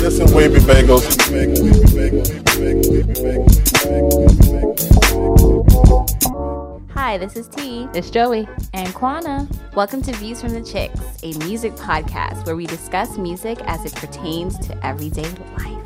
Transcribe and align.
Listen, 0.00 0.32
wavy 0.34 0.60
bagels. 0.60 1.04
Hi, 6.94 7.18
this 7.18 7.36
is 7.36 7.48
T 7.48 7.86
It's 7.92 8.08
Joey. 8.08 8.48
and 8.72 8.88
Kwana. 8.94 9.46
Welcome 9.74 10.00
to 10.02 10.12
Views 10.16 10.40
from 10.40 10.54
the 10.54 10.60
Chixx, 10.60 11.22
a 11.22 11.38
music 11.46 11.72
podcast 11.74 12.46
where 12.46 12.56
we 12.56 12.64
discuss 12.64 13.18
music 13.18 13.58
as 13.66 13.84
it 13.84 13.94
pertains 13.94 14.58
to 14.66 14.86
everyday 14.86 15.28
life. 15.58 15.82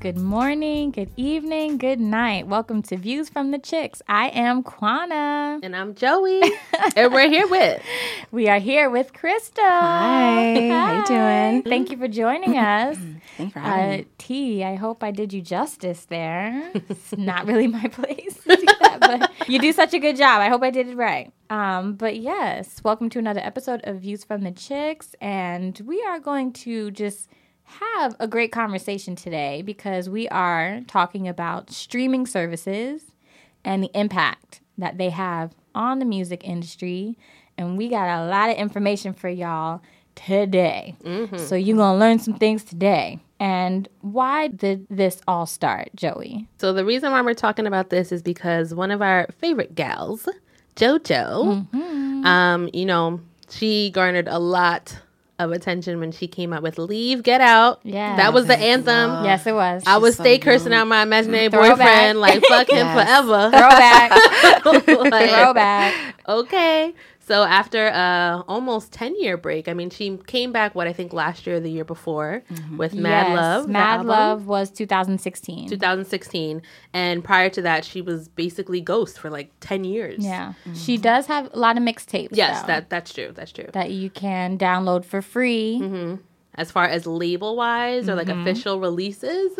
Hello, 0.00 0.12
good 0.12 0.22
morning, 0.22 0.92
good 0.92 1.10
evening, 1.16 1.76
good 1.76 1.98
night. 1.98 2.46
Welcome 2.46 2.82
to 2.82 2.96
Views 2.96 3.28
from 3.28 3.50
the 3.50 3.58
Chixx. 3.58 4.00
I 4.06 4.28
am 4.28 4.62
Kwana. 4.62 5.58
And 5.60 5.74
I'm 5.74 5.94
Joey. 5.96 6.40
and 6.94 7.12
we're 7.12 7.28
here 7.28 7.48
with. 7.48 7.82
We 8.30 8.48
are 8.48 8.58
here 8.60 8.90
with 8.90 9.12
Crystal. 9.14 9.64
Hi, 9.64 10.68
how 10.70 10.98
you 10.98 11.06
doing? 11.06 11.62
Thank 11.64 11.90
you 11.90 11.96
for 11.96 12.06
joining 12.06 12.56
us. 12.58 12.96
Thanks 13.38 13.52
for 13.54 13.58
having 13.60 13.84
Uh, 13.84 13.96
me. 14.02 14.06
T, 14.18 14.62
I 14.64 14.74
hope 14.76 15.02
I 15.02 15.10
did 15.10 15.32
you 15.32 15.40
justice 15.42 16.04
there. 16.04 16.70
It's 16.74 17.16
not 17.16 17.46
really 17.46 17.66
my 17.66 17.86
place 17.88 18.36
to 18.44 18.54
do 18.56 18.66
that, 18.80 18.98
but 19.00 19.48
you 19.48 19.58
do 19.58 19.72
such 19.72 19.94
a 19.94 19.98
good 19.98 20.16
job. 20.16 20.40
I 20.40 20.48
hope 20.48 20.62
I 20.62 20.70
did 20.70 20.88
it 20.88 20.96
right. 20.96 21.32
Um, 21.50 21.94
but 21.94 22.18
yes, 22.18 22.82
welcome 22.84 23.08
to 23.10 23.18
another 23.18 23.40
episode 23.40 23.80
of 23.84 23.96
Views 24.00 24.22
from 24.24 24.42
the 24.42 24.52
Chixx, 24.52 25.14
and 25.20 25.80
we 25.86 26.02
are 26.02 26.20
going 26.20 26.52
to 26.64 26.90
just 26.92 27.28
have 27.68 28.16
a 28.18 28.26
great 28.26 28.52
conversation 28.52 29.14
today 29.16 29.62
because 29.62 30.08
we 30.08 30.28
are 30.28 30.80
talking 30.86 31.28
about 31.28 31.70
streaming 31.70 32.26
services 32.26 33.02
and 33.64 33.82
the 33.82 33.90
impact 33.94 34.60
that 34.78 34.98
they 34.98 35.10
have 35.10 35.54
on 35.74 35.98
the 35.98 36.04
music 36.04 36.42
industry. 36.44 37.16
And 37.56 37.76
we 37.76 37.88
got 37.88 38.08
a 38.08 38.26
lot 38.26 38.50
of 38.50 38.56
information 38.56 39.12
for 39.12 39.28
y'all 39.28 39.82
today. 40.14 40.96
So 41.38 41.54
you're 41.54 41.76
going 41.76 41.94
to 41.94 41.98
learn 41.98 42.18
some 42.18 42.34
things 42.34 42.64
today. 42.64 43.20
And 43.40 43.88
why 44.00 44.48
did 44.48 44.86
this 44.90 45.20
all 45.28 45.46
start, 45.46 45.90
Joey? 45.94 46.48
So, 46.58 46.72
the 46.72 46.84
reason 46.84 47.12
why 47.12 47.20
we're 47.22 47.34
talking 47.34 47.66
about 47.68 47.88
this 47.90 48.10
is 48.10 48.20
because 48.20 48.74
one 48.74 48.90
of 48.90 49.00
our 49.00 49.28
favorite 49.38 49.76
gals, 49.76 50.28
JoJo, 50.74 51.72
um, 52.24 52.68
you 52.72 52.84
know, 52.84 53.20
she 53.48 53.90
garnered 53.90 54.26
a 54.26 54.38
lot 54.40 54.96
of 55.38 55.52
attention 55.52 56.00
when 56.00 56.10
she 56.12 56.26
came 56.26 56.52
out 56.52 56.62
with 56.62 56.78
Leave, 56.78 57.22
Get 57.22 57.40
Out. 57.40 57.80
Yeah, 57.84 58.16
That 58.16 58.32
was 58.32 58.46
the 58.46 58.58
anthem. 58.58 59.24
yes, 59.24 59.46
it 59.46 59.54
was. 59.54 59.84
I 59.86 59.96
would 59.98 60.14
so 60.14 60.22
stay 60.24 60.38
cursing 60.38 60.72
out 60.72 60.86
my 60.88 61.02
imaginary 61.02 61.48
Throwback. 61.48 61.78
boyfriend, 61.78 62.20
like, 62.20 62.42
fuck 62.46 62.68
him 62.68 62.86
forever. 62.92 63.50
Throwback. 63.50 64.10
Like, 65.10 65.30
Throwback. 65.30 65.94
okay. 66.28 66.94
So 67.28 67.42
after 67.44 67.88
a 67.88 68.42
almost 68.48 68.90
10 68.92 69.20
year 69.20 69.36
break, 69.36 69.68
I 69.68 69.74
mean, 69.74 69.90
she 69.90 70.16
came 70.26 70.50
back, 70.50 70.74
what 70.74 70.86
I 70.88 70.94
think 70.94 71.12
last 71.12 71.46
year 71.46 71.56
or 71.56 71.60
the 71.60 71.70
year 71.70 71.84
before 71.84 72.42
mm-hmm. 72.50 72.78
with 72.78 72.94
Mad 72.94 73.28
Yes, 73.28 73.36
Love. 73.36 73.68
Mad 73.68 74.06
Love 74.06 74.46
was 74.46 74.70
2016. 74.70 75.68
2016. 75.68 76.62
And 76.94 77.22
prior 77.22 77.50
to 77.50 77.60
that, 77.62 77.84
she 77.84 78.00
was 78.00 78.28
basically 78.28 78.80
Ghost 78.80 79.18
for 79.18 79.28
like 79.28 79.52
10 79.60 79.84
years. 79.84 80.24
yeah. 80.24 80.54
Mm-hmm. 80.64 80.72
She 80.72 80.96
does 80.96 81.26
have 81.26 81.50
a 81.52 81.58
lot 81.58 81.76
of 81.76 81.82
mixtapes. 81.82 82.30
Yes, 82.32 82.62
though, 82.62 82.68
that 82.68 82.88
that's 82.88 83.12
true. 83.12 83.30
That's 83.34 83.52
true. 83.52 83.68
that 83.74 83.90
you 83.90 84.08
can 84.08 84.56
download 84.56 85.04
for 85.04 85.20
free. 85.20 85.78
Mm-hmm. 85.82 86.14
As 86.54 86.70
far 86.72 86.86
as 86.86 87.06
label 87.06 87.54
wise 87.56 88.08
or 88.08 88.14
like 88.16 88.26
Mm-hmm. 88.28 88.40
official 88.40 88.80
releases, 88.80 89.52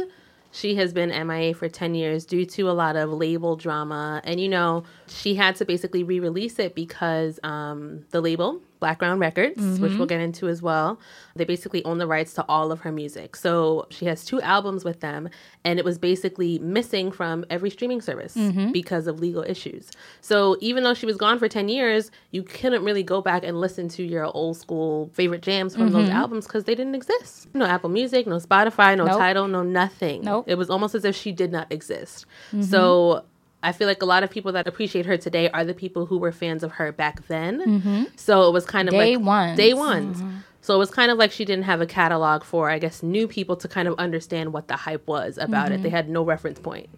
she 0.51 0.77
has 0.77 0.93
been 0.93 1.11
MIA 1.11 1.55
for 1.55 1.69
10 1.69 1.95
years 1.95 2.25
due 2.25 2.47
to 2.47 2.71
a 2.71 2.73
lot 2.73 2.97
of 2.97 3.11
label 3.11 3.57
drama. 3.57 4.21
And, 4.25 4.41
you 4.41 4.49
know, 4.49 4.85
she 5.07 5.35
had 5.35 5.57
to 5.57 5.65
basically 5.65 6.03
re 6.03 6.21
release 6.21 6.59
it 6.59 6.75
because 6.75 7.39
um, 7.43 8.05
the 8.11 8.21
label, 8.21 8.63
Blackground 8.81 9.21
Records, 9.21 9.57
which 9.57 9.91
Mm-hmm. 9.91 9.99
we'll 9.99 10.07
get 10.07 10.21
into 10.21 10.49
as 10.49 10.63
well, 10.63 10.99
they 11.37 11.45
basically 11.45 11.85
own 11.85 11.99
the 11.99 12.07
rights 12.07 12.35
to 12.35 12.45
all 12.49 12.71
of 12.73 12.81
her 12.81 12.93
music. 12.93 13.37
So 13.37 13.87
she 13.91 14.07
has 14.07 14.25
two 14.25 14.41
albums 14.43 14.85
with 14.85 15.01
them, 15.01 15.29
and 15.65 15.79
it 15.79 15.85
was 15.85 15.99
basically 15.99 16.59
missing 16.61 17.11
from 17.13 17.45
every 17.51 17.71
streaming 17.71 18.01
service 18.01 18.35
Mm-hmm. 18.37 18.73
because 18.73 19.07
of 19.07 19.21
legal 19.21 19.43
issues. 19.43 19.91
So 20.21 20.57
even 20.61 20.85
though 20.85 20.95
she 20.95 21.07
was 21.07 21.17
gone 21.17 21.39
for 21.39 21.49
10 21.49 21.69
years, 21.69 22.11
you 22.31 22.43
couldn't 22.43 22.85
really 22.85 23.03
go 23.03 23.21
back 23.21 23.45
and 23.45 23.61
listen 23.61 23.89
to 23.91 24.03
your 24.03 24.25
old 24.25 24.57
school 24.57 25.11
favorite 25.15 25.43
jams 25.43 25.75
from 25.75 25.91
those 25.91 26.09
albums 26.09 26.47
because 26.47 26.65
they 26.65 26.75
didn't 26.75 26.95
exist. 26.95 27.49
No 27.55 27.65
Apple 27.67 27.91
Music, 27.91 28.27
no 28.27 28.37
Spotify, 28.37 28.97
no 28.97 29.05
Mm-hmm. 29.05 29.13
Nope. 29.13 29.19
Tidal, 29.19 29.49
no 29.49 29.63
nothing. 29.63 30.23
Nope. 30.23 30.43
Mm-hmm. 30.45 30.51
It 30.51 30.59
was 30.59 30.71
almost 30.71 30.95
as 30.95 31.05
if 31.05 31.17
she 31.17 31.33
did 31.33 31.51
not 31.51 31.71
exist. 31.73 32.27
So 32.61 33.25
I 33.63 33.73
feel 33.73 33.89
like 33.89 34.03
a 34.03 34.07
lot 34.07 34.23
of 34.23 34.31
people 34.31 34.53
that 34.53 34.67
appreciate 34.69 35.05
her 35.07 35.17
today 35.17 35.51
are 35.51 35.65
the 35.65 35.75
people 35.75 36.07
who 36.07 36.19
were 36.19 36.31
fans 36.33 36.63
of 36.63 36.73
her 36.73 36.93
back 36.93 37.27
then. 37.27 38.09
So 38.17 38.49
it 38.49 38.53
was 38.53 38.65
kind 38.65 38.89
of 38.89 38.95
Mm-hmm. 38.95 39.01
Day 39.05 39.17
like 39.17 39.27
ones. 39.27 39.57
day 39.57 39.75
ones. 39.75 40.23
So 40.61 40.75
it 40.75 40.79
was 40.79 40.91
kind 40.91 41.11
of 41.11 41.19
like 41.19 41.33
she 41.33 41.45
didn't 41.45 41.65
have 41.65 41.81
a 41.81 41.87
catalog 41.87 42.45
for, 42.45 42.71
I 42.71 42.79
guess, 42.79 43.03
new 43.03 43.27
people 43.27 43.57
to 43.57 43.69
kind 43.69 43.89
of 43.89 43.95
understand 43.99 44.53
what 44.53 44.69
the 44.69 44.77
hype 44.77 45.07
was 45.07 45.39
about 45.39 45.73
it. 45.73 45.83
They 45.83 45.89
had 45.89 46.09
no 46.09 46.23
reference 46.23 46.59
point. 46.61 46.89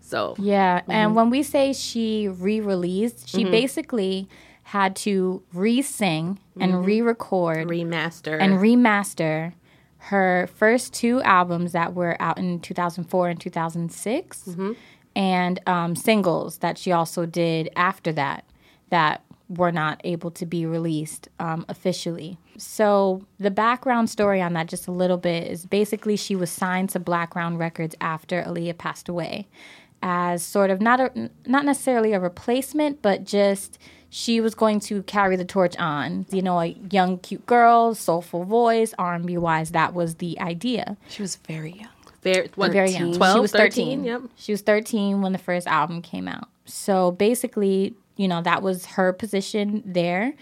So 0.00 0.34
Yeah, 0.38 0.80
Mm-hmm. 0.80 0.90
and 0.90 1.14
when 1.16 1.28
we 1.30 1.42
say 1.42 1.72
she 1.72 2.28
re-released, 2.28 3.28
she 3.28 3.44
basically 3.44 4.28
had 4.62 4.96
to 4.96 5.42
re-sing 5.52 6.38
and 6.58 6.72
Mm-hmm. 6.72 6.84
re-record 6.84 7.68
remaster 7.68 8.38
and 8.40 8.54
remaster 8.58 9.52
her 10.10 10.48
first 10.54 10.94
two 10.94 11.20
albums 11.22 11.72
that 11.72 11.92
were 11.94 12.16
out 12.20 12.38
in 12.38 12.60
2004 12.60 13.28
and 13.28 13.40
2006 13.40 14.42
Mm-hmm. 14.44 14.72
And 15.16 15.60
um, 15.66 15.96
singles 15.96 16.58
that 16.58 16.78
she 16.78 16.92
also 16.92 17.26
did 17.26 17.70
after 17.76 18.12
that 18.12 18.44
that 18.90 19.22
were 19.48 19.72
not 19.72 20.00
able 20.04 20.30
to 20.30 20.44
be 20.44 20.66
released 20.66 21.28
um, 21.38 21.64
officially. 21.68 22.38
So 22.58 23.22
the 23.38 23.50
background 23.50 24.10
story 24.10 24.42
on 24.42 24.52
that 24.54 24.68
just 24.68 24.86
a 24.86 24.92
little 24.92 25.16
bit 25.16 25.46
is 25.46 25.64
basically 25.64 26.16
she 26.16 26.36
was 26.36 26.50
signed 26.50 26.90
to 26.90 27.00
blackground 27.00 27.58
records 27.58 27.94
after 28.00 28.42
aaliyah 28.42 28.76
passed 28.76 29.08
away 29.08 29.46
as 30.02 30.42
sort 30.42 30.70
of 30.70 30.80
not 30.80 31.00
a 31.00 31.30
not 31.46 31.64
necessarily 31.64 32.12
a 32.12 32.20
replacement 32.20 33.02
but 33.02 33.24
just 33.24 33.78
she 34.10 34.40
was 34.40 34.54
going 34.54 34.80
to 34.80 35.02
carry 35.02 35.36
the 35.36 35.44
torch 35.44 35.76
on. 35.76 36.26
You 36.30 36.42
know 36.42 36.60
a 36.60 36.76
young 36.90 37.18
cute 37.18 37.46
girl 37.46 37.94
soulful 37.94 38.44
voice 38.44 38.94
r&b 38.98 39.36
wise 39.38 39.70
that 39.70 39.94
was 39.94 40.16
the 40.16 40.38
idea. 40.40 40.96
She 41.08 41.22
was 41.22 41.36
very 41.36 41.72
young. 41.72 41.88
Very, 42.34 42.50
what, 42.54 42.72
very 42.72 42.90
young. 42.90 43.12
12, 43.12 43.34
she 43.34 43.40
was 43.40 43.52
13? 43.52 43.70
13 43.98 44.04
Yep. 44.04 44.22
she 44.36 44.52
was 44.52 44.62
13 44.62 45.22
when 45.22 45.32
the 45.32 45.38
first 45.38 45.66
album 45.66 46.02
came 46.02 46.28
out. 46.28 46.48
So 46.64 47.12
basically 47.12 47.94
you 48.16 48.28
know 48.28 48.42
that 48.42 48.62
was 48.62 48.86
her 48.86 49.12
position 49.12 49.82
there. 49.84 50.34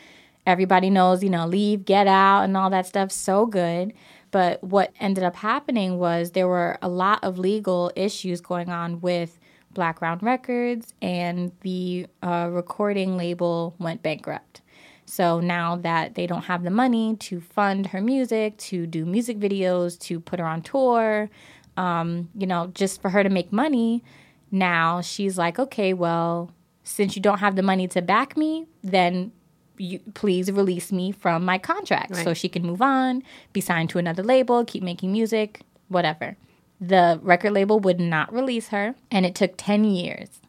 Everybody 0.47 0.91
knows 0.91 1.23
you 1.23 1.31
know 1.31 1.47
leave 1.47 1.85
get 1.85 2.07
out 2.07 2.43
and 2.43 2.57
all 2.57 2.71
that 2.71 2.87
stuff. 2.87 3.11
So 3.13 3.47
good. 3.47 3.93
But 4.31 4.63
what 4.63 4.93
ended 5.01 5.25
up 5.25 5.37
happening 5.37 5.99
was 5.99 6.33
there 6.33 6.49
were 6.49 6.79
a 6.83 6.89
lot 6.89 7.23
of 7.23 7.39
legal 7.39 7.93
issues 7.97 8.41
going 8.41 8.69
on 8.69 9.01
with 9.01 9.39
Black 9.73 9.97
blackground 9.97 10.23
records 10.23 10.95
and 11.03 11.53
the 11.61 12.07
uh, 12.23 12.49
recording 12.51 13.17
label 13.19 13.75
went 13.79 14.03
bankrupt. 14.03 14.63
So 15.05 15.39
now 15.39 15.77
that 15.77 16.15
they 16.15 16.27
don't 16.27 16.45
have 16.45 16.65
the 16.65 16.71
money 16.71 17.15
to 17.17 17.41
fund 17.41 17.89
her 17.89 18.01
music 18.01 18.57
to 18.59 18.87
do 18.87 19.05
music 19.05 19.39
videos 19.39 19.99
to 20.01 20.19
put 20.19 20.41
her 20.41 20.47
on 20.47 20.63
tour 20.63 21.29
um, 21.77 22.29
you 22.35 22.47
know, 22.47 22.71
just 22.75 23.01
for 23.01 23.11
her 23.11 23.23
to 23.23 23.29
make 23.29 23.53
money. 23.53 24.03
Now 24.51 25.01
she's 25.01 25.37
like, 25.37 25.59
okay, 25.59 25.93
well, 25.93 26.51
since 26.85 27.17
you 27.17 27.23
don't 27.23 27.39
have 27.39 27.57
the 27.57 27.63
money 27.63 27.89
to 27.89 28.03
back 28.03 28.37
me, 28.37 28.67
then 28.83 29.33
you 29.79 30.01
please 30.15 30.51
release 30.51 30.91
me 30.91 31.13
from 31.13 31.45
my 31.45 31.59
contract 31.59 32.17
so 32.17 32.33
she 32.33 32.49
can 32.49 32.63
move 32.63 32.81
on, 32.81 33.23
be 33.53 33.61
signed 33.61 33.91
to 33.91 33.99
another 33.99 34.23
label, 34.23 34.65
keep 34.65 34.83
making 34.83 35.13
music, 35.13 35.61
whatever. 35.89 36.37
The 36.81 37.19
record 37.23 37.53
label 37.53 37.81
would 37.81 38.01
not 38.01 38.33
release 38.33 38.69
her, 38.69 38.95
and 39.11 39.27
it 39.27 39.35
took 39.35 39.55
10 39.57 39.85
years 39.85 40.41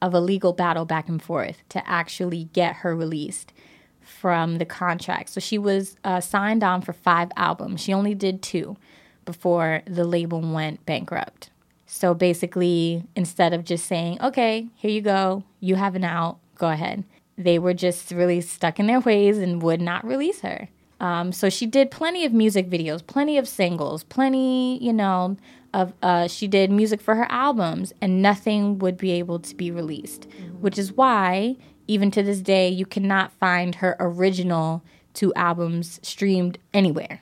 of 0.00 0.14
a 0.14 0.20
legal 0.20 0.52
battle 0.52 0.84
back 0.84 1.08
and 1.08 1.22
forth 1.22 1.62
to 1.68 1.88
actually 1.88 2.44
get 2.52 2.76
her 2.76 2.94
released 2.94 3.52
from 4.00 4.58
the 4.58 4.64
contract. 4.64 5.30
So 5.30 5.40
she 5.40 5.58
was 5.58 5.96
uh, 6.04 6.20
signed 6.20 6.64
on 6.64 6.82
for 6.82 6.92
five 6.92 7.30
albums. 7.36 7.80
She 7.80 7.92
only 7.92 8.14
did 8.14 8.42
two 8.42 8.76
before 9.24 9.82
the 9.86 10.04
label 10.04 10.40
went 10.40 10.84
bankrupt. 10.86 11.50
So 11.86 12.14
basically, 12.14 13.04
instead 13.14 13.52
of 13.52 13.64
just 13.64 13.86
saying, 13.86 14.20
okay, 14.22 14.68
here 14.76 14.90
you 14.90 15.02
go, 15.02 15.44
you 15.60 15.76
have 15.76 15.94
an 15.94 16.04
out, 16.04 16.38
go 16.56 16.70
ahead, 16.70 17.04
they 17.36 17.58
were 17.58 17.74
just 17.74 18.10
really 18.10 18.40
stuck 18.40 18.78
in 18.78 18.86
their 18.86 19.00
ways 19.00 19.38
and 19.38 19.62
would 19.62 19.80
not 19.80 20.04
release 20.04 20.40
her. 20.40 20.68
Um, 21.00 21.32
so 21.32 21.50
she 21.50 21.66
did 21.66 21.90
plenty 21.90 22.24
of 22.24 22.32
music 22.32 22.70
videos, 22.70 23.04
plenty 23.04 23.36
of 23.36 23.48
singles, 23.48 24.04
plenty, 24.04 24.78
you 24.82 24.92
know, 24.92 25.36
of 25.74 25.92
uh, 26.02 26.28
she 26.28 26.46
did 26.46 26.70
music 26.70 27.00
for 27.00 27.14
her 27.14 27.26
albums, 27.30 27.92
and 28.00 28.22
nothing 28.22 28.78
would 28.78 28.96
be 28.96 29.10
able 29.12 29.38
to 29.40 29.54
be 29.54 29.70
released. 29.70 30.28
Which 30.60 30.78
is 30.78 30.92
why, 30.92 31.56
even 31.88 32.10
to 32.12 32.22
this 32.22 32.40
day, 32.40 32.68
you 32.68 32.86
cannot 32.86 33.32
find 33.32 33.76
her 33.76 33.96
original 33.98 34.82
two 35.14 35.32
albums 35.34 35.98
streamed 36.02 36.58
anywhere. 36.72 37.21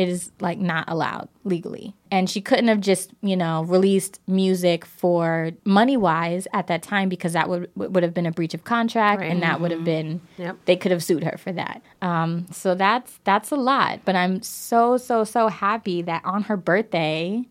It 0.00 0.08
is 0.08 0.30
like 0.40 0.58
not 0.58 0.84
allowed 0.88 1.28
legally. 1.44 1.94
And 2.10 2.30
she 2.30 2.40
couldn't 2.40 2.68
have 2.68 2.80
just, 2.80 3.12
you 3.20 3.36
know, 3.36 3.64
released 3.64 4.18
music 4.26 4.84
for 4.86 5.50
money 5.64 5.96
wise 5.96 6.48
at 6.54 6.68
that 6.68 6.82
time 6.82 7.08
because 7.08 7.34
that 7.34 7.48
would 7.50 7.70
would 7.74 8.02
have 8.02 8.14
been 8.14 8.24
a 8.26 8.32
breach 8.32 8.54
of 8.54 8.64
contract 8.64 9.20
and 9.22 9.42
that 9.42 9.60
would 9.60 9.70
have 9.72 9.84
been 9.84 10.20
Yep. 10.38 10.56
they 10.64 10.76
could 10.76 10.90
have 10.90 11.04
sued 11.04 11.22
her 11.24 11.36
for 11.36 11.52
that. 11.52 11.82
Um, 12.00 12.46
so 12.50 12.74
that's 12.74 13.20
that's 13.24 13.50
a 13.50 13.56
lot. 13.56 14.00
But 14.06 14.16
I'm 14.16 14.40
so 14.42 14.96
so 14.96 15.24
so 15.24 15.48
happy 15.48 16.00
that 16.02 16.22
on 16.24 16.44
her 16.44 16.56
birthday, 16.56 17.44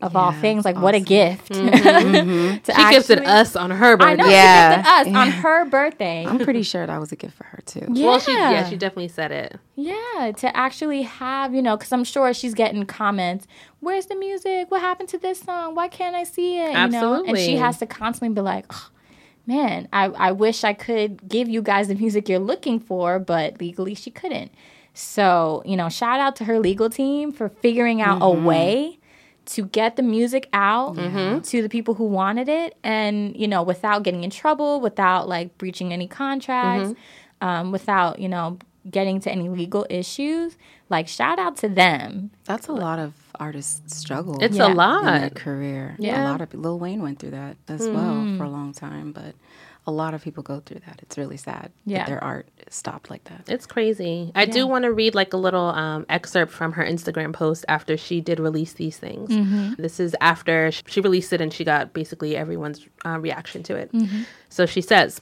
of 0.00 0.14
all 0.14 0.30
things, 0.32 0.64
like 0.64 0.76
that's 0.76 0.82
what 0.82 0.94
a 0.94 0.98
awesome. 0.98 1.04
gift. 1.04 1.52
Mm-hmm. 1.52 1.68
to 2.62 2.72
mm-hmm. 2.72 2.88
She 2.88 2.90
gifted 2.90 3.18
us 3.24 3.56
on 3.56 3.70
her 3.70 3.96
birthday. 3.96 4.12
I 4.12 4.16
know 4.16 4.28
Yeah. 4.28 4.76
she 4.76 5.04
gifted 5.04 5.16
us 5.16 5.16
on 5.16 5.30
her 5.42 5.64
birthday. 5.64 6.24
I'm 6.26 6.38
pretty 6.38 6.62
sure 6.62 6.86
that 6.86 7.00
was 7.00 7.10
a 7.10 7.16
gift 7.16 7.36
for 7.36 7.44
her 7.44 7.60
too. 7.66 7.86
yeah. 7.92 8.06
Well, 8.08 8.20
she 8.20 8.32
yeah, 8.32 8.68
she 8.68 8.76
definitely 8.76 9.08
said 9.08 9.32
it. 9.32 9.56
Yeah, 9.74 10.32
to 10.36 10.56
actually 10.56 11.02
have, 11.02 11.54
you 11.54 11.62
know, 11.62 11.76
because 11.76 11.92
I'm 11.92 12.04
sure 12.04 12.32
she's 12.32 12.54
getting 12.54 12.84
comments. 12.86 13.46
Where's 13.80 14.06
the 14.06 14.14
music? 14.14 14.70
What 14.70 14.80
happened 14.80 15.08
to 15.10 15.18
this 15.18 15.40
song? 15.40 15.74
Why 15.74 15.88
can't 15.88 16.14
I 16.14 16.24
see 16.24 16.58
it? 16.58 16.72
You 16.72 16.88
know? 16.88 17.24
And 17.24 17.36
she 17.36 17.56
has 17.56 17.78
to 17.78 17.86
constantly 17.86 18.34
be 18.34 18.40
like, 18.40 18.66
"Oh, 18.70 18.90
man, 19.48 19.88
I, 19.92 20.04
I 20.04 20.32
wish 20.32 20.62
I 20.62 20.74
could 20.74 21.26
give 21.28 21.48
you 21.48 21.62
guys 21.62 21.88
the 21.88 21.94
music 21.94 22.28
you're 22.28 22.38
looking 22.38 22.78
for, 22.78 23.18
but 23.18 23.60
legally 23.60 23.94
she 23.94 24.10
couldn't. 24.10 24.52
So, 24.94 25.62
you 25.64 25.76
know, 25.76 25.88
shout 25.88 26.20
out 26.20 26.36
to 26.36 26.44
her 26.44 26.60
legal 26.60 26.90
team 26.90 27.32
for 27.32 27.48
figuring 27.48 28.02
out 28.02 28.18
a 28.18 28.26
mm-hmm. 28.26 28.44
way 28.44 28.98
to 29.48 29.64
get 29.66 29.96
the 29.96 30.02
music 30.02 30.48
out 30.52 30.96
mm-hmm. 30.96 31.40
to 31.40 31.62
the 31.62 31.68
people 31.68 31.94
who 31.94 32.04
wanted 32.04 32.48
it 32.48 32.76
and, 32.84 33.34
you 33.34 33.48
know, 33.48 33.62
without 33.62 34.02
getting 34.02 34.22
in 34.22 34.30
trouble, 34.30 34.80
without 34.80 35.28
like 35.28 35.56
breaching 35.56 35.92
any 35.92 36.06
contracts, 36.06 36.90
mm-hmm. 36.90 37.46
um, 37.46 37.72
without, 37.72 38.18
you 38.18 38.28
know, 38.28 38.58
getting 38.90 39.20
to 39.20 39.30
any 39.30 39.48
legal 39.48 39.86
issues. 39.88 40.56
Like, 40.90 41.08
shout 41.08 41.38
out 41.38 41.56
to 41.58 41.68
them. 41.68 42.30
That's 42.44 42.68
a 42.68 42.72
lot 42.72 42.98
of 42.98 43.12
artists 43.38 43.96
struggle. 43.96 44.38
It's 44.42 44.56
Yeah. 44.56 44.66
a 44.66 44.70
in 44.70 44.76
their 44.76 45.20
lot. 45.20 45.34
career. 45.34 45.96
Yeah. 45.98 46.24
A 46.24 46.30
lot 46.30 46.40
of 46.40 46.52
Lil 46.54 46.78
Wayne 46.78 47.02
went 47.02 47.18
through 47.18 47.30
that 47.30 47.56
as 47.68 47.88
well 47.88 48.14
mm-hmm. 48.14 48.38
for 48.38 48.44
a 48.44 48.50
long 48.50 48.72
time, 48.72 49.12
but 49.12 49.34
a 49.88 49.90
lot 49.90 50.12
of 50.14 50.22
people 50.22 50.42
go 50.42 50.60
through 50.60 50.80
that. 50.86 51.00
It's 51.02 51.16
really 51.16 51.38
sad 51.38 51.72
Yeah. 51.86 51.98
that 52.00 52.08
their 52.08 52.22
art 52.22 52.46
stopped 52.68 53.08
like 53.10 53.24
that. 53.24 53.42
It's 53.48 53.66
crazy. 53.66 54.30
I 54.34 54.44
do 54.44 54.66
want 54.66 54.84
to 54.84 54.92
read 54.92 55.14
like 55.14 55.32
a 55.32 55.38
little 55.38 55.70
um, 55.70 56.04
excerpt 56.10 56.52
from 56.52 56.72
her 56.72 56.84
Instagram 56.84 57.32
post 57.32 57.64
after 57.68 57.96
she 57.96 58.20
did 58.20 58.38
release 58.38 58.74
these 58.74 58.98
things. 58.98 59.30
This 59.78 59.98
is 59.98 60.14
after 60.20 60.70
she 60.86 61.00
released 61.00 61.32
it 61.32 61.40
and 61.40 61.52
she 61.52 61.64
got 61.64 61.94
basically 61.94 62.36
everyone's 62.36 62.86
uh, 63.06 63.18
reaction 63.18 63.62
to 63.64 63.74
it. 63.76 63.90
So 64.50 64.66
she 64.66 64.82
says, 64.82 65.20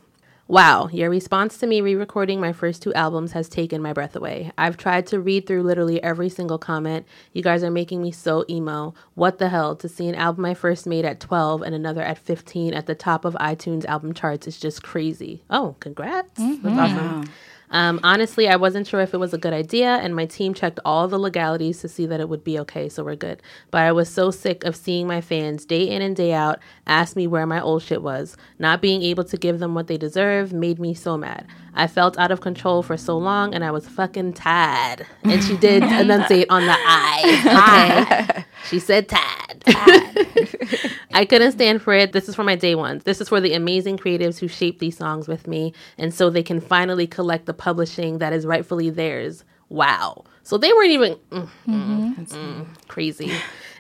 Wow, 0.49 0.89
your 0.93 1.11
response 1.11 1.59
to 1.59 1.67
me 1.67 1.81
re 1.81 1.97
recording 1.97 2.41
my 2.41 2.53
first 2.53 2.81
two 2.81 2.95
albums 2.95 3.33
has 3.33 3.49
taken 3.49 3.83
my 3.83 3.93
breath 3.93 4.15
away. 4.15 4.53
I've 4.57 4.77
tried 4.77 5.09
to 5.09 5.19
read 5.19 5.45
through 5.45 5.65
literally 5.65 6.01
every 6.05 6.29
single 6.29 6.57
comment. 6.57 7.05
You 7.33 7.43
guys 7.43 7.65
are 7.65 7.71
making 7.71 8.01
me 8.01 8.13
so 8.13 8.45
emo. 8.49 8.95
What 9.15 9.39
the 9.39 9.49
hell? 9.49 9.75
To 9.75 9.89
see 9.89 10.09
an 10.09 10.15
album 10.15 10.45
I 10.45 10.55
first 10.55 10.87
made 10.87 11.05
at 11.05 11.19
12 11.19 11.63
and 11.63 11.75
another 11.75 12.03
at 12.03 12.19
15 12.19 12.75
at 12.75 12.87
the 12.87 12.95
top 12.95 13.25
of 13.25 13.35
iTunes 13.35 13.85
album 13.87 14.15
charts 14.15 14.47
is 14.47 14.61
just 14.61 14.85
crazy. 14.85 15.43
Oh, 15.51 15.75
congrats. 15.81 16.39
That's 16.39 16.59
mm-hmm. 16.59 16.79
awesome. 16.79 17.29
Um, 17.71 18.01
honestly, 18.03 18.49
I 18.49 18.57
wasn't 18.57 18.87
sure 18.87 19.01
if 19.01 19.13
it 19.13 19.19
was 19.19 19.35
a 19.35 19.39
good 19.39 19.53
idea, 19.53 19.97
and 19.97 20.15
my 20.15 20.27
team 20.27 20.55
checked 20.55 20.79
all 20.85 21.09
the 21.09 21.19
legalities 21.19 21.81
to 21.81 21.89
see 21.89 22.07
that 22.07 22.21
it 22.21 22.29
would 22.29 22.45
be 22.45 22.59
okay, 22.61 22.89
so 22.89 23.05
we're 23.05 23.17
good. 23.17 23.43
But 23.71 23.83
I 23.83 23.93
was 23.93 24.09
so 24.09 24.31
sick 24.31 24.65
of 24.65 24.77
seeing 24.77 25.07
my 25.07 25.21
fans 25.21 25.65
day 25.65 25.89
in 25.89 26.03
and 26.03 26.15
day 26.15 26.33
out 26.33 26.61
ask 26.87 27.17
me 27.17 27.27
where 27.27 27.47
my 27.47 27.61
old 27.61 27.83
shit 27.83 28.03
was. 28.03 28.37
Not 28.59 28.81
being 28.81 29.03
able 29.03 29.25
to 29.25 29.37
give 29.37 29.59
them 29.59 29.75
what 29.75 29.87
they 29.87 29.97
deserve 29.97 30.53
made 30.53 30.79
me 30.79 30.95
so 30.95 31.17
mad. 31.17 31.47
I 31.77 31.87
felt 31.87 32.19
out 32.19 32.31
of 32.31 32.41
control 32.41 32.83
for 32.83 32.97
so 32.97 33.17
long, 33.19 33.55
and 33.55 33.63
I 33.63 33.71
was 33.71 33.87
fucking 33.87 34.33
tired. 34.33 35.07
And 35.23 35.45
she 35.45 35.57
did 35.57 35.83
enunciate 35.83 36.51
on 36.51 36.65
the 36.65 36.75
I. 36.77 38.25
Okay. 38.35 38.45
she 38.69 38.79
said 38.79 39.09
tired. 39.09 39.63
I 41.13 41.25
couldn't 41.25 41.53
stand 41.53 41.83
for 41.83 41.93
it. 41.93 42.13
This 42.13 42.29
is 42.29 42.35
for 42.35 42.45
my 42.45 42.57
day 42.57 42.75
ones. 42.75 43.05
This 43.05 43.21
is 43.21 43.29
for 43.29 43.41
the 43.41 43.53
amazing 43.53 43.99
creatives 43.99 44.39
who 44.39 44.49
shaped 44.49 44.79
these 44.79 44.97
songs 44.97 45.29
with 45.29 45.47
me, 45.47 45.75
and 45.99 46.13
so 46.13 46.31
they 46.31 46.43
can 46.43 46.61
finally 46.61 47.07
collect 47.07 47.47
the 47.47 47.55
publishing 47.55 48.19
that 48.19 48.33
is 48.33 48.47
rightfully 48.47 48.91
theirs. 48.91 49.45
Wow. 49.69 50.25
So 50.43 50.59
they 50.59 50.73
weren't 50.73 50.93
even 50.93 51.15
mm, 51.31 51.49
mm, 51.67 52.29
mm, 52.29 52.67
crazy. 52.89 53.33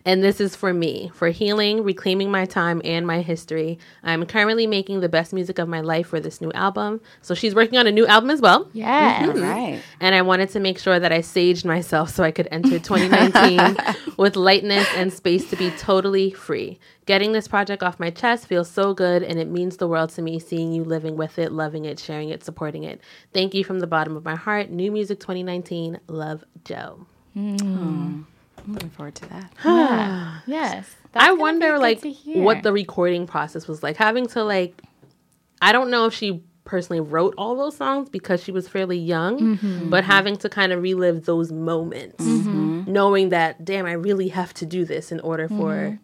And 0.06 0.22
this 0.22 0.40
is 0.40 0.54
for 0.54 0.72
me, 0.72 1.10
for 1.14 1.30
healing, 1.30 1.82
reclaiming 1.82 2.30
my 2.30 2.44
time 2.44 2.80
and 2.84 3.04
my 3.04 3.22
history. 3.22 3.80
I'm 4.04 4.24
currently 4.24 4.64
making 4.68 5.00
the 5.00 5.08
best 5.08 5.32
music 5.32 5.58
of 5.58 5.68
my 5.68 5.80
life 5.80 6.06
for 6.06 6.20
this 6.20 6.40
new 6.40 6.52
album. 6.52 7.00
So 7.22 7.34
she's 7.34 7.56
working 7.56 7.76
on 7.76 7.88
a 7.88 7.90
new 7.90 8.06
album 8.06 8.30
as 8.30 8.40
well. 8.40 8.70
Yes. 8.72 9.26
Mm-hmm. 9.26 9.36
All 9.36 9.44
right. 9.44 9.82
And 9.98 10.14
I 10.14 10.22
wanted 10.22 10.50
to 10.50 10.60
make 10.60 10.78
sure 10.78 11.00
that 11.00 11.10
I 11.10 11.18
saged 11.18 11.64
myself 11.64 12.10
so 12.10 12.22
I 12.22 12.30
could 12.30 12.46
enter 12.52 12.78
2019 12.78 14.14
with 14.16 14.36
lightness 14.36 14.86
and 14.94 15.12
space 15.12 15.50
to 15.50 15.56
be 15.56 15.72
totally 15.72 16.30
free. 16.30 16.78
Getting 17.06 17.32
this 17.32 17.48
project 17.48 17.82
off 17.82 17.98
my 17.98 18.10
chest 18.10 18.46
feels 18.46 18.70
so 18.70 18.94
good, 18.94 19.24
and 19.24 19.40
it 19.40 19.48
means 19.48 19.76
the 19.76 19.88
world 19.88 20.10
to 20.10 20.22
me 20.22 20.38
seeing 20.38 20.72
you 20.72 20.84
living 20.84 21.16
with 21.16 21.36
it, 21.40 21.50
loving 21.50 21.84
it, 21.84 21.98
sharing 21.98 22.28
it, 22.28 22.44
supporting 22.44 22.84
it. 22.84 23.00
Thank 23.32 23.54
you 23.54 23.64
from 23.64 23.80
the 23.80 23.86
bottom 23.88 24.16
of 24.16 24.24
my 24.24 24.36
heart. 24.36 24.70
New 24.70 24.92
Music 24.92 25.18
2019. 25.18 25.98
Love, 26.06 26.44
Joe. 26.64 27.06
Mm. 27.36 28.24
I'm 28.66 28.72
looking 28.74 28.90
forward 28.90 29.14
to 29.16 29.28
that. 29.28 29.52
Yeah. 29.64 30.38
yes. 30.46 30.94
I 31.14 31.32
wonder, 31.32 31.78
like, 31.78 32.04
what 32.26 32.62
the 32.62 32.72
recording 32.72 33.26
process 33.26 33.66
was 33.66 33.82
like. 33.82 33.96
Having 33.96 34.26
to, 34.28 34.44
like, 34.44 34.82
I 35.62 35.72
don't 35.72 35.90
know 35.90 36.04
if 36.06 36.12
she 36.14 36.42
personally 36.64 37.00
wrote 37.00 37.32
all 37.38 37.56
those 37.56 37.76
songs 37.76 38.08
because 38.10 38.42
she 38.42 38.50
was 38.52 38.68
fairly 38.68 38.98
young, 38.98 39.38
Mm-hmm. 39.56 39.88
but 39.88 40.04
having 40.04 40.36
to 40.38 40.48
kind 40.48 40.72
of 40.72 40.82
relive 40.82 41.24
those 41.24 41.52
moments, 41.52 42.22
knowing 42.24 43.28
that, 43.30 43.64
damn, 43.64 43.86
I 43.86 43.92
really 43.92 44.28
have 44.28 44.52
to 44.54 44.66
do 44.66 44.84
this 44.84 45.10
in 45.12 45.20
order 45.20 45.48
for 45.48 45.54
Mm-hmm. 45.74 45.96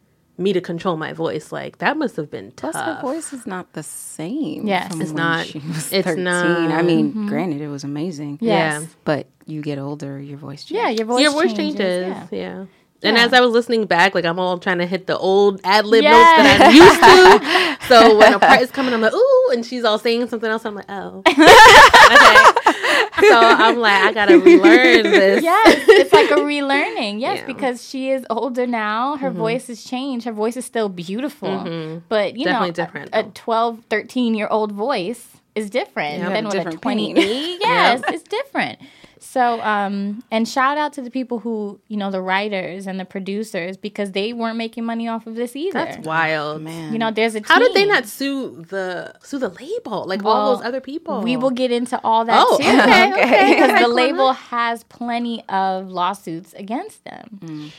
Me 0.43 0.53
to 0.53 0.61
control 0.61 0.97
my 0.97 1.13
voice, 1.13 1.53
like, 1.53 1.79
that 1.79 1.97
must 1.97 2.17
have 2.17 2.31
been 2.31 2.53
tough. 2.53 2.73
Plus, 2.73 2.85
her 2.85 3.01
voice 3.01 3.33
is 3.33 3.47
not 3.47 3.73
the 3.73 3.83
same. 3.83 4.67
Yes. 4.67 4.91
from 4.91 5.01
It's 5.03 5.11
when 5.11 5.17
not. 5.17 5.47
She 5.47 5.59
was 5.61 5.93
It's 5.93 6.07
13. 6.07 6.25
not. 6.25 6.71
I 6.73 6.83
mean, 6.83 7.11
mm-hmm. 7.11 7.29
granted, 7.29 7.61
it 7.61 7.69
was 7.69 7.85
amazing. 7.85 8.39
Yes. 8.41 8.83
Yeah. 8.83 8.87
But 9.05 9.27
you 9.47 9.63
get 9.63 9.79
older, 9.79 10.21
your 10.21 10.39
voice 10.39 10.65
changes. 10.65 10.83
Yeah, 10.83 10.89
your 10.91 11.07
voice, 11.07 11.23
Your 11.23 11.33
voice 11.33 11.53
changes. 11.53 11.79
changes. 11.79 12.29
Yeah. 12.33 12.39
Yeah. 12.39 12.65
And 13.05 13.17
Yeah. 13.17 13.25
as 13.25 13.33
I 13.33 13.41
was 13.41 13.51
listening 13.53 13.87
back, 13.87 14.15
like 14.15 14.25
I'm 14.25 14.39
all 14.39 14.59
trying 14.59 14.79
to 14.79 14.87
hit 14.87 15.09
the 15.09 15.19
old 15.19 15.61
ad 15.65 15.87
lib 15.87 16.05
Yes. 16.05 16.13
notes 16.15 16.49
that 16.49 16.61
I'm 16.69 17.79
used 17.79 17.81
to. 17.81 17.87
so 17.89 18.17
when 18.17 18.33
a 18.35 18.39
part 18.39 18.63
is 18.63 18.71
coming, 18.71 18.95
I'm 18.95 19.01
like, 19.01 19.13
ooh, 19.13 19.51
and 19.53 19.67
she's 19.67 19.83
all 19.85 19.99
saying 19.99 20.29
something 20.29 20.49
else. 20.49 20.65
I'm 20.65 20.77
like, 20.77 20.85
oh. 20.89 21.23
okay. 21.29 22.52
So 23.21 23.39
I'm 23.39 23.79
like, 23.79 24.03
I 24.03 24.13
gotta 24.13 24.39
relearn 24.39 25.03
this. 25.03 25.43
Yes, 25.43 25.85
it's 25.87 26.13
like 26.13 26.31
a 26.31 26.37
relearning. 26.37 27.21
Yes, 27.21 27.39
Yeah. 27.41 27.47
because 27.47 27.87
she 27.87 28.11
is 28.11 28.27
older 28.31 28.67
now. 28.67 29.17
Her 29.17 29.29
mm-hmm. 29.29 29.39
voice 29.39 29.67
has 29.69 29.85
changed. 29.85 30.25
Her 30.25 30.33
voice 30.33 30.57
is 30.57 30.65
still 30.65 30.89
beautiful. 30.89 31.49
Mm-hmm. 31.49 31.99
But, 32.09 32.37
you 32.37 32.45
Definitely 32.47 32.69
know, 32.69 32.73
different, 32.73 33.11
a, 33.13 33.21
a 33.21 33.31
12, 33.31 33.85
13 33.91 34.35
year 34.35 34.49
old 34.51 34.73
voice 34.73 35.29
is 35.55 35.71
different 35.71 36.19
Yeah. 36.19 36.31
than 36.31 36.47
what 36.47 36.55
a 36.55 36.57
different 36.59 36.81
pain. 36.83 37.15
28. 37.15 37.61
Yes, 37.63 38.03
it's 38.09 38.25
different. 38.25 38.79
So, 39.25 39.61
um, 39.63 40.25
and 40.33 40.49
shout 40.49 40.79
out 40.79 40.93
to 40.95 41.01
the 41.01 41.11
people 41.11 41.39
who, 41.39 41.81
you 41.87 41.97
know, 41.97 42.11
the 42.11 42.21
writers 42.21 42.89
and 42.89 42.99
the 42.99 43.05
producers 43.05 43.77
because 43.77 44.11
they 44.11 44.33
weren't 44.33 44.57
making 44.57 44.85
money 44.85 45.07
off 45.07 45.29
of 45.29 45.37
this 45.37 45.55
either. 45.55 45.73
That's 45.75 46.05
wild. 46.05 46.63
Man. 46.63 46.93
You 46.93 46.99
know, 46.99 47.13
there's 47.13 47.37
a 47.37 47.41
How 47.45 47.61
did 47.61 47.73
they 47.73 47.85
not 47.87 48.07
sue 48.07 48.65
the 48.69 49.15
sue 49.23 49.39
the 49.39 49.49
label? 49.51 50.05
Like 50.07 50.23
Well, 50.25 50.35
all 50.35 50.57
those 50.57 50.65
other 50.67 50.81
people. 50.81 51.23
We 51.23 51.37
will 51.37 51.53
get 51.53 51.71
into 51.71 52.01
all 52.03 52.25
that 52.25 52.45
Oh, 52.47 52.59
too. 52.59 52.65
okay, 52.65 53.13
okay. 53.23 53.55
Because 53.55 53.81
the 53.81 53.89
label 53.89 54.33
has 54.33 54.83
plenty 54.85 55.45
of 55.49 55.89
lawsuits 55.89 56.53
against 56.55 57.05
them. 57.05 57.71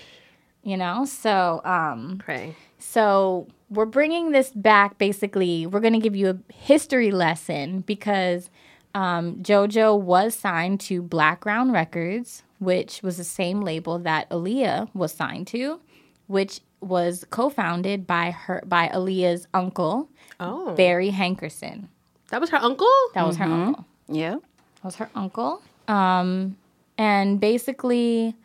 You 0.63 0.77
know, 0.77 1.03
so 1.03 1.59
um, 1.65 2.19
Pray. 2.23 2.55
so 2.79 3.47
we're 3.69 3.85
bringing 3.85 4.31
this 4.31 4.49
back. 4.51 4.97
Basically, 4.97 5.65
we're 5.67 5.81
going 5.81 5.91
to 5.93 5.99
give 5.99 6.15
you 6.15 6.29
a 6.29 6.53
history 6.53 7.11
lesson 7.11 7.81
because 7.81 8.49
um, 8.95 9.37
JoJo 9.37 9.99
was 9.99 10.35
signed 10.35 10.79
to 10.81 11.01
Blackground 11.01 11.71
Records, 11.73 12.43
which 12.59 13.01
was 13.03 13.17
the 13.17 13.23
same 13.23 13.61
label 13.61 13.99
that 13.99 14.29
Aaliyah 14.29 14.89
was 14.93 15.11
signed 15.13 15.47
to, 15.47 15.79
which 16.27 16.61
was 16.81 17.25
co-founded 17.29 18.05
by 18.05 18.31
her 18.31 18.61
by 18.65 18.89
Aaliyah's 18.89 19.47
uncle 19.53 20.09
Oh, 20.39 20.73
Barry 20.75 21.11
Hankerson. 21.11 21.87
that 22.29 22.41
was 22.41 22.49
her 22.49 22.57
uncle. 22.57 22.87
That 23.13 23.25
was 23.25 23.37
her 23.37 23.45
uncle. 23.45 23.85
Yeah. 24.09 24.35
that 24.35 24.83
was 24.83 24.95
her 24.97 25.09
uncle. 25.15 25.61
Um, 25.87 26.57
and 26.97 27.39
basically, 27.39 28.35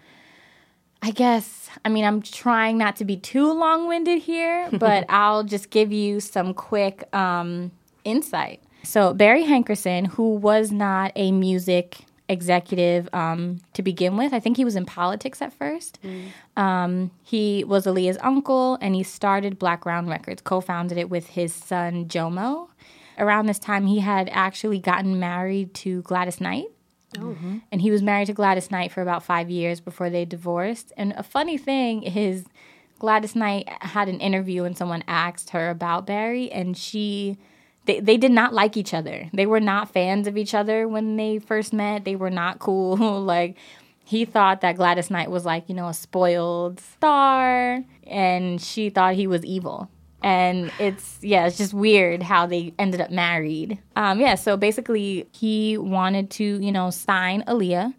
I 1.03 1.11
guess, 1.11 1.69
I 1.85 1.89
mean, 1.89 2.05
I'm 2.05 2.23
trying 2.23 2.79
not 2.79 2.97
to 2.97 3.05
be 3.05 3.17
too 3.17 3.53
long 3.53 3.89
winded 3.89 4.23
here, 4.23 4.69
but 4.73 5.05
I'll 5.09 5.43
just 5.45 5.71
give 5.71 5.93
you 5.93 6.21
some 6.21 6.55
quick 6.55 7.13
um, 7.15 7.73
insight. 8.05 8.63
So, 8.83 9.13
Barry 9.13 9.45
Hankerson, 9.45 10.07
who 10.07 10.35
was 10.35 10.71
not 10.73 11.13
a 11.17 11.31
music 11.33 11.99
executive 12.29 13.09
um, 13.13 13.59
to 13.73 13.83
begin 13.83 14.17
with, 14.17 14.33
I 14.33 14.41
think 14.41 14.57
he 14.57 14.65
was 14.65 14.77
in 14.77 14.85
politics 14.87 15.41
at 15.43 15.53
first. 15.53 15.99
Um, 16.57 17.11
he 17.23 17.65
was 17.65 17.87
Aaliyah's 17.87 18.19
uncle, 18.23 18.79
and 18.81 18.95
he 18.95 19.03
started 19.03 19.59
Blackground 19.59 20.09
Records, 20.09 20.43
co 20.43 20.61
founded 20.61 20.99
it 20.99 21.11
with 21.11 21.29
his 21.29 21.53
son, 21.55 22.07
Jomo. 22.07 22.69
Around 23.19 23.47
this 23.47 23.59
time, 23.59 23.87
he 23.87 23.99
had 24.01 24.29
actually 24.31 24.79
gotten 24.79 25.19
married 25.19 25.75
to 25.75 26.03
Gladys 26.03 26.41
Knight. 26.41 26.67
And 27.73 27.81
he 27.81 27.91
was 27.91 28.03
married 28.03 28.27
to 28.27 28.35
Gladys 28.35 28.71
Knight 28.71 28.93
for 28.93 29.01
about 29.03 29.23
five 29.25 29.49
years 29.51 29.81
before 29.81 30.11
they 30.11 30.25
divorced. 30.25 30.93
And 30.97 31.13
a 31.17 31.23
funny 31.23 31.57
thing 31.59 32.03
is, 32.03 32.45
Gladys 32.99 33.35
Knight 33.35 33.69
had 33.83 34.09
an 34.09 34.21
interview 34.21 34.65
and 34.65 34.77
someone 34.77 35.03
asked 35.09 35.51
her 35.51 35.71
about 35.71 36.07
Barry, 36.07 36.51
and 36.53 36.77
she. 36.77 37.39
They, 37.89 38.01
they 38.01 38.19
did 38.19 38.33
not 38.33 38.53
like 38.53 38.77
each 38.77 38.93
other. 38.93 39.31
They 39.33 39.47
were 39.47 39.61
not 39.61 39.91
fans 39.91 40.27
of 40.27 40.37
each 40.37 40.53
other 40.53 40.87
when 40.87 41.17
they 41.17 41.39
first 41.39 41.73
met. 41.73 42.05
They 42.05 42.17
were 42.17 42.29
not 42.29 42.59
cool. 42.67 42.97
like, 43.23 43.57
he 44.05 44.27
thought 44.27 44.61
that 44.61 44.77
Gladys 44.77 45.11
Knight 45.11 45.31
was 45.31 45.47
like, 45.47 45.71
you 45.71 45.75
know, 45.75 45.89
a 45.89 45.95
spoiled 45.95 46.81
star, 46.81 47.83
and 48.07 48.61
she 48.61 48.91
thought 48.91 49.15
he 49.15 49.27
was 49.27 49.43
evil. 49.43 49.89
And 50.23 50.71
it's, 50.79 51.19
yeah, 51.23 51.47
it's 51.47 51.57
just 51.57 51.73
weird 51.73 52.23
how 52.23 52.45
they 52.45 52.75
ended 52.79 53.01
up 53.01 53.11
married. 53.11 53.79
Um, 53.97 54.21
yeah, 54.21 54.35
so 54.35 54.59
basically, 54.59 55.27
he 55.33 55.79
wanted 55.79 56.29
to, 56.33 56.45
you 56.45 56.71
know, 56.71 56.91
sign 56.91 57.43
Aaliyah, 57.47 57.95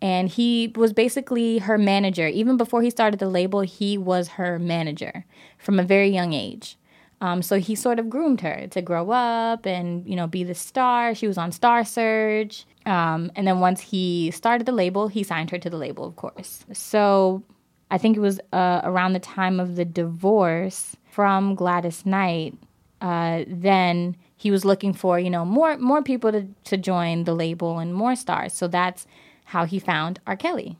and 0.00 0.30
he 0.30 0.72
was 0.74 0.94
basically 0.94 1.58
her 1.58 1.76
manager. 1.76 2.28
Even 2.28 2.56
before 2.56 2.80
he 2.80 2.88
started 2.88 3.20
the 3.20 3.28
label, 3.28 3.60
he 3.60 3.98
was 3.98 4.28
her 4.28 4.58
manager 4.58 5.26
from 5.58 5.78
a 5.78 5.82
very 5.82 6.08
young 6.08 6.32
age. 6.32 6.77
Um, 7.20 7.42
so 7.42 7.58
he 7.58 7.74
sort 7.74 7.98
of 7.98 8.08
groomed 8.08 8.40
her 8.42 8.68
to 8.68 8.80
grow 8.80 9.10
up 9.10 9.66
and 9.66 10.08
you 10.08 10.14
know 10.14 10.26
be 10.26 10.44
the 10.44 10.54
star. 10.54 11.14
She 11.14 11.26
was 11.26 11.36
on 11.38 11.50
Star 11.52 11.84
Search, 11.84 12.64
um, 12.86 13.32
and 13.34 13.46
then 13.46 13.60
once 13.60 13.80
he 13.80 14.30
started 14.30 14.66
the 14.66 14.72
label, 14.72 15.08
he 15.08 15.22
signed 15.22 15.50
her 15.50 15.58
to 15.58 15.70
the 15.70 15.76
label, 15.76 16.04
of 16.04 16.16
course. 16.16 16.64
So 16.72 17.42
I 17.90 17.98
think 17.98 18.16
it 18.16 18.20
was 18.20 18.40
uh, 18.52 18.80
around 18.84 19.14
the 19.14 19.20
time 19.20 19.58
of 19.58 19.76
the 19.76 19.84
divorce 19.84 20.96
from 21.10 21.54
Gladys 21.54 22.06
Knight. 22.06 22.54
Uh, 23.00 23.44
then 23.46 24.16
he 24.36 24.50
was 24.50 24.64
looking 24.64 24.92
for 24.92 25.18
you 25.18 25.30
know 25.30 25.44
more 25.44 25.76
more 25.78 26.02
people 26.02 26.30
to 26.30 26.46
to 26.64 26.76
join 26.76 27.24
the 27.24 27.34
label 27.34 27.78
and 27.78 27.94
more 27.94 28.14
stars. 28.14 28.52
So 28.52 28.68
that's 28.68 29.06
how 29.46 29.64
he 29.64 29.78
found 29.78 30.20
R. 30.26 30.36
Kelly. 30.36 30.76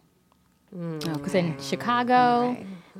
He 0.72 1.08
was 1.22 1.34
in 1.34 1.58
Chicago, 1.60 2.56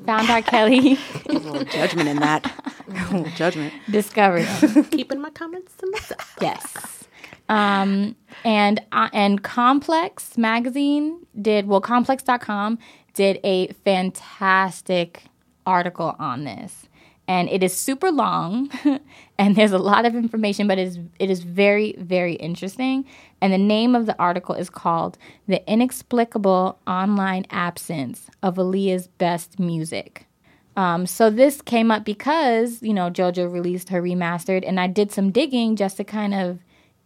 found 0.06 0.30
R. 0.30 0.42
Kelly, 0.42 0.98
A 1.28 1.32
little 1.32 1.64
judgment 1.64 2.08
in 2.08 2.16
that. 2.18 2.50
A 2.88 2.92
little 3.14 3.30
judgment. 3.32 3.72
discovered 3.90 4.44
him. 4.44 4.84
Keeping 4.84 5.20
my 5.20 5.30
comments 5.30 5.75
to 5.76 5.90
myself. 5.90 6.37
Yes. 6.40 7.04
Um, 7.50 8.14
and 8.44 8.80
uh, 8.92 9.08
and 9.12 9.42
Complex 9.42 10.37
magazine 10.38 11.26
did 11.40 11.66
well. 11.66 11.80
Complex.com 11.80 12.78
did 13.14 13.40
a 13.42 13.68
fantastic 13.84 15.25
article 15.66 16.14
on 16.18 16.44
this, 16.44 16.88
and 17.28 17.50
it 17.50 17.62
is 17.62 17.76
super 17.76 18.11
long, 18.11 18.70
and 19.38 19.54
there's 19.54 19.73
a 19.73 19.78
lot 19.78 20.06
of 20.06 20.16
information, 20.16 20.66
but 20.66 20.78
it 20.78 20.88
is 20.88 20.99
it 21.18 21.30
is 21.30 21.42
very 21.42 21.94
very 21.99 22.35
interesting. 22.35 23.04
And 23.40 23.52
the 23.52 23.58
name 23.58 23.94
of 23.94 24.06
the 24.06 24.18
article 24.18 24.54
is 24.54 24.70
called 24.70 25.18
"The 25.47 25.62
Inexplicable 25.70 26.78
Online 26.87 27.47
Absence 27.50 28.28
of 28.42 28.56
Aaliyah's 28.56 29.06
Best 29.06 29.61
Music." 29.61 30.26
Um, 30.76 31.06
so 31.06 31.28
this 31.28 31.61
came 31.61 31.90
up 31.90 32.04
because 32.04 32.82
you 32.82 32.94
know 32.94 33.11
JoJo 33.11 33.52
released 33.52 33.90
her 33.90 34.02
remastered, 34.02 34.66
and 34.66 34.80
I 34.80 34.87
did 34.87 35.12
some 35.12 35.30
digging 35.30 35.76
just 35.76 35.99
to 35.99 36.04
kind 36.04 36.35
of 36.35 36.58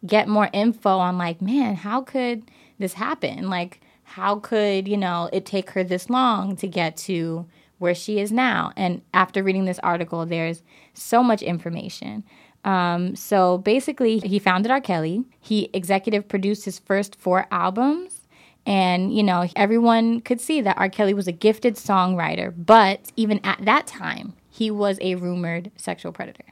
get 0.06 0.28
more 0.28 0.48
info 0.52 0.98
on 0.98 1.18
like, 1.18 1.42
man, 1.42 1.74
how 1.74 2.00
could 2.00 2.44
this 2.78 2.94
happen? 2.94 3.50
Like, 3.50 3.80
how 4.04 4.38
could 4.38 4.86
you 4.86 4.96
know 4.96 5.28
it 5.32 5.44
take 5.46 5.70
her 5.70 5.82
this 5.82 6.08
long 6.08 6.54
to 6.56 6.68
get 6.68 6.96
to 6.98 7.46
where 7.82 7.94
she 7.94 8.18
is 8.18 8.32
now? 8.32 8.72
And 8.76 9.02
after 9.12 9.42
reading 9.42 9.66
this 9.66 9.80
article, 9.80 10.24
there's 10.24 10.62
so 10.94 11.22
much 11.22 11.42
information. 11.42 12.24
Um, 12.64 13.16
so 13.16 13.58
basically, 13.58 14.20
he 14.20 14.38
founded 14.38 14.70
R. 14.70 14.80
Kelly. 14.80 15.24
He 15.40 15.68
executive 15.72 16.28
produced 16.28 16.64
his 16.64 16.78
first 16.78 17.16
four 17.16 17.46
albums. 17.50 18.20
And, 18.64 19.14
you 19.14 19.24
know, 19.24 19.48
everyone 19.56 20.20
could 20.20 20.40
see 20.40 20.60
that 20.60 20.78
R. 20.78 20.88
Kelly 20.88 21.12
was 21.12 21.26
a 21.26 21.32
gifted 21.32 21.74
songwriter, 21.74 22.54
but 22.56 23.10
even 23.16 23.40
at 23.44 23.64
that 23.64 23.88
time, 23.88 24.34
he 24.48 24.70
was 24.70 24.98
a 25.00 25.16
rumored 25.16 25.72
sexual 25.76 26.12
predator, 26.12 26.44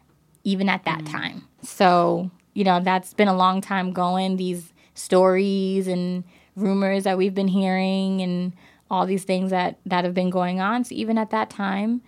even 0.42 0.68
at 0.68 0.84
that 0.84 1.06
time. 1.06 1.46
So, 1.62 2.32
you 2.54 2.64
know, 2.64 2.80
that's 2.80 3.14
been 3.14 3.28
a 3.28 3.36
long 3.36 3.60
time 3.60 3.92
going. 3.92 4.36
These 4.36 4.72
stories 4.94 5.86
and 5.86 6.24
rumors 6.56 7.04
that 7.04 7.16
we've 7.16 7.34
been 7.34 7.48
hearing 7.48 8.20
and 8.20 8.52
all 8.90 9.06
these 9.06 9.24
things 9.24 9.50
that, 9.50 9.78
that 9.86 10.04
have 10.04 10.14
been 10.14 10.30
going 10.30 10.60
on. 10.60 10.84
So, 10.84 10.94
even 10.94 11.16
at 11.18 11.30
that 11.30 11.48
time, 11.50 12.02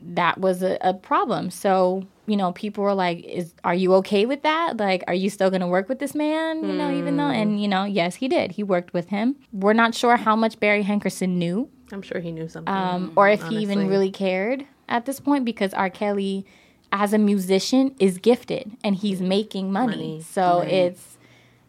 that 0.00 0.38
was 0.38 0.62
a, 0.62 0.78
a 0.80 0.94
problem. 0.94 1.50
So, 1.50 2.06
you 2.26 2.36
know, 2.36 2.52
people 2.52 2.84
were 2.84 2.94
like, 2.94 3.24
"Is 3.24 3.54
are 3.64 3.74
you 3.74 3.94
okay 3.94 4.26
with 4.26 4.42
that? 4.42 4.76
Like, 4.76 5.02
are 5.08 5.14
you 5.14 5.28
still 5.30 5.50
going 5.50 5.60
to 5.60 5.66
work 5.66 5.88
with 5.88 5.98
this 5.98 6.14
man? 6.14 6.62
You 6.64 6.72
know, 6.74 6.90
even 6.96 7.16
though, 7.16 7.24
and 7.24 7.60
you 7.60 7.66
know, 7.68 7.84
yes, 7.84 8.16
he 8.16 8.28
did. 8.28 8.52
He 8.52 8.62
worked 8.62 8.92
with 8.92 9.08
him. 9.08 9.36
We're 9.52 9.72
not 9.72 9.94
sure 9.94 10.16
how 10.16 10.36
much 10.36 10.60
Barry 10.60 10.84
Hankerson 10.84 11.30
knew, 11.30 11.68
I'm 11.90 12.02
sure 12.02 12.20
he 12.20 12.30
knew 12.32 12.48
something. 12.48 12.72
um, 12.72 13.12
or 13.16 13.28
if 13.28 13.42
he 13.44 13.56
even 13.58 13.88
really 13.88 14.10
cared 14.10 14.66
at 14.88 15.04
this 15.06 15.20
point, 15.20 15.44
because 15.44 15.74
R. 15.74 15.90
Kelly, 15.90 16.44
as 16.92 17.12
a 17.12 17.18
musician, 17.18 17.94
is 17.98 18.18
gifted 18.18 18.76
and 18.84 18.94
he's 18.96 19.20
making 19.20 19.72
money. 19.72 19.96
Money. 19.96 20.22
So 20.22 20.60
it's 20.60 21.17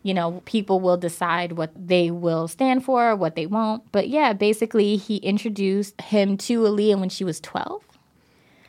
you 0.04 0.14
know, 0.14 0.42
people 0.46 0.80
will 0.80 0.98
decide 0.98 1.54
what 1.54 1.72
they 1.76 2.10
will 2.10 2.48
stand 2.48 2.86
for, 2.86 3.16
what 3.16 3.36
they 3.36 3.46
won't. 3.46 3.90
But 3.92 4.08
yeah, 4.10 4.34
basically, 4.34 4.96
he 4.96 5.18
introduced 5.18 6.00
him 6.02 6.38
to 6.38 6.62
Aaliyah 6.62 7.00
when 7.00 7.10
she 7.10 7.24
was 7.24 7.40
12. 7.42 7.84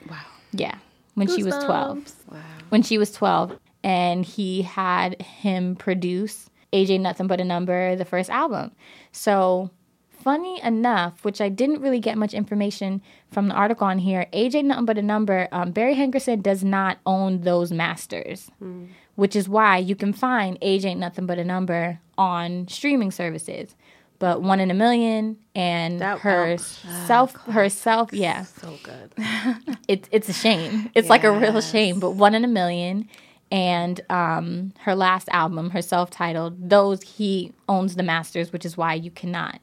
Wow. 0.09 0.17
Yeah, 0.53 0.77
when 1.15 1.29
she 1.29 1.43
was 1.45 1.57
12. 1.65 2.13
Wow. 2.31 2.39
When 2.71 2.83
she 2.83 2.99
was 2.99 3.13
12. 3.13 3.59
And 3.83 4.25
he 4.25 4.63
had 4.63 5.23
him 5.23 5.75
produce 5.77 6.51
AJ 6.73 7.01
Nothing 7.01 7.27
But 7.27 7.41
a 7.41 7.45
Number, 7.45 7.97
the 7.97 8.05
first 8.05 8.29
album. 8.29 8.73
So, 9.13 9.71
funny 10.11 10.61
enough, 10.63 11.25
which 11.25 11.41
I 11.41 11.49
didn't 11.49 11.81
really 11.81 12.01
get 12.01 12.19
much 12.19 12.35
information 12.35 13.01
from 13.31 13.49
the 13.49 13.55
article 13.55 13.87
on 13.87 13.99
here, 13.99 14.27
AJ 14.33 14.65
Nothing 14.65 14.85
But 14.85 14.99
a 14.99 15.03
Number, 15.03 15.49
um, 15.53 15.71
Barry 15.71 15.95
Hankerson 15.95 16.43
does 16.43 16.63
not 16.63 16.99
own 17.07 17.41
those 17.41 17.73
masters, 17.73 18.51
which 19.15 19.37
is 19.37 19.49
why 19.49 19.79
you 19.79 19.95
can 19.95 20.13
find 20.13 20.59
Age 20.63 20.85
Ain't 20.85 21.01
Nothing 21.01 21.27
But 21.27 21.39
a 21.39 21.45
Number 21.45 22.01
on 22.17 22.69
streaming 22.69 23.11
services. 23.11 23.75
But 24.19 24.43
One 24.43 24.61
in 24.61 24.71
a 24.71 24.75
Million 24.75 25.39
and 25.55 26.01
That- 26.01 26.19
her 26.21 26.53
oh, 26.53 26.57
self, 27.07 27.33
herself, 27.47 28.13
yeah, 28.13 28.45
So 28.45 28.79
good. 28.83 29.13
it's 29.89 30.09
it's 30.13 30.29
a 30.29 30.33
shame. 30.35 30.91
It's 30.95 31.09
like 31.09 31.25
a 31.25 31.33
real 31.33 31.61
shame. 31.61 32.01
But 32.01 32.11
one 32.13 32.35
in 32.35 32.45
a 32.45 32.49
million, 32.49 33.09
and 33.51 34.01
um, 34.11 34.73
her 34.81 34.95
last 34.95 35.29
album, 35.33 35.71
her 35.71 35.83
self-titled, 35.83 36.69
those 36.71 37.03
he 37.03 37.53
owns 37.69 37.97
the 37.97 38.03
masters, 38.03 38.53
which 38.53 38.65
is 38.67 38.77
why 38.77 38.95
you 38.95 39.11
cannot 39.11 39.59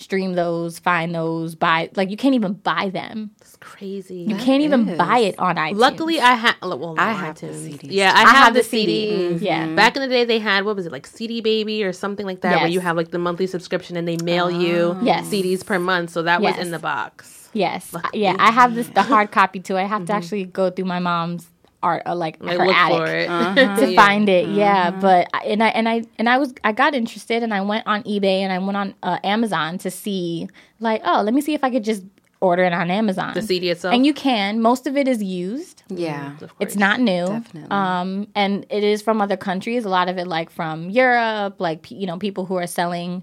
stream 0.00 0.34
those, 0.34 0.78
find 0.78 1.14
those, 1.14 1.54
buy 1.54 1.90
like 1.94 2.10
you 2.10 2.16
can't 2.16 2.34
even 2.34 2.54
buy 2.54 2.90
them. 2.90 3.30
It's 3.40 3.56
crazy. 3.56 4.26
You 4.28 4.36
can't 4.36 4.62
even 4.62 4.96
buy 4.96 5.18
it 5.18 5.38
on 5.38 5.56
iTunes. 5.56 5.76
Luckily, 5.76 6.20
I 6.20 6.32
have. 6.32 6.56
Well, 6.62 6.94
I 6.98 7.12
not 7.12 7.16
have 7.16 7.40
the. 7.40 7.46
CDs. 7.48 7.80
Yeah, 7.84 8.12
I, 8.14 8.18
I 8.18 8.20
have, 8.20 8.36
have 8.36 8.54
the 8.54 8.60
the 8.60 8.64
CD. 8.64 9.30
CD. 9.30 9.46
Yeah. 9.46 9.74
Back 9.74 9.96
in 9.96 10.02
the 10.02 10.08
day, 10.08 10.24
they 10.24 10.38
had 10.38 10.64
what 10.64 10.76
was 10.76 10.86
it 10.86 10.92
like 10.92 11.06
CD 11.06 11.40
Baby 11.40 11.84
or 11.84 11.92
something 11.92 12.26
like 12.26 12.40
that, 12.40 12.56
where 12.60 12.68
you 12.68 12.80
have 12.80 12.96
like 12.96 13.10
the 13.10 13.18
monthly 13.18 13.46
subscription 13.46 13.96
and 13.96 14.08
they 14.08 14.16
mail 14.18 14.50
you 14.50 14.96
oh. 14.98 15.00
Yes. 15.02 15.28
CDs 15.28 15.64
per 15.64 15.78
month. 15.78 16.10
So 16.10 16.22
that 16.22 16.40
was 16.40 16.56
in 16.58 16.70
the 16.70 16.78
box. 16.78 17.48
Yes, 17.52 17.92
Luckily. 17.92 18.22
yeah, 18.22 18.36
I 18.38 18.52
have 18.52 18.74
this 18.76 18.88
the 18.88 19.02
hard 19.02 19.32
copy 19.32 19.60
too. 19.60 19.76
I 19.76 19.82
have 19.82 20.02
to 20.02 20.12
mm-hmm. 20.12 20.22
actually 20.22 20.44
go 20.44 20.70
through 20.70 20.84
my 20.84 21.00
mom's 21.00 21.50
art, 21.82 22.02
uh, 22.06 22.14
like 22.14 22.36
Like 22.40 22.58
her 22.58 22.66
look 22.66 22.76
attic. 22.76 22.96
for 22.98 23.06
it. 23.06 23.76
to 23.88 23.94
find 23.96 24.28
it. 24.28 24.48
Yeah, 24.48 24.90
but 24.90 25.28
and 25.44 25.62
I 25.62 25.68
and 25.68 25.88
I 25.88 26.04
and 26.18 26.28
I 26.28 26.38
was 26.38 26.54
I 26.64 26.72
got 26.72 26.94
interested 26.94 27.42
and 27.42 27.52
I 27.54 27.60
went 27.62 27.86
on 27.86 28.02
eBay 28.04 28.40
and 28.40 28.52
I 28.52 28.58
went 28.58 28.76
on 28.76 28.94
uh, 29.02 29.18
Amazon 29.24 29.78
to 29.78 29.90
see 29.90 30.48
like 30.80 31.02
oh 31.04 31.22
let 31.22 31.34
me 31.34 31.40
see 31.40 31.54
if 31.54 31.64
I 31.64 31.70
could 31.70 31.84
just 31.84 32.02
order 32.42 32.64
it 32.64 32.72
on 32.72 32.90
Amazon. 32.90 33.34
The 33.34 33.42
CD 33.42 33.68
itself. 33.68 33.92
and 33.94 34.06
you 34.06 34.14
can. 34.14 34.62
Most 34.62 34.86
of 34.86 34.96
it 34.96 35.06
is 35.06 35.22
used. 35.22 35.82
Yeah. 35.88 36.36
Of 36.40 36.52
It's 36.58 36.74
not 36.74 36.98
new. 36.98 37.26
Definitely. 37.26 37.70
Um, 37.70 38.28
and 38.34 38.64
it 38.70 38.82
is 38.82 39.02
from 39.02 39.20
other 39.20 39.36
countries. 39.36 39.84
A 39.84 39.90
lot 39.90 40.08
of 40.08 40.16
it 40.16 40.26
like 40.26 40.48
from 40.50 40.88
Europe, 40.88 41.60
like 41.60 41.90
you 41.90 42.06
know 42.06 42.18
people 42.18 42.46
who 42.46 42.56
are 42.56 42.66
selling 42.66 43.22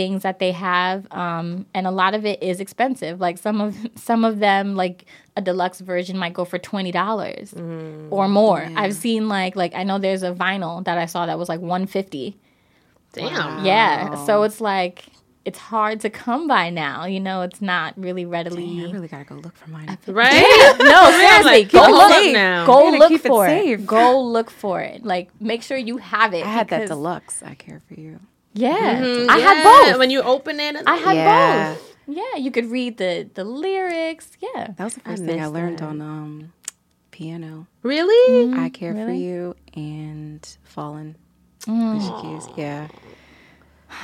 things 0.00 0.22
that 0.22 0.38
they 0.38 0.52
have 0.52 1.06
um, 1.10 1.66
and 1.74 1.86
a 1.86 1.90
lot 1.90 2.14
of 2.14 2.24
it 2.24 2.42
is 2.42 2.58
expensive 2.58 3.20
like 3.20 3.36
some 3.36 3.60
of 3.60 3.76
some 3.96 4.24
of 4.24 4.38
them 4.38 4.74
like 4.74 5.04
a 5.36 5.42
deluxe 5.42 5.80
version 5.80 6.16
might 6.16 6.32
go 6.32 6.44
for 6.46 6.58
$20 6.58 8.10
or 8.10 8.26
more 8.26 8.62
i've 8.76 8.94
seen 8.94 9.28
like 9.28 9.54
like 9.56 9.74
i 9.74 9.82
know 9.82 9.98
there's 9.98 10.22
a 10.22 10.32
vinyl 10.32 10.82
that 10.86 10.96
i 10.96 11.04
saw 11.04 11.26
that 11.26 11.38
was 11.38 11.48
like 11.50 11.60
150 11.60 12.34
Damn. 13.12 13.64
yeah 13.64 14.24
so 14.24 14.42
it's 14.44 14.60
like 14.60 15.04
it's 15.44 15.58
hard 15.58 16.00
to 16.00 16.08
come 16.08 16.46
by 16.48 16.70
now 16.70 17.04
you 17.04 17.20
know 17.20 17.42
it's 17.42 17.60
not 17.60 17.92
really 17.98 18.24
readily 18.24 18.66
Dang, 18.66 18.88
I 18.88 18.92
really 18.92 19.08
gotta 19.08 19.24
go 19.24 19.34
look 19.36 19.56
for 19.56 19.68
mine. 19.70 19.98
Right? 20.06 20.76
no 20.80 21.10
seriously 21.10 21.44
like, 21.64 21.72
go 21.72 21.84
it 21.84 21.90
look 21.90 22.32
now. 22.32 22.66
go 22.66 22.90
look 22.90 23.08
keep 23.08 23.22
for 23.22 23.46
it, 23.46 23.50
safe. 23.50 23.86
go 23.86 24.20
look 24.22 24.50
for 24.50 24.80
it 24.80 25.04
like 25.04 25.28
make 25.40 25.62
sure 25.62 25.76
you 25.76 25.96
have 25.98 26.32
it 26.34 26.44
I 26.46 26.48
had 26.48 26.68
that 26.68 26.88
deluxe. 26.88 27.42
I 27.42 27.54
care 27.54 27.80
for 27.86 27.94
you. 28.00 28.20
Yeah 28.52 29.00
Mhm, 29.00 29.28
i 29.28 29.38
had 29.38 29.62
both 29.64 29.98
When 29.98 30.10
you 30.10 30.22
open 30.22 30.58
it, 30.60 30.76
and 30.76 30.88
I 30.88 30.96
had 30.96 31.16
Yeah. 31.16 31.74
both. 31.74 31.86
Yeah, 32.08 32.36
you 32.36 32.50
could 32.50 32.66
read 32.70 32.96
the 32.98 33.28
the 33.34 33.44
lyrics. 33.44 34.30
Yeah. 34.40 34.72
That 34.76 34.84
was 34.84 34.94
the 34.94 35.02
I 35.06 35.10
first 35.10 35.24
thing 35.24 35.40
I 35.40 35.46
learned 35.46 35.78
that. 35.78 35.84
on 35.88 36.00
um, 36.00 36.52
piano. 37.12 37.66
really? 37.82 38.52
I 38.58 38.68
care 38.68 38.94
for 38.94 39.12
you 39.12 39.54
and 39.74 40.44
fallen. 40.64 41.16
Alicia 41.68 42.18
Keys. 42.22 42.48
Yeah. 42.56 42.88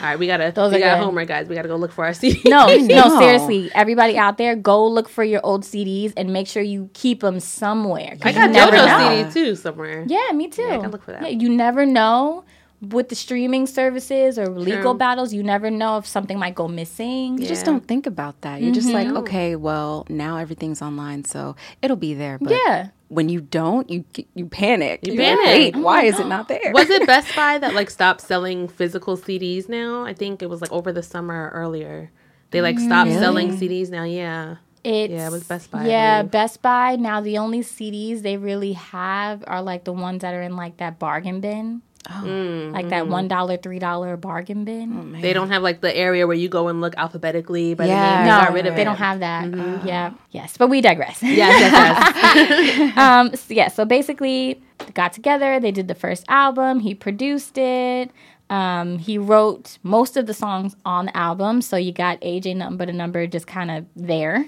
All 0.01 0.03
right, 0.07 0.19
we 0.19 0.27
gotta. 0.27 0.53
Those 0.55 0.73
we 0.73 0.79
are 0.79 0.81
got 0.81 0.99
good. 0.99 1.05
homework, 1.05 1.29
guys. 1.29 1.49
We 1.49 1.55
gotta 1.55 1.69
go 1.69 1.77
look 1.77 1.93
for 1.93 2.05
our 2.05 2.13
CD. 2.21 2.41
No, 2.49 2.67
no, 2.77 3.19
seriously. 3.19 3.71
Everybody 3.75 4.19
out 4.19 4.37
there, 4.37 4.55
go 4.57 4.87
look 4.87 5.09
for 5.09 5.23
your 5.25 5.41
old 5.45 5.63
CDs 5.65 6.13
and 6.17 6.33
make 6.33 6.47
sure 6.49 6.63
you 6.63 6.91
keep 6.93 7.21
them 7.21 7.39
somewhere. 7.41 8.17
I 8.23 8.33
got 8.33 8.51
never 8.51 8.77
JoJo's. 8.77 9.33
CD 9.33 9.47
too 9.47 9.55
somewhere. 9.57 10.05
Yeah, 10.09 10.31
me 10.33 10.49
too. 10.49 10.65
I 10.69 10.79
can 10.79 10.91
look 10.91 11.03
for 11.05 11.13
that. 11.13 11.23
Yeah, 11.23 11.29
you 11.29 11.49
never 11.49 11.87
know 11.87 12.45
with 12.81 13.09
the 13.09 13.15
streaming 13.15 13.67
services 13.67 14.39
or 14.39 14.49
legal 14.49 14.93
True. 14.93 14.99
battles. 14.99 15.33
You 15.33 15.43
never 15.43 15.71
know 15.71 15.99
if 15.99 16.07
something 16.07 16.39
might 16.39 16.55
go 16.55 16.69
missing. 16.69 17.39
You 17.39 17.47
just 17.47 17.65
don't 17.65 17.87
think 17.87 18.07
about 18.07 18.41
that. 18.43 18.61
You're 18.61 18.75
just 18.75 18.91
like, 18.91 19.09
mm-hmm. 19.09 19.17
okay, 19.19 19.57
well, 19.57 20.07
now 20.09 20.37
everything's 20.37 20.83
online, 20.83 21.25
so 21.25 21.57
it'll 21.83 21.97
be 21.97 22.15
there. 22.15 22.39
But 22.39 22.53
Yeah. 22.53 22.89
when 23.09 23.29
you 23.29 23.41
don't, 23.41 23.89
you 23.89 24.05
you 24.35 24.47
panic. 24.47 25.07
You 25.07 25.17
panic. 25.17 25.47
Wait, 25.47 25.77
oh 25.77 25.81
why 25.81 26.05
is 26.05 26.19
it 26.19 26.27
not 26.27 26.49
there? 26.49 26.73
Was 26.73 26.91
it 26.91 27.07
Best 27.07 27.35
Buy 27.37 27.59
that 27.59 27.75
like 27.75 27.91
stopped 27.91 28.21
selling 28.21 28.69
physical 28.69 29.17
CDs 29.17 29.69
now? 29.69 30.05
I 30.05 30.13
think 30.13 30.43
it 30.43 30.51
was 30.51 30.61
like 30.61 30.73
over 30.73 30.93
the 30.93 31.03
summer 31.03 31.49
or 31.49 31.51
earlier. 31.51 32.11
They 32.51 32.61
like 32.61 32.79
stopped 32.79 33.11
mm. 33.11 33.15
Really? 33.15 33.21
selling 33.21 33.49
CDs 33.59 33.91
now. 33.91 34.05
Yeah. 34.05 34.57
It's, 34.85 35.13
Yeah, 35.13 35.27
it 35.27 35.33
was 35.33 35.43
Best 35.43 35.71
Buy, 35.73 35.89
Yeah. 35.89 36.23
Best 36.23 36.63
Buy. 36.63 36.95
Now 36.95 37.21
the 37.21 37.39
only 37.39 37.61
CDs 37.61 38.23
they 38.23 38.37
really 38.37 38.75
have 38.75 39.43
are 39.47 39.61
like 39.61 39.83
the 39.85 39.93
ones 39.93 40.23
that 40.23 40.33
are 40.33 40.43
in 40.43 40.55
like 40.55 40.77
that 40.77 41.01
bargain 41.01 41.41
bin, 41.41 41.83
Mm, 42.09 42.73
like 42.73 42.89
that 42.91 43.09
one 43.09 43.29
dollar, 43.29 43.57
three 43.57 43.79
dollar 43.79 44.17
bargain 44.17 44.65
bin. 44.65 45.21
They 45.21 45.33
don't 45.33 45.51
have 45.51 45.63
like 45.63 45.81
the 45.81 45.95
area 45.97 46.27
where 46.27 46.37
you 46.37 46.49
go 46.49 46.69
and 46.69 46.81
look 46.81 46.95
alphabetically 46.97 47.75
by 47.75 47.87
Yeah. 47.87 47.95
the 47.95 48.17
name. 48.17 48.25
They 48.25 48.31
no, 48.31 48.41
got 48.45 48.53
rid 48.53 48.67
of 48.67 48.75
they 48.77 48.83
it. 48.83 48.85
don't 48.85 48.97
have 48.97 49.21
that. 49.21 49.85
Yeah, 49.85 50.13
yes, 50.31 50.57
but 50.57 50.69
we 50.69 50.81
digress. 50.81 51.23
Yes, 51.23 51.61
yes, 51.61 52.35
yes. 52.37 52.97
um, 52.97 53.35
so 53.37 53.55
yeah, 53.55 53.69
so 53.69 53.85
basically, 53.85 54.61
got 54.95 55.13
together. 55.13 55.59
They 55.61 55.73
did 55.73 55.89
the 55.89 55.95
first 55.95 56.25
album. 56.29 56.81
He 56.81 56.95
produced 56.95 57.59
it. 57.59 58.11
Um, 58.49 58.99
he 58.99 59.19
wrote 59.19 59.79
most 59.83 60.17
of 60.17 60.27
the 60.27 60.35
songs 60.35 60.77
on 60.85 61.07
the 61.07 61.17
album. 61.17 61.61
So 61.63 61.77
you 61.77 61.93
got 61.93 62.21
AJ 62.21 62.57
Nothing 62.57 62.77
But 62.77 62.89
a 62.89 62.93
Number 62.93 63.27
just 63.27 63.47
kind 63.49 63.71
of 63.71 63.87
there. 63.97 64.47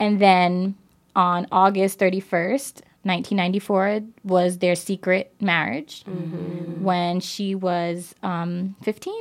And 0.00 0.20
then 0.20 0.76
on 1.14 1.46
August 1.52 1.98
31st, 1.98 2.80
1994, 3.04 4.00
was 4.24 4.58
their 4.58 4.74
secret 4.74 5.32
marriage 5.40 6.04
when 6.80 7.20
she 7.20 7.54
was 7.54 8.14
um, 8.22 8.76
15 8.82 9.14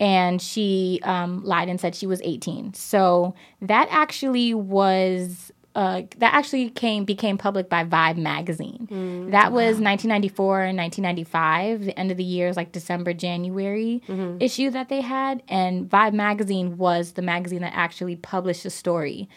and 0.00 0.40
she 0.40 0.98
um, 1.02 1.44
lied 1.44 1.68
and 1.68 1.78
said 1.80 1.94
she 1.94 2.06
was 2.06 2.20
18. 2.24 2.72
So 2.74 3.34
that 3.60 3.88
actually 3.90 4.54
was 4.54 5.52
uh, 5.74 6.00
that 6.16 6.32
actually 6.32 6.70
came 6.70 7.04
became 7.04 7.36
public 7.36 7.68
by 7.68 7.84
Vibe 7.84 8.16
magazine. 8.16 8.86
that 9.30 9.52
was 9.52 9.78
1994 9.78 10.62
and 10.62 10.78
1995. 10.78 11.84
The 11.84 11.98
end 11.98 12.10
of 12.10 12.16
the 12.16 12.24
year 12.24 12.48
is 12.48 12.56
like 12.56 12.72
December, 12.72 13.12
January 13.12 14.00
issue 14.40 14.70
that 14.70 14.88
they 14.88 15.02
had, 15.02 15.42
and 15.48 15.86
Vibe 15.90 16.14
magazine 16.14 16.78
was 16.78 17.12
the 17.12 17.20
magazine 17.20 17.60
that 17.60 17.74
actually 17.74 18.16
published 18.16 18.62
the 18.62 18.70
story 18.70 19.28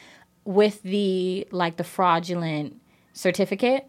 with 0.46 0.82
the 0.84 1.46
like 1.52 1.76
the 1.76 1.84
fraudulent 1.84 2.80
certificate 3.14 3.88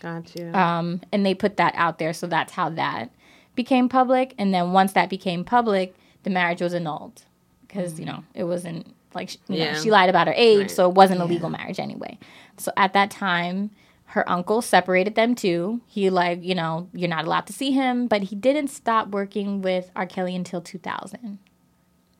Got 0.00 0.34
you. 0.36 0.52
um, 0.54 1.00
and 1.12 1.24
they 1.26 1.34
put 1.34 1.56
that 1.56 1.74
out 1.76 1.98
there. 1.98 2.12
So 2.12 2.26
that's 2.26 2.52
how 2.52 2.70
that 2.70 3.10
became 3.54 3.88
public. 3.88 4.34
And 4.38 4.52
then 4.54 4.72
once 4.72 4.92
that 4.92 5.08
became 5.10 5.44
public, 5.44 5.94
the 6.22 6.30
marriage 6.30 6.60
was 6.62 6.74
annulled 6.74 7.24
because 7.66 7.98
you 7.98 8.06
know 8.06 8.22
it 8.34 8.44
wasn't 8.44 8.94
like 9.14 9.30
sh- 9.30 9.36
you 9.48 9.56
Yeah. 9.58 9.72
know, 9.72 9.80
she 9.80 9.90
lied 9.90 10.08
about 10.10 10.26
her 10.26 10.34
age, 10.36 10.58
Right. 10.60 10.70
so 10.70 10.88
it 10.88 10.94
wasn't 10.94 11.20
a 11.20 11.24
legal 11.24 11.48
marriage 11.50 11.80
anyway. 11.80 12.18
So 12.58 12.70
at 12.76 12.92
that 12.92 13.10
time, 13.10 13.70
her 14.10 14.28
uncle 14.30 14.62
separated 14.62 15.14
them 15.14 15.34
too. 15.34 15.80
He 15.86 16.10
like 16.10 16.42
you 16.44 16.54
know 16.54 16.88
you're 16.92 17.08
not 17.10 17.24
allowed 17.24 17.46
to 17.48 17.52
see 17.52 17.72
him, 17.72 18.06
but 18.06 18.22
he 18.24 18.36
didn't 18.36 18.68
stop 18.68 19.08
working 19.08 19.62
with 19.62 19.90
R. 19.96 20.06
Kelly 20.06 20.36
until 20.36 20.60
2000, 20.60 21.38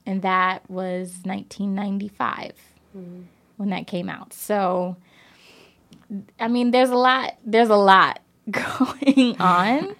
and 0.04 0.22
that 0.22 0.68
was 0.70 1.20
1995 1.24 2.52
when 3.56 3.70
that 3.70 3.86
came 3.86 4.08
out. 4.08 4.32
So. 4.32 4.96
I 6.38 6.48
mean, 6.48 6.70
there's 6.70 6.90
a 6.90 6.96
lot. 6.96 7.36
There's 7.44 7.70
a 7.70 7.76
lot 7.76 8.20
going 8.50 9.36
on. 9.40 9.96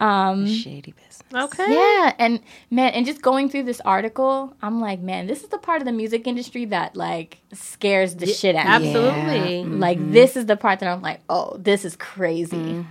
Um, 0.00 0.46
shady 0.46 0.92
business? 0.92 1.22
okay. 1.32 1.72
Yeah, 1.72 2.14
and 2.18 2.40
man, 2.70 2.92
and 2.92 3.06
just 3.06 3.22
going 3.22 3.48
through 3.48 3.62
this 3.64 3.80
article, 3.80 4.54
I'm 4.60 4.80
like, 4.80 5.00
man, 5.00 5.26
this 5.26 5.42
is 5.42 5.48
the 5.48 5.58
part 5.58 5.80
of 5.80 5.86
the 5.86 5.92
music 5.92 6.26
industry 6.26 6.64
that 6.66 6.96
like 6.96 7.38
scares 7.52 8.16
the 8.16 8.26
shit 8.26 8.56
out 8.56 8.76
of 8.76 8.82
me. 8.82 8.88
Absolutely. 8.94 9.64
Like 9.64 10.12
this 10.12 10.36
is 10.36 10.46
the 10.46 10.56
part 10.56 10.80
that 10.80 10.88
I'm 10.88 11.02
like, 11.02 11.20
oh, 11.28 11.56
this 11.58 11.84
is 11.84 11.96
crazy. 11.96 12.84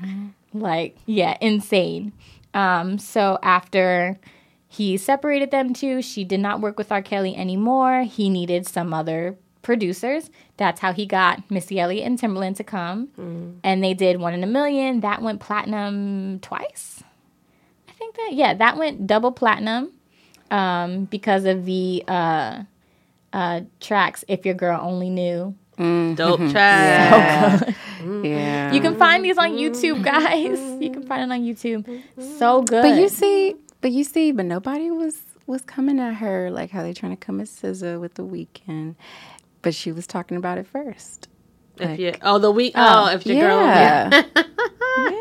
Like, 0.53 0.97
yeah, 1.05 1.37
insane. 1.41 2.13
Um, 2.53 2.97
so 2.99 3.39
after 3.41 4.19
he 4.67 4.97
separated 4.97 5.51
them 5.51 5.73
two, 5.73 6.01
she 6.01 6.23
did 6.23 6.39
not 6.39 6.61
work 6.61 6.77
with 6.77 6.91
R. 6.91 7.01
Kelly 7.01 7.35
anymore. 7.35 8.03
He 8.03 8.29
needed 8.29 8.67
some 8.67 8.93
other 8.93 9.37
producers. 9.63 10.29
That's 10.57 10.79
how 10.79 10.93
he 10.93 11.07
got 11.07 11.49
Missy 11.49 11.79
Elliott 11.79 12.05
and 12.05 12.19
Timbaland 12.19 12.57
to 12.57 12.63
come. 12.63 13.09
And 13.63 13.83
they 13.83 13.95
did 13.95 14.19
One 14.19 14.33
in 14.35 14.43
a 14.43 14.47
Million. 14.47 14.99
That 14.99 15.21
went 15.23 15.39
platinum 15.39 16.39
twice. 16.41 17.03
I 17.89 17.93
think 17.93 18.15
that, 18.15 18.29
yeah, 18.33 18.53
that 18.53 18.77
went 18.77 19.07
double 19.07 19.31
platinum 19.31 19.91
um, 20.51 21.05
because 21.05 21.45
of 21.45 21.65
the 21.65 22.03
uh, 22.07 22.63
uh, 23.33 23.61
tracks 23.79 24.23
If 24.27 24.45
Your 24.45 24.55
Girl 24.55 24.79
Only 24.79 25.09
Knew. 25.09 25.55
Dope 25.77 26.51
track. 26.51 27.75
Yeah. 28.21 28.71
You 28.71 28.81
can 28.81 28.95
find 28.95 29.25
these 29.25 29.37
on 29.37 29.51
YouTube, 29.51 30.03
guys. 30.03 30.59
You 30.79 30.91
can 30.91 31.03
find 31.07 31.31
it 31.31 31.33
on 31.33 31.41
YouTube. 31.41 32.03
So 32.37 32.61
good. 32.61 32.83
But 32.83 32.99
you 32.99 33.09
see, 33.09 33.55
but 33.81 33.91
you 33.91 34.03
see, 34.03 34.31
but 34.31 34.45
nobody 34.45 34.91
was 34.91 35.21
was 35.47 35.61
coming 35.61 35.99
at 35.99 36.15
her 36.15 36.51
like 36.51 36.69
how 36.69 36.83
they 36.83 36.93
trying 36.93 37.11
to 37.11 37.25
come 37.25 37.39
at 37.41 37.47
SZA 37.47 37.99
with 37.99 38.13
the 38.15 38.23
Weeknd, 38.23 38.95
but 39.63 39.73
she 39.73 39.91
was 39.91 40.05
talking 40.05 40.37
about 40.37 40.59
it 40.59 40.67
first. 40.67 41.27
If 41.79 41.99
you, 41.99 42.13
oh, 42.21 42.37
the 42.37 42.51
week. 42.51 42.73
Oh, 42.75 43.07
if 43.09 43.25
your 43.25 43.39
girl. 43.41 43.57
yeah, 43.57 44.21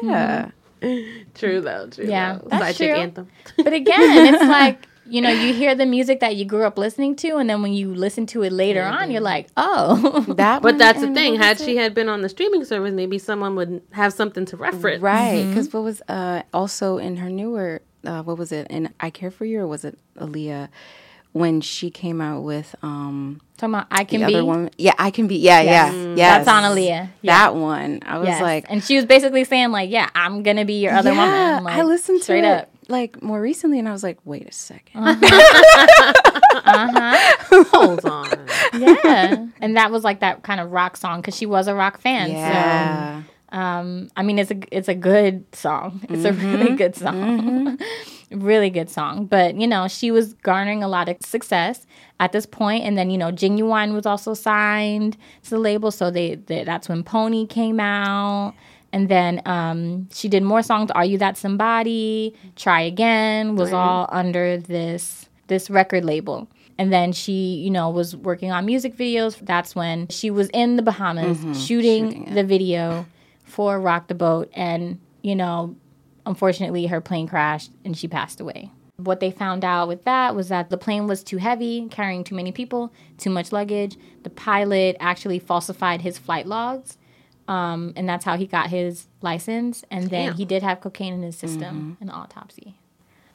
yeah. 0.02 0.50
True 1.34 1.60
though. 1.62 1.88
True. 1.88 2.04
Yeah, 2.06 2.38
though. 2.42 2.48
that's 2.50 2.76
Side 2.76 2.86
true. 2.86 2.94
anthem. 2.94 3.28
But 3.56 3.72
again, 3.72 4.34
it's 4.34 4.42
like, 4.48 4.86
you 5.06 5.20
know, 5.22 5.30
you 5.30 5.54
hear 5.54 5.74
the 5.74 5.86
music 5.86 6.20
that 6.20 6.36
you 6.36 6.44
grew 6.44 6.64
up 6.64 6.76
listening 6.76 7.16
to, 7.16 7.36
and 7.38 7.48
then 7.48 7.62
when 7.62 7.72
you 7.72 7.94
listen 7.94 8.26
to 8.26 8.42
it 8.42 8.52
later 8.52 8.82
on, 8.82 9.10
you're 9.10 9.20
like, 9.22 9.48
oh. 9.56 10.24
That, 10.36 10.60
But 10.62 10.76
that's 10.78 11.00
the 11.00 11.14
thing. 11.14 11.36
Had 11.36 11.58
she 11.58 11.76
it? 11.78 11.80
had 11.80 11.94
been 11.94 12.08
on 12.08 12.20
the 12.22 12.28
streaming 12.28 12.64
service, 12.64 12.92
maybe 12.92 13.18
someone 13.18 13.54
would 13.56 13.80
have 13.92 14.12
something 14.12 14.44
to 14.46 14.56
reference. 14.56 15.00
right, 15.02 15.46
because 15.48 15.72
what 15.72 15.84
was 15.84 16.02
uh 16.08 16.42
also 16.52 16.98
in 16.98 17.16
her 17.16 17.30
newer 17.30 17.80
uh 18.04 18.22
what 18.22 18.36
was 18.36 18.50
it 18.52 18.66
And 18.68 18.92
I 19.00 19.10
Care 19.10 19.30
for 19.30 19.44
You 19.44 19.60
or 19.60 19.66
was 19.66 19.84
it 19.84 19.98
Aaliyah 20.18 20.68
when 21.32 21.60
she 21.62 21.90
came 21.90 22.20
out 22.20 22.42
with 22.42 22.74
um 22.82 23.40
Talking 23.56 23.74
about 23.74 23.86
I 23.90 24.04
the 24.04 24.18
Can 24.18 24.26
Be. 24.26 24.34
other 24.34 24.44
one 24.44 24.68
yeah 24.76 24.92
I 24.98 25.10
can 25.10 25.26
be 25.28 25.36
yeah 25.36 25.60
Yes. 25.62 25.94
yeah 25.94 26.14
yes 26.16 26.44
That's 26.44 26.48
on 26.48 26.64
Aaliyah. 26.76 27.08
Yeah. 27.22 27.38
that 27.38 27.54
one 27.54 28.00
I 28.04 28.18
was 28.18 28.28
Yes. 28.28 28.42
like 28.42 28.66
and 28.68 28.82
she 28.84 28.96
was 28.96 29.04
basically 29.06 29.44
saying, 29.44 29.70
like, 29.70 29.88
yeah, 29.90 30.08
I'm 30.14 30.42
going 30.42 30.56
to 30.58 30.64
be 30.64 30.80
your 30.82 30.92
other 30.94 31.12
yeah, 31.12 31.50
woman. 31.56 31.64
Like, 31.64 31.76
I 31.76 31.82
listened 31.84 32.18
to 32.18 32.24
straight 32.24 32.44
it 32.44 32.62
up. 32.62 32.68
like 32.88 33.22
more 33.22 33.40
recently 33.40 33.78
and 33.78 33.88
I 33.88 33.92
was 33.92 34.02
like 34.02 34.18
wait 34.24 34.46
a 34.46 34.50
2nd 34.50 34.92
Hold 37.72 38.04
on. 38.04 38.28
Yeah. 38.74 39.46
and 39.60 39.76
that 39.76 39.90
was 39.90 40.04
like 40.04 40.20
that 40.20 40.42
kind 40.42 40.60
of 40.60 40.70
rock 40.70 40.96
song 40.96 41.20
because 41.20 41.36
she 41.36 41.46
was 41.46 41.68
a 41.68 41.74
rock 41.74 42.00
fan. 42.00 42.28
So. 42.28 42.34
yeah 42.34 43.22
Um, 43.50 44.10
I 44.16 44.22
mean, 44.22 44.38
it's 44.38 44.50
a 44.50 44.58
it's 44.74 44.88
a 44.88 44.94
good 44.94 45.44
song. 45.54 46.00
It's 46.08 46.24
a 46.24 46.32
Mm-hmm. 46.32 46.52
really 46.52 46.76
good 46.76 46.96
song, 46.96 47.78
really 48.34 48.70
good 48.70 48.90
song. 48.90 49.26
But 49.26 49.56
you 49.56 49.66
know, 49.66 49.88
she 49.88 50.10
was 50.10 50.34
garnering 50.34 50.82
a 50.82 50.88
lot 50.88 51.08
of 51.08 51.16
success 51.20 51.86
at 52.20 52.32
this 52.32 52.46
point, 52.46 52.84
and 52.84 52.96
then 52.96 53.10
you 53.10 53.18
know, 53.18 53.30
Ginuwine 53.32 53.94
was 53.94 54.06
also 54.06 54.34
signed 54.34 55.16
to 55.44 55.50
the 55.50 55.58
label, 55.58 55.90
so 55.90 56.10
they, 56.10 56.36
they 56.36 56.64
that's 56.64 56.88
when 56.88 57.02
Pony 57.02 57.46
came 57.46 57.80
out. 57.80 58.54
And 58.94 59.08
then 59.08 59.40
um, 59.46 60.08
she 60.12 60.28
did 60.28 60.42
more 60.42 60.62
songs. 60.62 60.90
Are 60.90 61.04
you 61.04 61.16
that 61.16 61.38
somebody? 61.38 62.34
Try 62.56 62.82
again 62.82 63.56
was 63.56 63.72
all 63.72 64.06
under 64.12 64.58
this 64.58 65.30
this 65.46 65.70
record 65.70 66.04
label. 66.04 66.48
And 66.78 66.92
then 66.92 67.12
she, 67.12 67.32
you 67.32 67.70
know, 67.70 67.90
was 67.90 68.16
working 68.16 68.50
on 68.50 68.66
music 68.66 68.96
videos. 68.96 69.38
That's 69.40 69.74
when 69.74 70.08
she 70.08 70.30
was 70.30 70.48
in 70.52 70.76
the 70.76 70.82
Bahamas 70.82 71.38
shooting, 71.38 72.10
Shooting 72.10 72.34
the 72.34 72.44
video 72.44 73.06
for 73.44 73.78
Rock 73.78 74.08
the 74.08 74.14
Boat. 74.14 74.50
And, 74.54 74.98
you 75.22 75.36
know, 75.36 75.76
unfortunately, 76.26 76.86
her 76.86 77.00
plane 77.00 77.26
crashed 77.28 77.70
and 77.84 77.96
she 77.96 78.08
passed 78.08 78.40
away. 78.40 78.70
What 78.96 79.20
they 79.20 79.30
found 79.30 79.64
out 79.64 79.88
with 79.88 80.04
that 80.04 80.36
was 80.36 80.48
that 80.48 80.70
the 80.70 80.76
plane 80.76 81.06
was 81.06 81.24
too 81.24 81.38
heavy, 81.38 81.88
carrying 81.90 82.24
too 82.24 82.34
many 82.34 82.52
people, 82.52 82.92
too 83.18 83.30
much 83.30 83.50
luggage. 83.50 83.96
The 84.22 84.30
pilot 84.30 84.96
actually 85.00 85.38
falsified 85.38 86.02
his 86.02 86.18
flight 86.18 86.46
logs. 86.46 86.98
Um, 87.48 87.92
and 87.96 88.08
that's 88.08 88.24
how 88.24 88.36
he 88.36 88.46
got 88.46 88.70
his 88.70 89.08
license. 89.20 89.84
And 89.90 90.10
then 90.10 90.28
Damn. 90.28 90.34
he 90.36 90.44
did 90.44 90.62
have 90.62 90.80
cocaine 90.80 91.14
in 91.14 91.22
his 91.22 91.36
system 91.36 91.96
in 92.00 92.08
autopsy. 92.08 92.76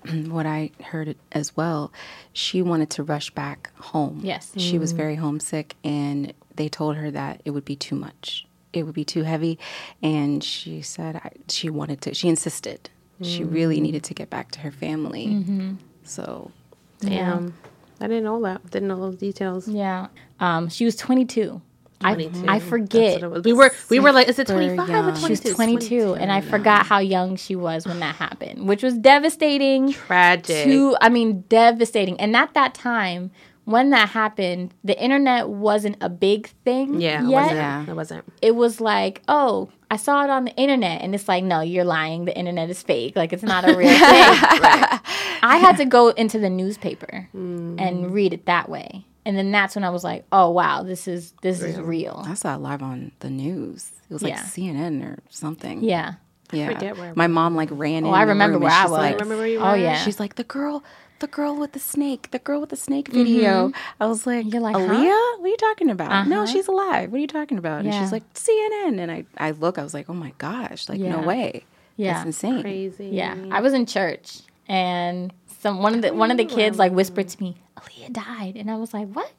what 0.27 0.45
I 0.45 0.71
heard 0.83 1.15
as 1.31 1.55
well, 1.57 1.91
she 2.33 2.61
wanted 2.61 2.89
to 2.91 3.03
rush 3.03 3.29
back 3.31 3.71
home. 3.77 4.21
Yes. 4.23 4.53
She 4.57 4.79
was 4.79 4.91
very 4.91 5.15
homesick, 5.15 5.75
and 5.83 6.33
they 6.55 6.69
told 6.69 6.95
her 6.95 7.11
that 7.11 7.41
it 7.45 7.51
would 7.51 7.65
be 7.65 7.75
too 7.75 7.95
much. 7.95 8.46
It 8.73 8.83
would 8.83 8.95
be 8.95 9.05
too 9.05 9.23
heavy. 9.23 9.57
And 10.01 10.43
she 10.43 10.81
said 10.81 11.17
I, 11.17 11.31
she 11.49 11.69
wanted 11.69 12.01
to, 12.01 12.13
she 12.13 12.27
insisted. 12.29 12.89
She 13.21 13.43
really 13.43 13.81
needed 13.81 14.03
to 14.03 14.13
get 14.13 14.29
back 14.29 14.51
to 14.51 14.59
her 14.59 14.71
family. 14.71 15.75
So 16.03 16.51
Damn. 16.99 17.55
I 17.99 18.07
didn't 18.07 18.23
know 18.23 18.41
that. 18.43 18.69
Didn't 18.69 18.87
know 18.89 18.99
those 18.99 19.17
details. 19.17 19.67
Yeah. 19.67 20.07
Um, 20.39 20.69
she 20.69 20.85
was 20.85 20.95
22. 20.95 21.61
22. 21.99 22.45
I, 22.47 22.55
I 22.55 22.59
forget. 22.59 23.15
what 23.15 23.23
it 23.23 23.31
was. 23.31 23.43
We 23.43 23.53
were 23.53 23.73
we 23.89 23.99
were 23.99 24.11
like, 24.11 24.27
is 24.27 24.37
it 24.37 24.47
Super 24.47 24.59
25 24.59 24.89
or 24.89 25.11
22? 25.11 25.25
She 25.25 25.31
was 25.31 25.55
22, 25.55 26.13
and 26.13 26.31
I 26.31 26.41
forgot 26.41 26.85
how 26.85 26.99
young 26.99 27.37
she 27.37 27.55
was 27.55 27.87
when 27.87 27.99
that 28.01 28.15
happened, 28.15 28.67
which 28.67 28.83
was 28.83 28.95
devastating. 28.99 29.93
Tragic. 29.93 30.65
To, 30.65 30.95
I 31.01 31.09
mean, 31.09 31.41
devastating. 31.49 32.19
And 32.19 32.35
at 32.35 32.53
that 32.53 32.75
time, 32.75 33.31
when 33.67 33.89
that 33.89 34.07
happened, 34.07 34.73
the 34.85 34.97
internet 34.97 35.49
wasn't 35.49 35.97
a 35.99 36.07
big 36.07 36.47
thing 36.63 37.01
yeah, 37.01 37.21
it 37.21 37.27
wasn't. 37.27 37.55
Yeah. 37.57 37.85
It 37.85 37.95
wasn't. 37.97 38.33
It 38.41 38.55
was 38.55 38.79
like, 38.79 39.21
oh, 39.27 39.67
I 39.91 39.97
saw 39.97 40.23
it 40.23 40.29
on 40.29 40.45
the 40.45 40.55
internet, 40.55 41.01
and 41.01 41.13
it's 41.13 41.27
like, 41.27 41.43
no, 41.43 41.59
you're 41.59 41.83
lying. 41.83 42.23
The 42.23 42.37
internet 42.37 42.69
is 42.69 42.81
fake. 42.81 43.17
Like 43.17 43.33
it's 43.33 43.43
not 43.43 43.69
a 43.69 43.75
real 43.75 43.89
thing. 43.89 43.99
I 43.99 45.59
had 45.61 45.75
to 45.77 45.85
go 45.85 46.09
into 46.11 46.39
the 46.39 46.49
newspaper 46.49 47.27
and 47.33 47.77
mm. 47.77 48.11
read 48.11 48.31
it 48.31 48.45
that 48.45 48.69
way, 48.69 49.05
and 49.25 49.37
then 49.37 49.51
that's 49.51 49.75
when 49.75 49.83
I 49.83 49.89
was 49.89 50.01
like, 50.01 50.23
oh 50.31 50.49
wow, 50.49 50.83
this 50.83 51.05
is 51.05 51.33
this 51.41 51.61
is 51.61 51.77
real. 51.77 52.23
I 52.25 52.35
saw 52.35 52.55
it 52.55 52.59
live 52.59 52.81
on 52.81 53.11
the 53.19 53.29
news. 53.29 53.91
It 54.09 54.13
was 54.13 54.23
like 54.23 54.31
Yeah. 54.31 54.43
CNN 54.43 55.03
or 55.03 55.19
something. 55.29 55.83
Yeah. 55.83 56.13
yeah. 56.53 56.69
forget 56.69 56.97
where 56.97 57.11
My 57.17 57.27
mom 57.27 57.53
like 57.57 57.67
ran 57.69 58.05
in. 58.05 58.05
Oh, 58.05 58.11
I 58.11 58.23
the 58.23 58.29
remember 58.29 58.59
room 58.59 58.63
where 58.63 58.71
and 58.71 58.79
I 58.79 58.83
she's 58.83 58.91
was. 58.91 58.97
Like, 58.97 59.13
Remember 59.15 59.35
where 59.35 59.47
you 59.47 59.59
oh 59.59 59.73
yeah. 59.73 59.97
She's 59.97 60.21
like 60.21 60.35
the 60.35 60.45
girl, 60.45 60.85
the 61.19 61.27
girl 61.27 61.55
with 61.55 61.71
the 61.73 61.79
snake, 61.79 62.29
the 62.31 62.39
girl 62.39 62.59
with 62.61 62.69
the 62.69 62.75
snake 62.75 63.07
video. 63.07 63.71
I 63.99 64.05
was 64.07 64.25
like, 64.27 64.45
Mm-hmm. 64.45 64.53
You're 64.53 64.61
like, 64.61 64.75
huh? 64.75 64.81
Aaliyah, 64.81 65.39
what 65.39 65.45
are 65.45 65.47
you 65.47 65.57
talking 65.57 65.89
about? 65.89 66.27
No, 66.27 66.43
Uh-huh. 66.43 66.45
she's 66.51 66.67
alive. 66.67 67.11
What 67.11 67.17
are 67.17 67.21
you 67.21 67.27
talking 67.27 67.57
about? 67.57 67.85
And 67.85 67.93
she's 67.93 68.11
like 68.11 68.23
CNN, 68.33 68.99
and 68.99 69.11
I, 69.11 69.25
I 69.37 69.51
look, 69.51 69.77
I 69.77 69.83
was 69.83 69.93
like, 69.93 70.09
oh 70.09 70.13
my 70.13 70.33
gosh, 70.37 70.87
like 70.89 70.99
Yeah. 70.99 71.15
no 71.15 71.21
way, 71.27 71.63
Yeah. 71.95 72.13
that's 72.13 72.25
insane. 72.25 72.61
Crazy. 72.61 73.09
Yeah, 73.13 73.35
I 73.51 73.61
was 73.61 73.73
in 73.73 73.85
church, 73.85 74.41
and 74.67 75.33
some 75.61 75.81
one 75.81 75.95
of 75.95 76.01
the 76.01 76.13
one 76.13 76.29
of 76.31 76.37
the 76.37 76.45
kids 76.45 76.77
like 76.77 76.91
whispered 76.91 77.27
to 77.29 77.41
me, 77.43 77.55
"Aaliyah 77.77 78.13
died," 78.13 78.53
and 78.57 78.69
I 78.69 78.75
was 78.75 78.93
like, 78.93 79.07
"What?" 79.11 79.31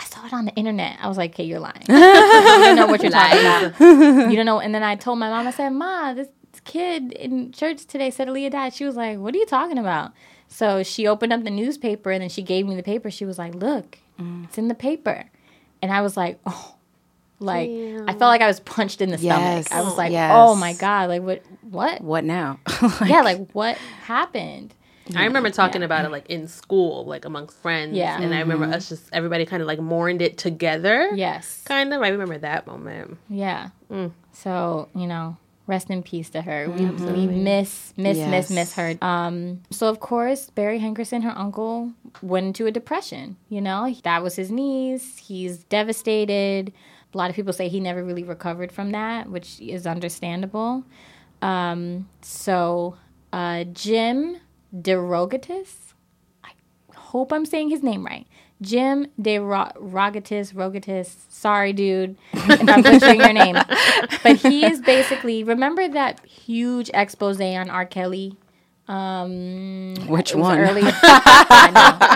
I 0.00 0.04
saw 0.04 0.24
it 0.26 0.32
on 0.32 0.44
the 0.44 0.54
internet. 0.54 0.96
I 1.02 1.08
was 1.08 1.16
like, 1.18 1.32
"Okay, 1.32 1.42
you're 1.44 1.58
lying. 1.58 1.82
you 1.88 1.96
don't 1.98 2.76
know 2.76 2.86
what 2.86 3.02
you're 3.02 3.10
talking 3.10 3.40
about. 3.40 4.30
You 4.30 4.36
don't 4.36 4.46
know." 4.46 4.60
And 4.60 4.72
then 4.74 4.84
I 4.84 4.94
told 4.94 5.18
my 5.18 5.28
mom, 5.28 5.48
I 5.48 5.50
said, 5.50 5.70
"Ma, 5.70 6.14
this, 6.14 6.28
this 6.52 6.60
kid 6.60 7.12
in 7.12 7.50
church 7.50 7.84
today 7.86 8.10
said 8.10 8.28
Aaliyah 8.28 8.52
died." 8.52 8.72
She 8.74 8.84
was 8.84 8.94
like, 8.94 9.18
"What 9.18 9.34
are 9.34 9.38
you 9.38 9.46
talking 9.46 9.78
about?" 9.78 10.12
So 10.48 10.82
she 10.82 11.06
opened 11.06 11.32
up 11.32 11.44
the 11.44 11.50
newspaper, 11.50 12.10
and 12.10 12.22
then 12.22 12.30
she 12.30 12.42
gave 12.42 12.66
me 12.66 12.74
the 12.74 12.82
paper. 12.82 13.10
She 13.10 13.24
was 13.24 13.38
like, 13.38 13.54
"Look, 13.54 13.98
it's 14.18 14.58
in 14.58 14.68
the 14.68 14.74
paper," 14.74 15.24
and 15.82 15.92
I 15.92 16.02
was 16.02 16.16
like, 16.16 16.40
"Oh." 16.46 16.74
Like 17.40 17.70
I 17.70 18.14
felt 18.14 18.22
like 18.30 18.40
I 18.40 18.48
was 18.48 18.58
punched 18.58 19.00
in 19.00 19.10
the 19.10 19.16
Yes. 19.16 19.66
stomach. 19.66 19.80
I 19.80 19.88
was 19.88 19.96
like, 19.96 20.10
Yes. 20.10 20.32
"Oh 20.34 20.56
my 20.56 20.72
god! 20.72 21.08
Like 21.08 21.22
what? 21.22 21.42
What? 21.62 22.00
What 22.00 22.24
now? 22.24 22.58
yeah, 23.06 23.20
like 23.20 23.52
what 23.52 23.76
happened? 24.02 24.74
I 25.16 25.24
remember 25.24 25.50
talking 25.50 25.82
about 25.82 26.04
it 26.04 26.10
like 26.10 26.28
in 26.28 26.48
school, 26.48 27.04
like 27.06 27.24
amongst 27.24 27.56
friends. 27.58 27.96
Yeah. 27.96 28.20
And 28.20 28.34
I 28.34 28.40
remember 28.40 28.66
mm-hmm. 28.66 28.74
us 28.74 28.88
just 28.88 29.08
everybody 29.12 29.46
kind 29.46 29.62
of 29.62 29.66
like 29.66 29.78
mourned 29.78 30.20
it 30.20 30.36
together. 30.36 31.10
Yes. 31.14 31.62
Kind 31.64 31.94
of. 31.94 32.02
I 32.02 32.08
remember 32.08 32.38
that 32.38 32.66
moment. 32.66 33.18
Yeah. 33.28 33.70
Mm. 33.90 34.12
So, 34.32 34.88
you 34.94 35.06
know, 35.06 35.36
rest 35.68 35.90
in 35.90 36.02
peace 36.02 36.30
to 36.30 36.42
her. 36.42 36.68
We, 36.68 36.86
we 36.86 37.26
miss, 37.28 37.92
miss, 37.96 38.18
miss, 38.18 38.50
miss 38.50 38.72
her. 38.72 38.94
Um, 39.00 39.60
so, 39.70 39.86
of 39.88 40.00
course, 40.00 40.50
Barry 40.50 40.80
Hankerson, 40.80 41.22
her 41.22 41.36
uncle, 41.36 41.92
went 42.22 42.46
into 42.46 42.66
a 42.66 42.72
depression. 42.72 43.36
You 43.48 43.60
know, 43.60 43.94
that 44.02 44.22
was 44.22 44.34
his 44.34 44.50
niece. 44.50 45.18
He's 45.18 45.62
devastated. 45.64 46.72
A 47.14 47.16
lot 47.16 47.30
of 47.30 47.36
people 47.36 47.52
say 47.52 47.68
he 47.68 47.80
never 47.80 48.02
really 48.02 48.24
recovered 48.24 48.72
from 48.72 48.90
that, 48.92 49.30
which 49.30 49.60
is 49.60 49.86
understandable. 49.86 50.84
Um, 51.42 52.08
so, 52.22 52.96
uh, 53.32 53.64
Jim 53.64 54.38
DeRogatis, 54.74 55.94
I 56.42 56.50
hope 56.94 57.32
I'm 57.32 57.46
saying 57.46 57.68
his 57.70 57.82
name 57.82 58.04
right. 58.04 58.26
Jim 58.60 59.06
DeRogatis, 59.20 59.76
Rogatis. 59.80 60.52
Rogatis, 60.52 61.16
sorry, 61.28 61.72
dude, 61.72 62.16
if 62.32 62.68
I'm 62.68 62.82
butchering 62.82 63.20
your 63.20 63.32
name. 63.32 63.56
But 64.22 64.36
he 64.36 64.66
is 64.66 64.80
basically 64.80 65.44
remember 65.44 65.86
that 65.88 66.24
huge 66.26 66.90
expose 66.92 67.40
on 67.40 67.70
R. 67.70 67.86
Kelly. 67.86 68.36
Um, 68.88 69.94
Which 70.08 70.32
it 70.32 70.36
was 70.36 70.42
one? 70.48 70.58
Earlier, 70.58 70.90
I 71.02 71.70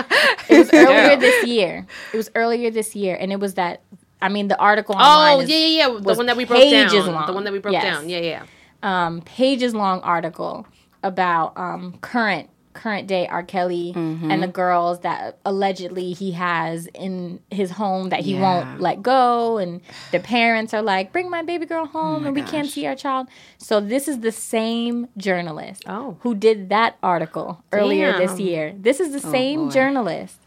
know. 0.09 0.55
It 0.55 0.59
was 0.59 0.73
earlier 0.73 1.15
this 1.17 1.45
year. 1.47 1.85
It 2.13 2.17
was 2.17 2.29
earlier 2.35 2.71
this 2.71 2.95
year, 2.95 3.15
and 3.19 3.31
it 3.31 3.39
was 3.39 3.53
that. 3.55 3.81
I 4.21 4.29
mean, 4.29 4.47
the 4.47 4.57
article. 4.57 4.95
online 4.95 5.37
Oh, 5.37 5.39
is- 5.41 5.49
yeah, 5.49 5.57
yeah, 5.57 5.87
yeah. 5.87 5.99
The 5.99 6.13
one 6.15 6.25
that 6.27 6.37
we 6.37 6.45
broke 6.45 6.61
down. 6.61 6.89
pages 6.89 7.07
long. 7.07 7.27
The 7.27 7.33
one 7.33 7.43
that 7.43 7.53
we 7.53 7.59
broke 7.59 7.73
Yes. 7.73 7.83
down. 7.83 8.09
Yeah, 8.09 8.19
yeah. 8.19 8.43
um, 8.81 9.21
pages 9.21 9.75
long 9.75 10.01
article 10.01 10.65
about 11.03 11.53
um, 11.57 11.97
current 12.01 12.49
current 12.73 13.07
day 13.07 13.27
R. 13.27 13.43
Kelly 13.43 13.93
Mm-hmm. 13.95 14.31
and 14.31 14.41
the 14.43 14.47
girls 14.47 14.99
that 15.01 15.37
allegedly 15.45 16.13
he 16.13 16.31
has 16.31 16.87
in 16.93 17.39
his 17.51 17.71
home 17.71 18.09
that 18.09 18.21
he 18.21 18.33
Yeah. 18.33 18.41
won't 18.41 18.81
let 18.81 19.01
go, 19.03 19.57
and 19.57 19.81
the 20.11 20.19
parents 20.19 20.73
are 20.73 20.81
like, 20.81 21.11
"Bring 21.11 21.29
my 21.29 21.41
baby 21.43 21.65
girl 21.65 21.83
Oh 21.85 21.99
home, 21.99 22.25
and 22.25 22.35
we 22.35 22.41
can't 22.41 22.67
see 22.69 22.85
our 22.87 22.95
child." 22.95 23.27
So 23.57 23.79
this 23.79 24.07
is 24.07 24.19
the 24.19 24.31
same 24.31 25.07
journalist 25.17 25.83
Oh. 25.87 26.17
who 26.21 26.33
did 26.35 26.69
that 26.69 26.97
article 27.03 27.63
earlier 27.71 28.17
this 28.17 28.39
year. 28.39 28.73
This 28.77 28.99
is 28.99 29.11
the 29.13 29.19
same 29.19 29.59
Oh, 29.61 29.65
boy. 29.65 29.71
journalist 29.71 30.37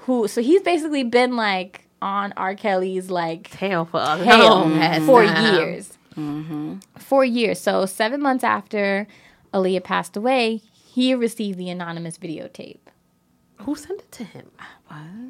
who. 0.00 0.28
So 0.28 0.40
he's 0.42 0.62
basically 0.62 1.04
been 1.04 1.36
like 1.36 1.82
on 2.02 2.32
R. 2.36 2.54
Kelly's 2.54 3.10
like 3.10 3.50
Tail 3.50 3.84
for 3.84 4.00
tail 4.22 4.68
for 5.06 5.24
years. 5.24 5.92
For 6.98 7.24
years. 7.24 7.60
So 7.60 7.86
seven 7.86 8.20
months 8.22 8.44
after 8.44 9.06
Aaliyah 9.52 9.84
passed 9.84 10.16
away, 10.16 10.62
he 10.96 11.14
received 11.14 11.58
the 11.58 11.68
anonymous 11.68 12.16
videotape. 12.16 12.78
Who 13.58 13.76
sent 13.76 14.00
it 14.00 14.12
to 14.12 14.24
him? 14.24 14.50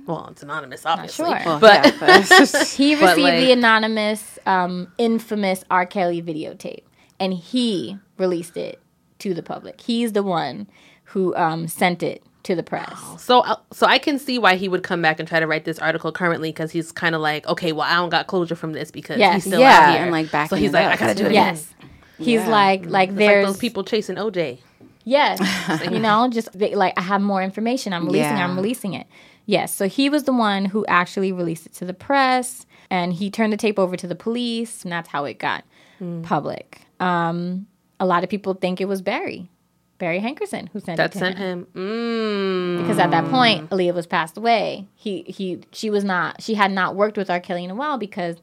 Well, 0.06 0.28
it's 0.30 0.44
anonymous, 0.44 0.86
obviously. 0.86 1.24
sure. 1.26 1.40
Well, 1.44 1.58
But 1.58 1.86
yeah, 1.86 1.96
but- 1.98 2.66
He 2.76 2.94
But, 2.94 3.00
received 3.16 3.18
like- 3.20 3.40
the 3.40 3.50
anonymous, 3.50 4.38
um, 4.46 4.92
infamous 4.96 5.64
R. 5.68 5.84
Kelly 5.86 6.22
videotape, 6.22 6.84
and 7.18 7.34
he 7.34 7.98
released 8.16 8.56
it 8.56 8.80
to 9.18 9.34
the 9.34 9.42
public. 9.42 9.80
He's 9.80 10.12
the 10.12 10.22
one 10.22 10.68
who 11.04 11.34
um, 11.34 11.66
sent 11.66 12.04
it 12.04 12.22
to 12.44 12.54
the 12.54 12.62
press. 12.62 12.96
So, 13.18 13.40
uh, 13.40 13.56
so 13.72 13.86
I 13.88 13.98
can 13.98 14.20
see 14.20 14.38
why 14.38 14.54
he 14.54 14.68
would 14.68 14.84
come 14.84 15.02
back 15.02 15.18
and 15.18 15.28
try 15.28 15.40
to 15.40 15.48
write 15.48 15.64
this 15.64 15.80
article 15.80 16.12
currently 16.12 16.50
because 16.50 16.70
he's 16.70 16.92
kind 16.92 17.16
of 17.16 17.20
like, 17.20 17.44
okay, 17.48 17.72
well, 17.72 17.88
I 17.90 17.96
don't 17.96 18.08
got 18.10 18.28
closure 18.28 18.54
from 18.54 18.72
this 18.72 18.92
because 18.92 19.18
Yes. 19.18 19.34
he's 19.34 19.44
still 19.52 19.58
Yeah, 19.60 19.78
out 19.80 19.90
here, 19.94 20.02
and, 20.02 20.12
like, 20.12 20.30
back. 20.30 20.48
So 20.50 20.54
he's 20.54 20.72
like, 20.72 20.86
up, 20.86 20.92
I 20.92 20.96
gotta 20.96 21.14
do 21.14 21.22
too. 21.24 21.26
it 21.26 21.30
again. 21.30 21.54
Yes. 21.56 21.74
He's 22.18 22.40
Yeah. 22.42 22.48
like, 22.48 22.80
like 22.80 22.82
It's 22.82 22.92
like 22.92 23.14
there's 23.16 23.46
those 23.46 23.56
people 23.58 23.82
chasing 23.82 24.14
OJ. 24.16 24.58
Yes. 25.06 25.40
you 25.90 26.00
know, 26.00 26.28
just 26.28 26.52
they, 26.52 26.74
like 26.74 26.92
I 26.98 27.02
have 27.02 27.22
more 27.22 27.42
information. 27.42 27.92
I'm 27.94 28.04
releasing. 28.06 28.36
it, 28.36 28.40
I'm 28.40 28.56
releasing 28.56 28.92
it. 28.94 29.06
Yes. 29.46 29.72
So 29.72 29.88
he 29.88 30.10
was 30.10 30.24
the 30.24 30.32
one 30.32 30.64
who 30.66 30.84
actually 30.86 31.30
released 31.32 31.64
it 31.66 31.72
to 31.74 31.84
the 31.84 31.94
press, 31.94 32.66
and 32.90 33.12
he 33.12 33.30
turned 33.30 33.52
the 33.52 33.56
tape 33.56 33.78
over 33.78 33.96
to 33.96 34.06
the 34.08 34.16
police, 34.16 34.82
and 34.82 34.90
that's 34.92 35.08
how 35.08 35.24
it 35.24 35.38
got 35.38 35.64
public. 36.24 36.82
Um, 37.00 37.66
a 38.00 38.04
lot 38.04 38.24
of 38.24 38.28
people 38.30 38.54
think 38.54 38.80
it 38.80 38.86
was 38.86 39.00
Barry, 39.00 39.48
Barry 39.98 40.20
Hankerson, 40.20 40.68
who 40.70 40.80
sent 40.80 40.96
That 40.96 41.10
it 41.10 41.12
to 41.12 41.18
sent 41.18 41.38
him. 41.38 41.66
him. 41.74 41.82
Mm. 42.76 42.82
Because 42.82 42.98
at 42.98 43.12
that 43.12 43.26
point, 43.30 43.70
Aaliyah 43.70 43.94
was 43.94 44.06
passed 44.06 44.36
away. 44.36 44.86
He 44.96 45.22
he 45.28 45.60
she 45.72 45.88
was 45.88 46.02
not. 46.04 46.42
She 46.42 46.54
had 46.54 46.72
not 46.72 46.96
worked 46.96 47.16
with 47.16 47.30
R. 47.30 47.40
Kelly 47.40 47.64
in 47.64 47.70
a 47.70 47.74
while 47.76 47.96
because. 47.98 48.36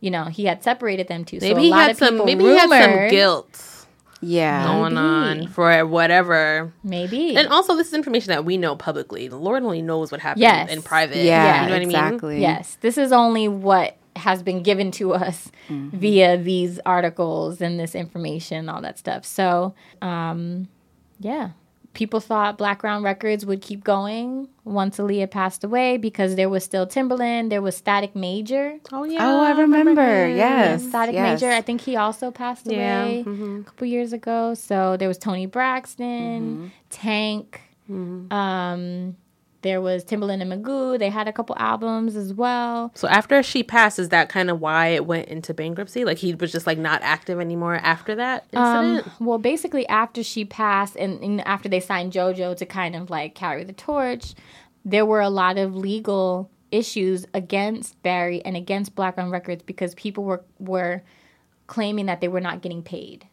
You 0.00 0.12
know, 0.12 0.26
he 0.26 0.44
had 0.44 0.62
separated 0.62 1.08
them 1.08 1.24
two. 1.24 1.38
Maybe 1.40 1.54
so 1.54 1.58
a 1.58 1.60
he 1.60 1.70
lot 1.70 1.80
had 1.80 1.90
of 1.90 1.96
some. 1.96 2.24
Maybe 2.24 2.44
he 2.44 2.56
had 2.56 2.70
some 2.70 3.08
guilt 3.08 3.77
yeah. 4.20 4.66
going 4.66 4.96
on 4.96 5.48
for 5.48 5.84
whatever. 5.86 6.72
Maybe. 6.82 7.36
And 7.36 7.48
also, 7.48 7.76
this 7.76 7.88
is 7.88 7.94
information 7.94 8.28
that 8.28 8.44
we 8.44 8.56
know 8.56 8.76
publicly. 8.76 9.28
The 9.28 9.36
Lord 9.36 9.62
only 9.62 9.82
knows 9.82 10.10
what 10.10 10.20
happened 10.20 10.42
Yes. 10.42 10.70
in 10.70 10.82
private. 10.82 11.18
Yeah, 11.18 11.62
you 11.62 11.68
know 11.68 11.72
what 11.74 11.82
I 11.82 11.84
mean. 12.30 12.40
Yes, 12.40 12.76
this 12.80 12.98
is 12.98 13.12
only 13.12 13.48
what 13.48 13.96
has 14.16 14.42
been 14.42 14.62
given 14.62 14.90
to 14.90 15.12
us 15.14 15.50
via 15.68 16.36
these 16.36 16.80
articles 16.84 17.60
and 17.60 17.78
this 17.78 17.94
information, 17.94 18.68
all 18.68 18.82
that 18.82 18.98
stuff. 18.98 19.24
So, 19.24 19.74
um, 20.02 20.68
yeah, 21.20 21.50
people 21.98 22.20
thought 22.20 22.56
Blackground 22.56 23.02
Records 23.02 23.44
would 23.44 23.60
keep 23.60 23.82
going 23.82 24.48
once 24.62 24.98
Aaliyah 24.98 25.32
passed 25.32 25.64
away 25.64 25.96
because 25.96 26.36
there 26.36 26.48
was 26.48 26.62
still 26.62 26.86
Timbaland, 26.86 27.50
there 27.50 27.60
was 27.60 27.76
Static 27.76 28.14
Major. 28.14 28.78
Oh, 28.92 29.00
oh 29.00 29.04
yeah. 29.04 29.18
Oh, 29.20 29.40
I 29.42 29.50
remember. 29.50 30.28
Yes. 30.28 30.84
Static 30.84 31.16
yes. 31.16 31.42
Major, 31.42 31.52
I 31.52 31.60
think 31.60 31.80
he 31.80 31.96
also 31.96 32.30
passed 32.30 32.66
Yeah, 32.66 33.02
away 33.02 33.24
mm-hmm. 33.26 33.60
a 33.62 33.64
couple 33.64 33.88
years 33.88 34.12
ago. 34.12 34.54
So 34.54 34.96
there 34.96 35.08
was 35.08 35.18
Toni 35.18 35.46
Braxton, 35.46 36.40
mm-hmm. 36.40 36.66
Tank. 36.88 37.62
Mm-hmm. 37.90 38.32
Um, 38.32 39.16
there 39.62 39.80
was 39.80 40.04
Timbaland 40.04 40.40
and 40.40 40.52
Magoo. 40.52 40.98
They 40.98 41.10
had 41.10 41.26
a 41.26 41.32
couple 41.32 41.56
albums 41.58 42.14
as 42.14 42.32
well. 42.32 42.92
So 42.94 43.08
after 43.08 43.42
she 43.42 43.62
passed, 43.62 43.98
is 43.98 44.10
that 44.10 44.28
kind 44.28 44.50
of 44.50 44.60
why 44.60 44.88
it 44.88 45.04
went 45.04 45.28
into 45.28 45.52
bankruptcy? 45.52 46.04
Like 46.04 46.18
he 46.18 46.34
was 46.34 46.52
just 46.52 46.66
like 46.66 46.78
not 46.78 47.02
active 47.02 47.40
anymore 47.40 47.76
after 47.76 48.14
that 48.14 48.44
incident. 48.52 49.06
Um, 49.06 49.26
well, 49.26 49.38
basically, 49.38 49.86
after 49.88 50.22
she 50.22 50.44
passed 50.44 50.96
and, 50.96 51.22
and 51.22 51.46
after 51.46 51.68
they 51.68 51.80
signed 51.80 52.12
JoJo 52.12 52.56
to 52.56 52.66
kind 52.66 52.94
of 52.94 53.10
like 53.10 53.34
carry 53.34 53.64
the 53.64 53.72
torch, 53.72 54.34
there 54.84 55.04
were 55.04 55.20
a 55.20 55.30
lot 55.30 55.58
of 55.58 55.74
legal 55.74 56.50
issues 56.70 57.26
against 57.34 58.00
Barry 58.02 58.44
and 58.44 58.56
against 58.56 58.94
Blackground 58.94 59.32
Records 59.32 59.62
because 59.62 59.94
people 59.94 60.24
were 60.24 60.44
were 60.58 61.02
claiming 61.66 62.06
that 62.06 62.20
they 62.20 62.28
were 62.28 62.40
not 62.40 62.62
getting 62.62 62.82
paid. 62.82 63.26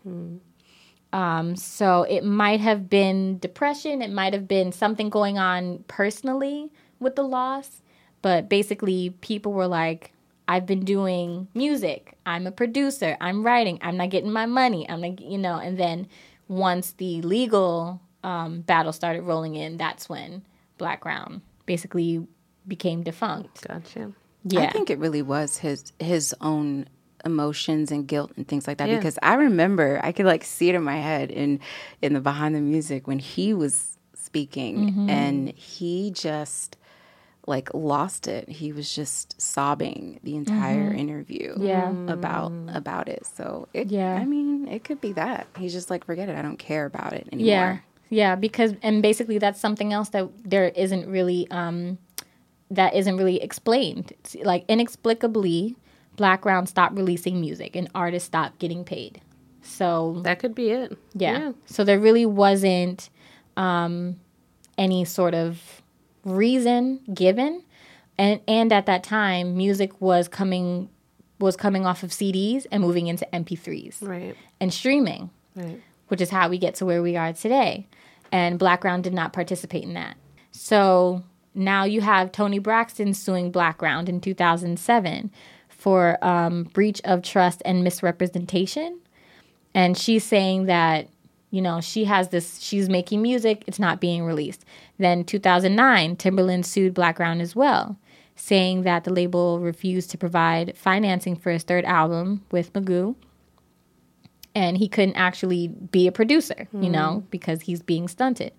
Um, 1.15 1.55
so 1.55 2.03
it 2.03 2.25
might 2.25 2.59
have 2.59 2.89
been 2.89 3.39
depression, 3.39 4.01
it 4.01 4.11
might 4.11 4.33
have 4.33 4.49
been 4.49 4.73
something 4.73 5.09
going 5.09 5.37
on 5.37 5.85
personally 5.87 6.73
with 6.99 7.15
the 7.15 7.23
loss, 7.23 7.81
but 8.21 8.49
basically 8.49 9.11
people 9.21 9.53
were 9.53 9.67
like, 9.67 10.11
I've 10.49 10.65
been 10.65 10.83
doing 10.83 11.47
music. 11.53 12.17
I'm 12.25 12.45
a 12.45 12.51
producer. 12.51 13.15
I'm 13.21 13.45
writing. 13.45 13.79
I'm 13.81 13.95
not 13.95 14.09
getting 14.09 14.31
my 14.31 14.45
money. 14.45 14.87
I'm 14.89 14.99
like, 14.99 15.21
you 15.21 15.37
know. 15.37 15.55
And 15.55 15.79
then 15.79 16.07
once 16.49 16.91
the 16.91 17.21
legal 17.21 18.01
um, 18.23 18.61
battle 18.61 18.91
started 18.91 19.21
rolling 19.23 19.55
in, 19.55 19.77
that's 19.77 20.09
when 20.09 20.43
Black 20.77 21.01
Blackground 21.01 21.41
basically 21.65 22.27
became 22.67 23.03
defunct. 23.03 23.65
Gotcha. 23.67 24.11
Yeah, 24.43 24.65
I 24.65 24.71
think 24.71 24.89
it 24.89 24.99
really 24.99 25.23
was 25.23 25.57
his 25.57 25.93
his 25.97 26.35
own 26.41 26.87
emotions 27.25 27.91
and 27.91 28.07
guilt 28.07 28.31
and 28.37 28.47
things 28.47 28.67
like 28.67 28.77
that 28.77 28.87
Yeah. 28.89 28.97
because 28.97 29.17
I 29.23 29.33
remember 29.35 29.99
I 30.03 30.11
could 30.11 30.25
like 30.25 30.43
see 30.43 30.69
it 30.69 30.75
in 30.75 30.83
my 30.83 30.97
head 30.97 31.31
in 31.31 31.59
in 32.01 32.13
the 32.13 32.21
behind 32.21 32.53
the 32.55 32.61
music 32.61 33.07
when 33.07 33.19
he 33.19 33.53
was 33.53 33.97
speaking 34.13 34.91
Mm-hmm. 34.91 35.09
and 35.09 35.49
he 35.49 36.11
just 36.11 36.77
like 37.47 37.71
lost 37.75 38.27
it. 38.27 38.49
He 38.49 38.71
was 38.71 38.93
just 38.93 39.39
sobbing 39.39 40.19
the 40.23 40.35
entire 40.35 40.91
interview 40.91 41.53
Mm-hmm. 41.53 41.65
Yeah. 41.65 42.13
about 42.13 42.51
about 42.73 43.07
it. 43.07 43.25
So 43.25 43.67
it 43.73 43.87
Yeah. 43.91 44.13
I 44.15 44.25
mean, 44.25 44.67
it 44.67 44.83
could 44.83 44.99
be 45.01 45.11
that. 45.13 45.47
He's 45.57 45.73
just 45.73 45.89
like 45.89 46.05
forget 46.05 46.27
it. 46.29 46.35
I 46.37 46.41
don't 46.41 46.57
care 46.57 46.85
about 46.85 47.13
it 47.13 47.27
anymore. 47.31 47.47
Yeah. 47.47 47.77
Yeah, 48.09 48.35
because 48.35 48.73
and 48.83 49.01
basically 49.01 49.39
that's 49.39 49.59
something 49.59 49.91
else 49.91 50.09
that 50.09 50.29
there 50.43 50.65
isn't 50.69 51.07
really 51.09 51.47
um 51.51 51.97
that 52.71 52.93
isn't 52.95 53.17
really 53.17 53.41
explained. 53.41 54.11
It's 54.19 54.35
like 54.43 54.65
inexplicably 54.67 55.75
Blackground 56.15 56.69
stopped 56.69 56.95
releasing 56.95 57.39
music 57.41 57.75
and 57.75 57.89
artists 57.95 58.27
stopped 58.27 58.59
getting 58.59 58.83
paid. 58.83 59.21
So 59.61 60.19
That 60.23 60.39
could 60.39 60.53
be 60.55 60.69
it. 60.69 60.97
yeah. 61.13 61.51
So 61.65 61.83
there 61.83 61.99
really 61.99 62.25
wasn't 62.25 63.09
um 63.57 64.17
any 64.77 65.05
sort 65.05 65.33
of 65.33 65.81
reason 66.23 66.99
given. 67.13 67.63
And 68.17 68.39
and 68.47 68.71
at 68.71 68.85
that 68.85 69.03
time 69.03 69.57
music 69.57 69.99
was 70.01 70.27
coming 70.27 70.89
was 71.39 71.55
coming 71.57 71.85
off 71.85 72.01
of 72.03 72.11
CDs 72.11 72.65
and 72.71 72.81
moving 72.81 73.07
into 73.07 73.25
MP3s 73.33 74.01
Right. 74.01 74.35
and 74.61 74.73
streaming 74.73 75.29
Right. 75.55 75.81
which 76.07 76.21
is 76.21 76.29
how 76.29 76.47
we 76.49 76.57
get 76.57 76.75
to 76.75 76.85
where 76.85 77.01
we 77.01 77.17
are 77.17 77.33
today. 77.33 77.87
And 78.31 78.57
Blackground 78.57 79.03
did 79.03 79.13
not 79.13 79.33
participate 79.33 79.83
in 79.83 79.93
that. 79.95 80.15
So 80.51 81.23
now 81.53 81.83
you 81.83 82.01
have 82.01 82.31
Toni 82.31 82.59
Braxton 82.59 83.13
suing 83.13 83.51
Blackground 83.51 84.07
in 84.09 84.19
2007 84.21 85.31
for 85.85 86.17
um, 86.25 86.63
breach 86.73 86.99
of 87.05 87.21
trust 87.21 87.61
and 87.63 87.83
misrepresentation. 87.83 88.99
And 89.75 89.95
she's 89.95 90.23
saying 90.23 90.65
that, 90.65 91.09
you 91.51 91.61
know, 91.61 91.79
she 91.79 92.05
has 92.05 92.29
this, 92.29 92.59
she's 92.59 92.89
making 92.89 93.21
music, 93.21 93.63
it's 93.67 93.77
not 93.77 94.01
being 94.01 94.23
released. 94.23 94.65
Then 94.97 95.23
2009, 95.23 96.15
Timbaland 96.15 96.65
sued 96.65 96.95
Blackground 96.95 97.39
as 97.39 97.55
well, 97.55 97.99
saying 98.35 98.81
that 98.81 99.03
the 99.03 99.13
label 99.13 99.59
refused 99.59 100.09
to 100.09 100.17
provide 100.17 100.75
financing 100.75 101.35
for 101.35 101.51
his 101.51 101.61
third 101.61 101.85
album 101.85 102.43
with 102.49 102.73
Magoo 102.73 103.13
and 104.55 104.79
he 104.79 104.87
couldn't 104.87 105.17
actually 105.17 105.67
be 105.67 106.07
a 106.07 106.11
producer, 106.11 106.67
you 106.73 106.89
know, 106.89 107.23
because 107.29 107.61
he's 107.61 107.83
being 107.83 108.07
stunted. 108.07 108.53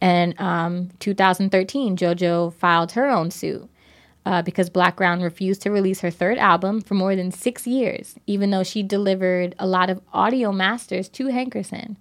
And 0.00 0.40
um, 0.40 0.90
2013, 1.00 1.96
JoJo 1.96 2.54
filed 2.54 2.92
her 2.92 3.08
own 3.08 3.32
suit 3.32 3.68
uh, 4.24 4.42
because 4.42 4.70
Blackground 4.70 5.22
refused 5.22 5.62
to 5.62 5.70
release 5.70 6.00
her 6.00 6.10
third 6.10 6.38
album 6.38 6.80
for 6.80 6.94
more 6.94 7.16
than 7.16 7.30
six 7.30 7.66
years, 7.66 8.14
even 8.26 8.50
though 8.50 8.62
she 8.62 8.82
delivered 8.82 9.54
a 9.58 9.66
lot 9.66 9.90
of 9.90 10.00
audio 10.12 10.52
masters 10.52 11.08
to 11.10 11.26
Hankerson. 11.26 11.96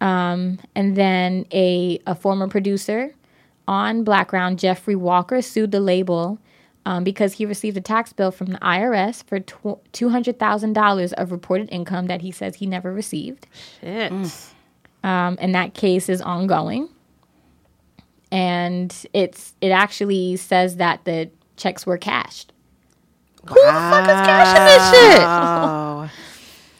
Um, 0.00 0.58
and 0.74 0.96
then 0.96 1.46
a, 1.52 2.00
a 2.06 2.14
former 2.14 2.48
producer 2.48 3.14
on 3.66 4.04
Blackground, 4.04 4.58
Jeffrey 4.58 4.96
Walker, 4.96 5.40
sued 5.40 5.70
the 5.70 5.80
label 5.80 6.38
um, 6.84 7.04
because 7.04 7.34
he 7.34 7.46
received 7.46 7.76
a 7.76 7.80
tax 7.80 8.12
bill 8.12 8.30
from 8.30 8.48
the 8.48 8.58
IRS 8.58 9.24
for 9.24 9.40
tw- 9.40 9.80
$200,000 9.92 11.12
of 11.14 11.32
reported 11.32 11.68
income 11.70 12.06
that 12.06 12.20
he 12.20 12.30
says 12.30 12.56
he 12.56 12.66
never 12.66 12.92
received. 12.92 13.46
Shit. 13.80 14.12
Um, 15.02 15.38
and 15.40 15.54
that 15.54 15.74
case 15.74 16.08
is 16.08 16.20
ongoing. 16.20 16.88
And 18.34 19.06
it's 19.12 19.54
it 19.60 19.68
actually 19.68 20.34
says 20.34 20.78
that 20.78 21.04
the 21.04 21.30
checks 21.56 21.86
were 21.86 21.96
cashed. 21.96 22.52
Who 23.46 23.54
the 23.54 23.60
fuck 23.60 24.08
is 24.08 24.26
cashing 24.26 24.64
this 24.64 24.90
shit? 24.90 25.20
Wow. 25.20 26.10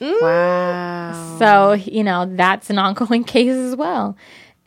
wow. 0.21 1.37
So, 1.39 1.73
you 1.75 2.03
know, 2.03 2.27
that's 2.35 2.71
an 2.71 2.79
ongoing 2.79 3.23
case 3.35 3.55
as 3.55 3.77
well. 3.77 4.17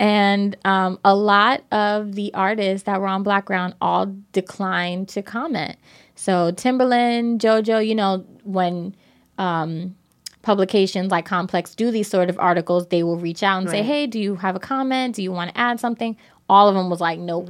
And 0.00 0.56
um, 0.64 0.98
a 1.04 1.14
lot 1.14 1.62
of 1.72 2.14
the 2.14 2.32
artists 2.32 2.86
that 2.86 3.02
were 3.02 3.08
on 3.08 3.22
Blackground 3.22 3.74
all 3.82 4.06
declined 4.32 5.10
to 5.10 5.20
comment. 5.20 5.76
So, 6.14 6.52
Timbaland, 6.52 7.40
JoJo, 7.40 7.86
you 7.86 7.96
know, 7.96 8.24
when 8.44 8.94
um, 9.36 9.94
publications 10.40 11.10
like 11.10 11.26
Complex 11.26 11.74
do 11.74 11.90
these 11.90 12.08
sort 12.08 12.30
of 12.30 12.38
articles, 12.38 12.86
they 12.86 13.02
will 13.02 13.18
reach 13.18 13.42
out 13.42 13.58
and 13.60 13.68
say, 13.68 13.82
hey, 13.82 14.06
do 14.06 14.18
you 14.18 14.36
have 14.36 14.56
a 14.56 14.60
comment? 14.60 15.16
Do 15.16 15.22
you 15.22 15.32
want 15.32 15.50
to 15.50 15.60
add 15.60 15.80
something? 15.80 16.16
All 16.48 16.68
of 16.68 16.74
them 16.74 16.88
was 16.88 17.00
like, 17.00 17.18
nope. 17.18 17.48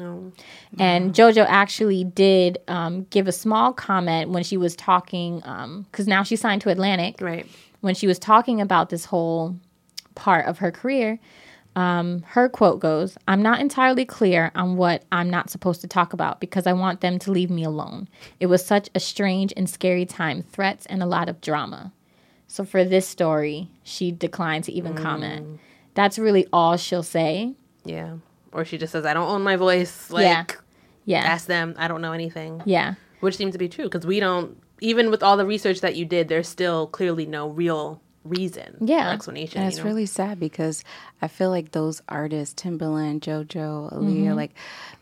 And 0.79 1.15
JoJo 1.15 1.47
actually 1.49 2.05
did 2.05 2.59
um, 2.67 3.07
give 3.11 3.29
a 3.29 3.33
small 3.33 3.73
comment 3.73 4.31
when 4.31 4.43
she 4.43 4.57
was 4.57 4.75
talking, 4.75 5.37
because 5.91 6.07
now 6.09 6.23
she's 6.23 6.41
signed 6.41 6.63
to 6.63 6.71
Atlantic 6.71 7.17
Right. 7.21 7.47
when 7.81 7.95
she 7.95 8.07
was 8.07 8.19
talking 8.19 8.61
about 8.61 8.91
this 8.91 9.05
whole 9.05 9.57
part 10.15 10.47
of 10.47 10.59
her 10.59 10.73
career, 10.73 11.21
um, 11.77 12.23
her 12.29 12.49
quote 12.49 12.81
goes, 12.81 13.17
I'm 13.29 13.41
not 13.41 13.61
entirely 13.61 14.05
clear 14.05 14.51
on 14.57 14.77
what 14.77 15.05
I'm 15.13 15.31
not 15.31 15.49
supposed 15.49 15.81
to 15.83 15.87
talk 15.87 16.13
about 16.13 16.41
because 16.41 16.67
I 16.67 16.73
want 16.73 17.01
them 17.01 17.21
to 17.21 17.31
leave 17.31 17.51
me 17.51 17.63
alone. 17.63 18.09
It 18.41 18.47
was 18.47 18.67
such 18.67 18.89
a 18.97 19.01
strange 19.01 19.53
and 19.57 19.71
scary 19.71 20.05
time, 20.05 20.43
threats 20.43 20.87
and 20.87 21.05
a 21.05 21.07
lot 21.07 21.29
of 21.29 21.41
drama. 21.41 21.93
So 22.49 22.65
for 22.65 22.83
this 22.85 23.07
story, 23.07 23.69
she 23.85 24.11
declined 24.11 24.65
to 24.65 24.73
even 24.73 24.95
comment. 24.95 25.61
That's 25.95 26.19
really 26.19 26.49
all 26.53 26.77
she'll 26.77 27.05
say. 27.05 27.55
Yeah. 27.85 28.15
Or 28.53 28.65
she 28.65 28.79
just 28.79 28.93
says, 28.93 29.05
I 29.07 29.15
don't 29.15 29.29
own 29.29 29.43
my 29.43 29.57
voice. 29.57 30.11
Like, 30.11 30.25
Yeah. 30.25 30.45
Yeah. 31.05 31.21
ask 31.25 31.47
them. 31.47 31.75
I 31.79 31.89
don't 31.89 32.01
know 32.03 32.13
anything. 32.13 32.63
yeah. 32.65 32.95
Which 33.21 33.37
seems 33.37 33.53
to 33.53 33.59
be 33.59 33.69
true 33.69 33.85
because 33.85 34.07
we 34.07 34.21
don't, 34.21 34.57
even 34.81 35.11
with 35.11 35.23
all 35.25 35.37
the 35.37 35.45
research 35.47 35.81
that 35.81 35.97
you 35.97 36.05
did, 36.05 36.29
there's 36.29 36.47
still 36.49 36.87
clearly 36.87 37.27
no 37.27 37.49
real 37.49 38.01
reason 38.25 38.77
Yeah. 38.81 39.09
or 39.11 39.15
explanation. 39.15 39.59
And 39.61 39.65
you 39.65 39.69
it's 39.69 39.79
know? 39.79 39.85
really 39.85 40.07
sad 40.07 40.39
because 40.39 40.85
I 41.23 41.29
feel 41.29 41.51
like 41.51 41.73
those 41.73 42.01
artists, 42.09 42.61
Timbaland, 42.63 43.21
JoJo, 43.21 43.93
Aaliyah, 43.93 43.99
Mm-hmm. 44.27 44.35
like 44.35 44.55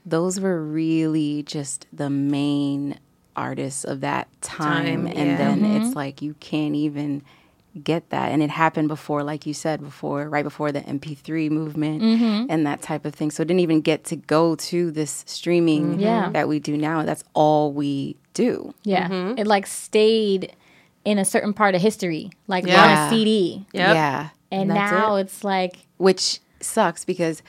those 0.06 0.40
were 0.40 0.62
really 0.62 1.42
just 1.42 1.86
the 1.92 2.08
main 2.08 2.98
artists 3.34 3.84
of 3.84 4.00
that 4.00 4.28
time. 4.40 5.02
Time, 5.02 5.06
and 5.08 5.16
yeah. 5.30 5.36
then 5.36 5.60
Mm-hmm. 5.60 5.82
it's 5.82 5.94
like 5.96 6.22
you 6.22 6.34
can't 6.40 6.74
even 6.74 7.22
get 7.76 8.10
that. 8.10 8.32
And 8.32 8.42
it 8.42 8.50
happened 8.50 8.88
before, 8.88 9.22
like 9.22 9.46
you 9.46 9.54
said, 9.54 9.80
before, 9.82 10.28
right 10.28 10.44
before 10.44 10.72
the 10.72 10.80
MP3 10.80 11.50
movement 11.50 12.02
Mm-hmm. 12.02 12.46
and 12.50 12.66
that 12.66 12.82
type 12.82 13.04
of 13.04 13.14
thing. 13.14 13.30
So 13.30 13.42
it 13.42 13.46
didn't 13.48 13.60
even 13.60 13.80
get 13.80 14.04
to 14.04 14.16
go 14.16 14.54
to 14.56 14.90
this 14.90 15.24
streaming 15.26 15.92
Mm-hmm. 15.92 16.00
Yeah. 16.00 16.30
that 16.30 16.48
we 16.48 16.58
do 16.58 16.76
now. 16.76 17.02
That's 17.04 17.22
all 17.34 17.72
we 17.72 18.16
do. 18.34 18.74
Yeah. 18.84 19.08
Mm-hmm. 19.08 19.38
It 19.38 19.46
like 19.46 19.66
stayed 19.66 20.54
in 21.04 21.18
a 21.18 21.24
certain 21.24 21.52
part 21.52 21.74
of 21.74 21.80
history, 21.80 22.30
like 22.48 22.66
Yeah. 22.66 22.82
on 22.84 23.06
a 23.06 23.10
CD. 23.10 23.66
Yep. 23.72 23.94
Yeah. 23.94 24.28
And 24.50 24.70
That's 24.70 24.92
now 24.92 25.16
it. 25.16 25.20
it's 25.22 25.44
like, 25.44 25.76
which 25.98 26.40
sucks 26.60 27.04
because 27.04 27.42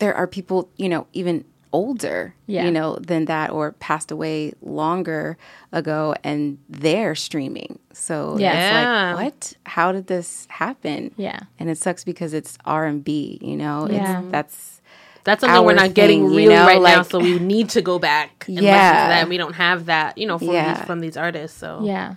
there 0.00 0.14
are 0.14 0.26
people, 0.26 0.68
you 0.76 0.88
know, 0.88 1.06
even 1.12 1.44
older, 1.74 2.34
Yeah. 2.46 2.64
you 2.66 2.70
know, 2.70 2.96
than 3.00 3.24
that 3.24 3.50
or 3.50 3.72
passed 3.72 4.12
away 4.12 4.52
longer 4.62 5.36
ago 5.72 6.14
and 6.22 6.58
they're 6.68 7.16
streaming. 7.16 7.80
So 7.92 8.36
Yeah. 8.38 9.10
It's 9.10 9.16
like, 9.18 9.24
what? 9.24 9.52
How 9.66 9.90
did 9.90 10.06
this 10.06 10.46
happen? 10.50 11.10
Yeah. 11.16 11.40
And 11.58 11.68
it 11.68 11.76
sucks 11.76 12.04
because 12.04 12.32
it's 12.32 12.56
R 12.64 12.86
and 12.86 13.02
B, 13.02 13.38
you 13.42 13.56
know? 13.56 13.88
Yeah. 13.90 14.20
It's 14.22 14.30
that's 14.30 14.80
That's 15.24 15.40
something 15.40 15.64
we're 15.64 15.74
not 15.74 15.94
getting 15.94 16.28
thing, 16.28 16.38
you 16.38 16.48
know, 16.50 16.64
right 16.66 16.80
now, 16.80 17.02
so 17.02 17.18
we 17.18 17.38
need 17.40 17.70
to 17.70 17.82
go 17.82 17.98
back 17.98 18.44
and 18.46 18.54
listen 18.56 18.70
to 18.70 18.76
Yeah. 18.76 19.08
that. 19.08 19.20
And 19.22 19.28
we 19.28 19.36
don't 19.36 19.54
have 19.54 19.86
that, 19.86 20.16
you 20.16 20.26
know, 20.28 20.38
from 20.38 20.48
Yeah. 20.52 20.74
these 20.76 20.84
from 20.86 21.00
these 21.00 21.16
artists. 21.16 21.58
So 21.58 21.80
Yeah. 21.82 22.14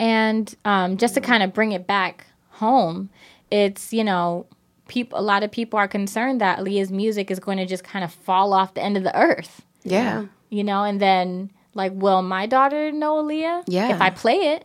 And 0.00 0.54
um, 0.64 0.96
just 0.96 1.14
to 1.14 1.20
kind 1.20 1.42
of 1.42 1.52
bring 1.52 1.72
it 1.72 1.86
back 1.86 2.26
home, 2.50 3.10
it's, 3.50 3.92
you 3.92 4.04
know, 4.04 4.46
people 4.88 5.18
a 5.18 5.22
lot 5.22 5.42
of 5.42 5.50
people 5.50 5.78
are 5.78 5.88
concerned 5.88 6.40
that 6.40 6.62
Leah's 6.62 6.90
music 6.90 7.30
is 7.30 7.38
going 7.40 7.58
to 7.58 7.66
just 7.66 7.84
kind 7.84 8.04
of 8.04 8.12
fall 8.12 8.52
off 8.52 8.74
the 8.74 8.82
end 8.82 8.96
of 8.96 9.02
the 9.02 9.16
earth. 9.18 9.62
yeah. 9.84 10.26
You 10.48 10.62
know, 10.62 10.84
and 10.84 11.00
then 11.00 11.50
like, 11.74 11.92
will 11.94 12.22
my 12.22 12.46
daughter 12.46 12.92
know 12.92 13.20
Leah? 13.20 13.64
Yeah. 13.66 13.94
If 13.94 14.00
I 14.00 14.10
play 14.10 14.34
it. 14.54 14.64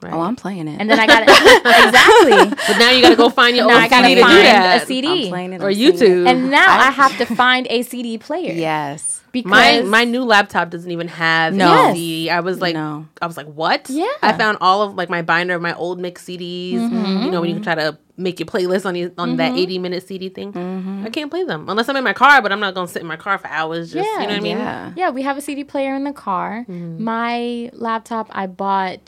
Right. 0.00 0.12
Oh, 0.14 0.20
I'm 0.20 0.36
playing 0.36 0.68
it. 0.68 0.80
And 0.80 0.88
then 0.88 0.98
I 0.98 1.06
got 1.06 1.24
it. 1.26 1.28
exactly. 1.28 2.56
but 2.66 2.78
now 2.78 2.90
you 2.90 3.02
got 3.02 3.10
to 3.10 3.16
go 3.16 3.28
find 3.28 3.54
your 3.56 3.66
now 3.66 3.74
own 3.74 3.82
I 3.82 3.88
gotta 3.88 4.06
CD 4.06 4.14
to 4.14 4.20
do 4.20 4.26
find 4.26 4.46
that. 4.46 4.82
a 4.82 4.86
CD. 4.86 5.24
I'm 5.24 5.28
playing 5.28 5.52
it 5.52 5.62
or 5.62 5.68
I'm 5.68 5.74
singing 5.74 5.94
it. 5.94 6.00
YouTube. 6.00 6.28
And 6.28 6.50
now 6.50 6.66
I 6.78 6.90
have 6.90 7.18
to 7.18 7.26
find 7.26 7.66
a 7.68 7.82
CD 7.82 8.16
player. 8.16 8.52
Yes. 8.52 9.19
Because 9.32 9.50
My 9.50 9.80
my 9.82 10.04
new 10.04 10.24
laptop 10.24 10.70
doesn't 10.70 10.90
even 10.90 11.08
have 11.08 11.54
No. 11.54 11.90
a 11.90 11.94
CD. 11.94 12.30
I 12.30 12.40
was 12.40 12.60
like, 12.60 12.74
No. 12.74 13.06
I 13.22 13.26
was 13.26 13.36
like, 13.36 13.46
what? 13.46 13.88
Yeah. 13.90 14.06
I 14.22 14.32
found 14.32 14.58
all 14.60 14.82
of 14.82 14.94
like 14.94 15.08
my 15.10 15.22
binder 15.22 15.54
of 15.54 15.62
my 15.62 15.74
old 15.74 15.98
mix 15.98 16.24
CDs. 16.24 16.74
Mm-hmm. 16.74 17.24
You 17.24 17.30
know, 17.30 17.40
when 17.40 17.50
you 17.50 17.56
can 17.56 17.62
try 17.64 17.74
to 17.76 17.98
make 18.16 18.38
your 18.38 18.46
playlist 18.46 18.84
on 18.84 18.92
these, 18.94 19.10
on 19.16 19.36
that 19.36 19.56
eighty 19.56 19.78
minute 19.78 20.06
CD 20.06 20.28
thing. 20.28 20.52
Mm-hmm. 20.52 21.06
I 21.06 21.10
can't 21.10 21.30
play 21.30 21.44
them 21.44 21.68
unless 21.68 21.88
I'm 21.88 21.96
in 21.96 22.04
my 22.04 22.12
car. 22.12 22.42
But 22.42 22.52
I'm 22.52 22.60
not 22.60 22.74
gonna 22.74 22.88
sit 22.88 23.02
in 23.02 23.08
my 23.08 23.16
car 23.16 23.38
for 23.38 23.46
hours. 23.48 23.92
Just 23.92 24.06
Yeah. 24.06 24.20
you 24.20 24.26
know 24.26 24.32
what 24.34 24.40
I 24.40 24.40
mean? 24.40 24.58
Yeah. 24.58 24.92
Yeah, 24.96 25.10
we 25.10 25.22
have 25.22 25.38
a 25.38 25.40
CD 25.40 25.64
player 25.64 25.94
in 25.94 26.04
the 26.04 26.12
car. 26.12 26.66
Mm-hmm. 26.68 27.02
My 27.02 27.70
laptop 27.72 28.28
I 28.30 28.46
bought 28.46 29.06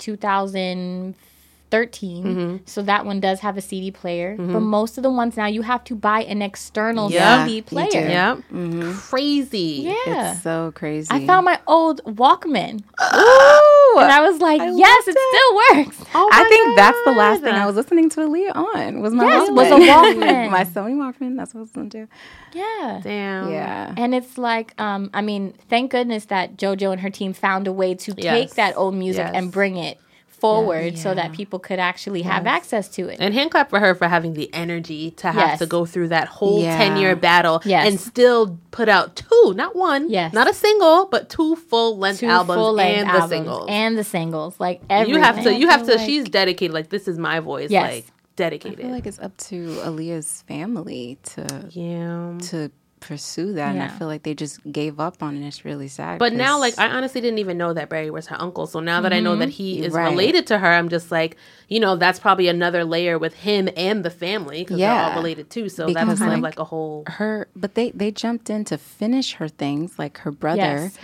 2013, 1.72 2.24
Mm-hmm. 2.24 2.56
so 2.66 2.82
that 2.82 3.04
one 3.06 3.20
does 3.20 3.40
have 3.40 3.56
a 3.56 3.60
CD 3.60 3.90
player. 3.90 4.36
But 4.36 4.60
most 4.60 4.96
of 4.98 5.02
the 5.02 5.10
ones 5.10 5.36
now 5.36 5.46
you 5.46 5.62
have 5.62 5.82
to 5.84 5.94
buy 5.94 6.22
an 6.24 6.42
external 6.42 7.10
Yeah, 7.10 7.46
CD 7.46 7.62
player. 7.62 7.88
do. 7.90 7.98
Yep. 7.98 8.36
Mm-hmm. 8.52 8.92
Crazy. 8.92 9.90
Yeah. 10.06 10.32
It's 10.32 10.42
so 10.42 10.72
crazy. 10.74 11.08
I 11.10 11.26
found 11.26 11.44
my 11.46 11.58
old 11.66 12.02
Walkman, 12.04 12.80
Ooh! 12.80 13.98
and 14.00 14.12
I 14.12 14.20
was 14.28 14.40
like, 14.40 14.60
I 14.60 14.70
"Yes, 14.70 15.06
loved 15.06 15.16
it 15.16 15.22
still 15.30 15.54
works." 15.84 16.10
Oh 16.14 16.28
I 16.32 16.42
my 16.42 16.48
think 16.48 16.76
that's 16.76 16.98
the 17.04 17.12
last 17.12 17.42
thing 17.42 17.54
I 17.54 17.66
was 17.66 17.76
listening 17.76 18.08
to 18.10 18.20
Aaliyah 18.20 18.54
on. 18.56 19.00
Was 19.00 19.12
my 19.14 19.24
Yes, 19.24 19.48
Walkman. 19.48 19.54
was 19.54 19.68
a 19.68 19.74
Walkman. 19.74 20.50
my 20.58 20.64
Sony 20.64 20.94
Walkman. 20.96 21.36
That's 21.36 21.54
what 21.54 21.60
I 21.60 21.62
was 21.62 21.68
listening 21.70 21.90
to. 21.90 22.08
Yeah. 22.52 23.00
Damn. 23.02 23.50
Yeah. 23.50 23.94
And 23.96 24.14
it's 24.14 24.36
like, 24.36 24.78
um, 24.80 25.10
I 25.14 25.22
mean, 25.22 25.54
thank 25.70 25.90
goodness 25.90 26.26
that 26.26 26.56
JoJo 26.58 26.92
and 26.92 27.00
her 27.00 27.10
team 27.10 27.32
found 27.32 27.66
a 27.66 27.72
way 27.72 27.94
to 27.94 28.12
Yes. 28.16 28.34
take 28.50 28.54
that 28.56 28.76
old 28.76 28.94
music 28.94 29.24
Yes. 29.26 29.32
and 29.34 29.50
bring 29.50 29.76
it 29.78 29.98
forward 30.42 30.98
so 30.98 31.14
that 31.14 31.32
people 31.32 31.58
could 31.60 31.78
actually 31.78 32.22
have 32.22 32.46
access 32.46 32.88
to 32.96 33.08
it. 33.08 33.18
And 33.20 33.32
hand 33.32 33.50
clap 33.52 33.70
for 33.70 33.78
her 33.80 33.94
for 33.94 34.08
having 34.08 34.34
the 34.34 34.52
energy 34.52 35.12
to 35.22 35.28
have 35.28 35.36
Yes. 35.50 35.58
to 35.60 35.66
go 35.66 35.86
through 35.86 36.08
that 36.08 36.26
whole 36.28 36.60
Yeah. 36.62 36.76
10 36.76 36.96
year 36.96 37.14
battle 37.14 37.62
Yes. 37.64 37.86
and 37.88 38.00
still 38.00 38.58
put 38.72 38.88
out 38.88 39.14
two, 39.16 39.54
not 39.56 39.76
one, 39.76 40.10
Yes. 40.10 40.32
not 40.32 40.50
a 40.50 40.54
single, 40.54 41.06
but 41.06 41.28
two 41.30 41.54
full 41.56 41.96
length 41.96 42.22
albums 42.24 42.56
full-length 42.58 42.98
and 42.98 43.08
the 43.08 43.12
albums 43.12 43.30
singles. 43.30 43.66
and 43.68 43.96
the 43.98 44.04
singles, 44.04 44.54
like 44.58 44.82
you 45.06 45.16
have 45.20 45.42
to, 45.44 45.54
you 45.54 45.68
have 45.68 45.86
to, 45.86 45.94
like- 45.96 46.06
she's 46.06 46.24
dedicated. 46.24 46.74
Like, 46.74 46.88
this 46.90 47.06
is 47.06 47.18
my 47.18 47.38
voice. 47.40 47.70
Yes. 47.70 47.82
Like, 47.90 48.04
I 48.08 48.12
dedicated. 48.34 48.80
feel 48.80 48.90
like 48.90 49.06
it's 49.06 49.18
up 49.20 49.36
to 49.48 49.56
Aaliyah's 49.84 50.42
family 50.48 51.18
to 51.34 51.46
yeah. 51.70 52.32
to 52.50 52.70
pursue 53.02 53.52
that, 53.52 53.74
and 53.74 53.82
I 53.82 53.88
feel 53.88 54.06
like 54.06 54.22
they 54.22 54.32
just 54.34 54.60
gave 54.72 54.98
up 54.98 55.22
on 55.22 55.36
it. 55.36 55.46
It's 55.46 55.64
really 55.64 55.88
sad. 55.88 56.18
But 56.18 56.32
now 56.32 56.58
like, 56.58 56.78
I 56.78 56.88
honestly 56.88 57.20
didn't 57.20 57.40
even 57.40 57.58
know 57.58 57.74
that 57.74 57.90
Barry 57.90 58.10
was 58.10 58.28
her 58.28 58.40
uncle. 58.40 58.66
So 58.66 58.80
now 58.80 59.02
that 59.02 59.12
I 59.12 59.20
know 59.20 59.36
that 59.36 59.50
he 59.50 59.82
is 59.82 59.92
Right. 59.92 60.08
related 60.10 60.46
to 60.46 60.58
her, 60.58 60.66
I'm 60.72 60.88
just 60.88 61.10
like, 61.10 61.36
you 61.68 61.80
know, 61.80 61.96
that's 61.96 62.18
probably 62.18 62.48
another 62.48 62.84
layer 62.84 63.18
with 63.18 63.34
him 63.34 63.68
and 63.76 64.04
the 64.04 64.10
family 64.10 64.62
because 64.62 64.78
they're 64.78 64.88
all 64.90 65.14
related 65.16 65.50
too. 65.50 65.68
So 65.68 65.86
Because, 65.86 66.06
that's 66.08 66.20
kind 66.20 66.32
of 66.32 66.40
like, 66.40 66.56
like 66.56 66.58
a 66.60 66.64
whole. 66.64 67.04
her 67.08 67.48
but 67.54 67.74
they 67.74 67.90
they 67.90 68.10
jumped 68.10 68.48
in 68.48 68.64
to 68.66 68.78
finish 68.78 69.34
her 69.34 69.48
things 69.48 69.98
like 69.98 70.18
her 70.18 70.30
brother 70.30 70.60
Yes. 70.62 70.98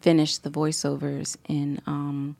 finished 0.00 0.42
the 0.42 0.50
voiceovers 0.50 1.36
in 1.48 1.80
um 1.86 2.36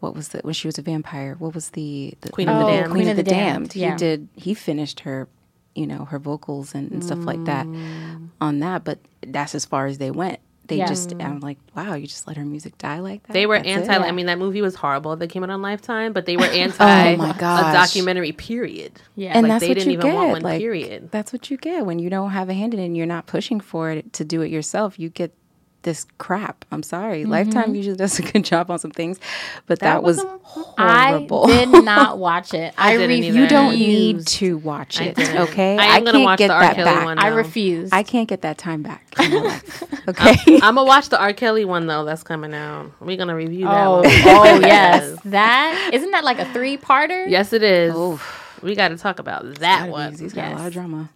what 0.00 0.14
was 0.16 0.28
the 0.28 0.38
when 0.40 0.54
she 0.54 0.66
was 0.66 0.78
a 0.78 0.82
vampire 0.82 1.36
what 1.38 1.54
was 1.54 1.70
the, 1.70 2.14
the 2.22 2.30
Queen 2.30 2.48
of 2.48 2.56
the 2.58 2.64
Oh, 2.64 2.66
Damned. 2.66 2.92
queen, 2.92 3.08
of 3.08 3.16
the, 3.16 3.22
damned, 3.22 3.76
yeah. 3.76 3.92
he 3.92 3.96
did 3.98 4.28
he 4.34 4.54
finished 4.54 5.00
her 5.00 5.28
you 5.74 5.86
know 5.86 6.04
her 6.06 6.18
vocals 6.18 6.74
and, 6.74 6.90
and 6.92 7.04
stuff 7.04 7.24
like 7.24 7.44
that 7.44 7.66
Mm. 7.66 8.28
on 8.40 8.58
that 8.60 8.84
but 8.84 8.98
that's 9.26 9.54
as 9.54 9.64
far 9.64 9.86
as 9.86 9.98
they 9.98 10.10
went 10.10 10.38
they 10.68 10.76
Yeah. 10.76 10.86
just 10.86 11.12
i'm 11.20 11.40
like 11.40 11.58
wow 11.74 11.94
you 11.94 12.06
just 12.06 12.26
let 12.28 12.36
her 12.36 12.44
music 12.44 12.76
die 12.78 13.00
like 13.00 13.22
that 13.26 13.32
They 13.32 13.46
were 13.46 13.56
That's 13.56 13.68
it? 13.88 13.90
anti. 13.90 14.06
I 14.08 14.12
mean, 14.12 14.26
that 14.26 14.38
movie 14.38 14.62
was 14.62 14.74
horrible. 14.76 15.16
That 15.16 15.28
came 15.28 15.42
out 15.42 15.50
on 15.50 15.60
Lifetime, 15.60 16.12
but 16.12 16.24
they 16.26 16.36
were 16.36 16.44
anti 16.44 17.12
Oh 17.14 17.16
my 17.16 17.30
a 17.30 17.72
documentary. 17.72 18.32
Period. 18.32 18.92
Yeah. 19.16 19.32
and 19.34 19.42
like, 19.42 19.50
that's 19.50 19.60
they 19.62 19.68
what 19.68 19.74
didn't 19.74 19.90
you 19.92 19.98
even 19.98 20.06
get. 20.06 20.14
want 20.14 20.30
one, 20.32 20.42
like, 20.42 20.60
period. 20.60 21.10
That's 21.10 21.32
what 21.32 21.50
you 21.50 21.56
get 21.56 21.84
when 21.84 21.98
you 21.98 22.08
don't 22.10 22.30
have 22.30 22.48
a 22.48 22.54
hand 22.54 22.74
in 22.74 22.80
it 22.80 22.86
and 22.86 22.96
you're 22.96 23.06
not 23.06 23.26
pushing 23.26 23.58
for 23.60 23.90
it 23.90 24.12
to 24.14 24.24
do 24.24 24.40
it 24.42 24.50
yourself. 24.50 24.98
You 24.98 25.08
get 25.08 25.34
this 25.82 26.06
crap. 26.18 26.64
I'm 26.70 26.82
sorry. 26.82 27.22
Mm-hmm. 27.22 27.30
Lifetime 27.30 27.74
usually 27.74 27.96
does 27.96 28.18
a 28.18 28.22
good 28.22 28.44
job 28.52 28.70
on 28.70 28.78
some 28.78 28.90
things, 28.90 29.18
but 29.66 29.80
that, 29.80 30.02
was 30.02 30.18
wasn't- 30.18 30.42
horrible. 30.42 31.46
I 31.50 31.64
did 31.64 31.68
not 31.84 32.18
watch 32.18 32.54
it. 32.54 32.74
I, 32.78 32.92
didn't 32.96 33.08
refused. 33.08 33.28
either. 33.28 33.40
you 33.42 33.48
don't 33.48 33.72
need 33.74 34.26
to 34.26 34.58
watch 34.58 35.00
it, 35.00 35.16
didn't. 35.16 35.38
okay? 35.38 35.76
I 35.78 35.96
am 35.96 36.04
gonna 36.04 36.18
can't 36.18 36.24
watch 36.24 36.38
get 36.38 36.48
the 36.48 36.54
R. 36.54 36.60
that 36.60 36.76
Kelly 36.76 36.84
back. 36.90 37.04
one. 37.04 37.18
I 37.18 37.28
refuse. 37.28 37.90
I 37.92 38.02
can't 38.02 38.28
get 38.28 38.42
that 38.42 38.58
time 38.58 38.82
back. 38.82 39.14
in 39.18 39.30
my 39.32 39.40
life, 39.42 39.82
okay. 40.08 40.36
I'm 40.62 40.74
gonna 40.76 40.84
watch 40.84 41.08
the 41.08 41.20
R. 41.20 41.32
Kelly 41.32 41.64
one 41.64 41.86
though. 41.86 42.04
That's 42.04 42.22
coming 42.22 42.54
out. 42.54 42.92
We're 43.00 43.16
gonna 43.16 43.34
review 43.36 43.64
that. 43.66 43.86
oh, 43.86 43.96
one. 43.96 44.06
oh 44.06 44.60
yes, 44.60 45.18
that 45.24 45.90
isn't 45.92 46.10
that 46.12 46.24
like 46.24 46.38
a 46.38 46.44
three-parter? 46.52 47.28
yes, 47.28 47.52
it 47.52 47.62
is. 47.62 47.94
Oof. 47.94 48.38
We 48.62 48.76
got 48.76 48.88
to 48.88 48.96
talk 48.96 49.18
about 49.18 49.56
that 49.56 49.88
one. 49.88 50.16
He's 50.16 50.32
got 50.32 50.52
a 50.52 50.54
lot 50.56 50.66
of 50.68 50.72
drama. 50.72 51.10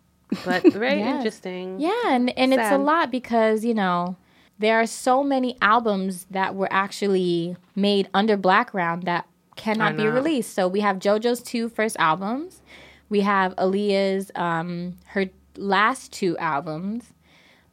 But 0.45 0.65
very 0.73 0.99
Yes. 0.99 1.17
interesting. 1.19 1.79
Yeah, 1.79 1.93
and, 2.09 2.37
and 2.37 2.53
it's 2.53 2.73
a 2.73 2.77
lot 2.79 3.13
because, 3.13 3.65
you 3.65 3.73
know, 3.75 4.17
there 4.59 4.81
are 4.81 4.87
so 4.87 5.23
many 5.23 5.57
albums 5.61 6.27
that 6.31 6.55
were 6.55 6.69
actually 6.73 7.57
made 7.75 8.09
under 8.15 8.37
Blackground 8.37 9.03
that 9.05 9.27
cannot 9.57 9.97
be 9.97 10.07
released. 10.07 10.55
So 10.55 10.69
we 10.69 10.81
have 10.81 10.99
JoJo's 10.99 11.43
two 11.43 11.69
first 11.69 11.97
albums. 11.99 12.61
We 13.09 13.21
have 13.21 13.55
Aaliyah's 13.57 14.31
um 14.35 14.97
her 15.07 15.27
last 15.57 16.13
two 16.13 16.37
albums. 16.39 17.13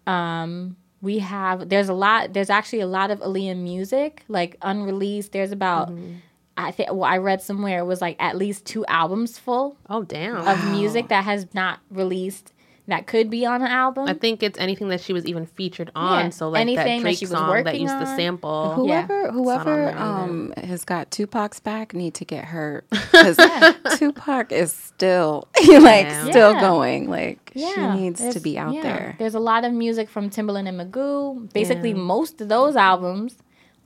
Um 0.07 0.75
we 1.01 1.19
have 1.19 1.69
there's 1.69 1.89
a 1.89 1.93
lot 1.93 2.33
there's 2.33 2.49
actually 2.49 2.79
a 2.81 2.87
lot 2.87 3.11
of 3.11 3.19
Aaliyah 3.19 3.57
music 3.57 4.23
like 4.27 4.57
unreleased. 4.61 5.31
There's 5.31 5.51
about 5.51 5.89
Mm-hmm. 5.89 6.15
I 6.55 6.69
think 6.69 6.91
well 6.91 7.03
I 7.03 7.17
read 7.17 7.41
somewhere 7.41 7.79
it 7.79 7.85
was 7.85 7.99
like 7.99 8.15
at 8.19 8.37
least 8.37 8.63
two 8.65 8.85
albums 8.85 9.39
full 9.39 9.75
Oh 9.89 10.03
damn. 10.03 10.35
of 10.47 10.71
music 10.71 11.07
that 11.07 11.23
has 11.23 11.47
not 11.55 11.79
released 11.89 12.53
that 12.87 13.07
could 13.07 13.29
be 13.29 13.45
on 13.45 13.61
an 13.61 13.69
album. 13.69 14.07
I 14.07 14.13
think 14.13 14.43
it's 14.43 14.59
anything 14.59 14.89
that 14.89 14.99
she 14.99 15.13
was 15.13 15.25
even 15.25 15.45
featured 15.45 15.89
on. 15.95 16.25
Yeah, 16.25 16.29
So 16.31 16.49
like 16.49 16.61
anything 16.61 16.75
that 16.75 16.95
that 16.97 17.01
Drake 17.01 17.17
she 17.17 17.25
was 17.25 17.31
song 17.31 17.47
that 17.47 17.65
working 17.65 17.81
used 17.81 17.93
the 17.93 18.05
on. 18.05 18.17
sample. 18.17 18.73
Whoever 18.73 19.21
not 19.23 19.29
on 19.29 19.33
whoever 19.33 19.91
um 19.97 20.53
has 20.57 20.83
got 20.83 21.09
Tupac's 21.09 21.61
back 21.61 21.93
need 21.93 22.13
to 22.15 22.25
get 22.25 22.45
her 22.45 22.83
because 22.89 23.37
Tupac 23.97 24.51
is 24.51 24.73
still 24.73 25.47
like 25.57 26.05
Yeah. 26.05 26.29
still 26.29 26.53
going. 26.59 27.09
Like 27.09 27.51
Yeah, 27.53 27.95
she 27.95 28.01
needs 28.01 28.33
to 28.33 28.39
be 28.41 28.57
out 28.57 28.73
yeah. 28.73 28.81
there. 28.81 29.15
There's 29.17 29.35
a 29.35 29.39
lot 29.39 29.63
of 29.63 29.71
music 29.71 30.09
from 30.09 30.29
Timbaland 30.29 30.67
and 30.67 30.79
Magoo. 30.79 31.51
Basically, 31.53 31.91
Yeah. 31.91 31.97
most 31.97 32.41
of 32.41 32.49
those 32.49 32.75
albums, 32.75 33.37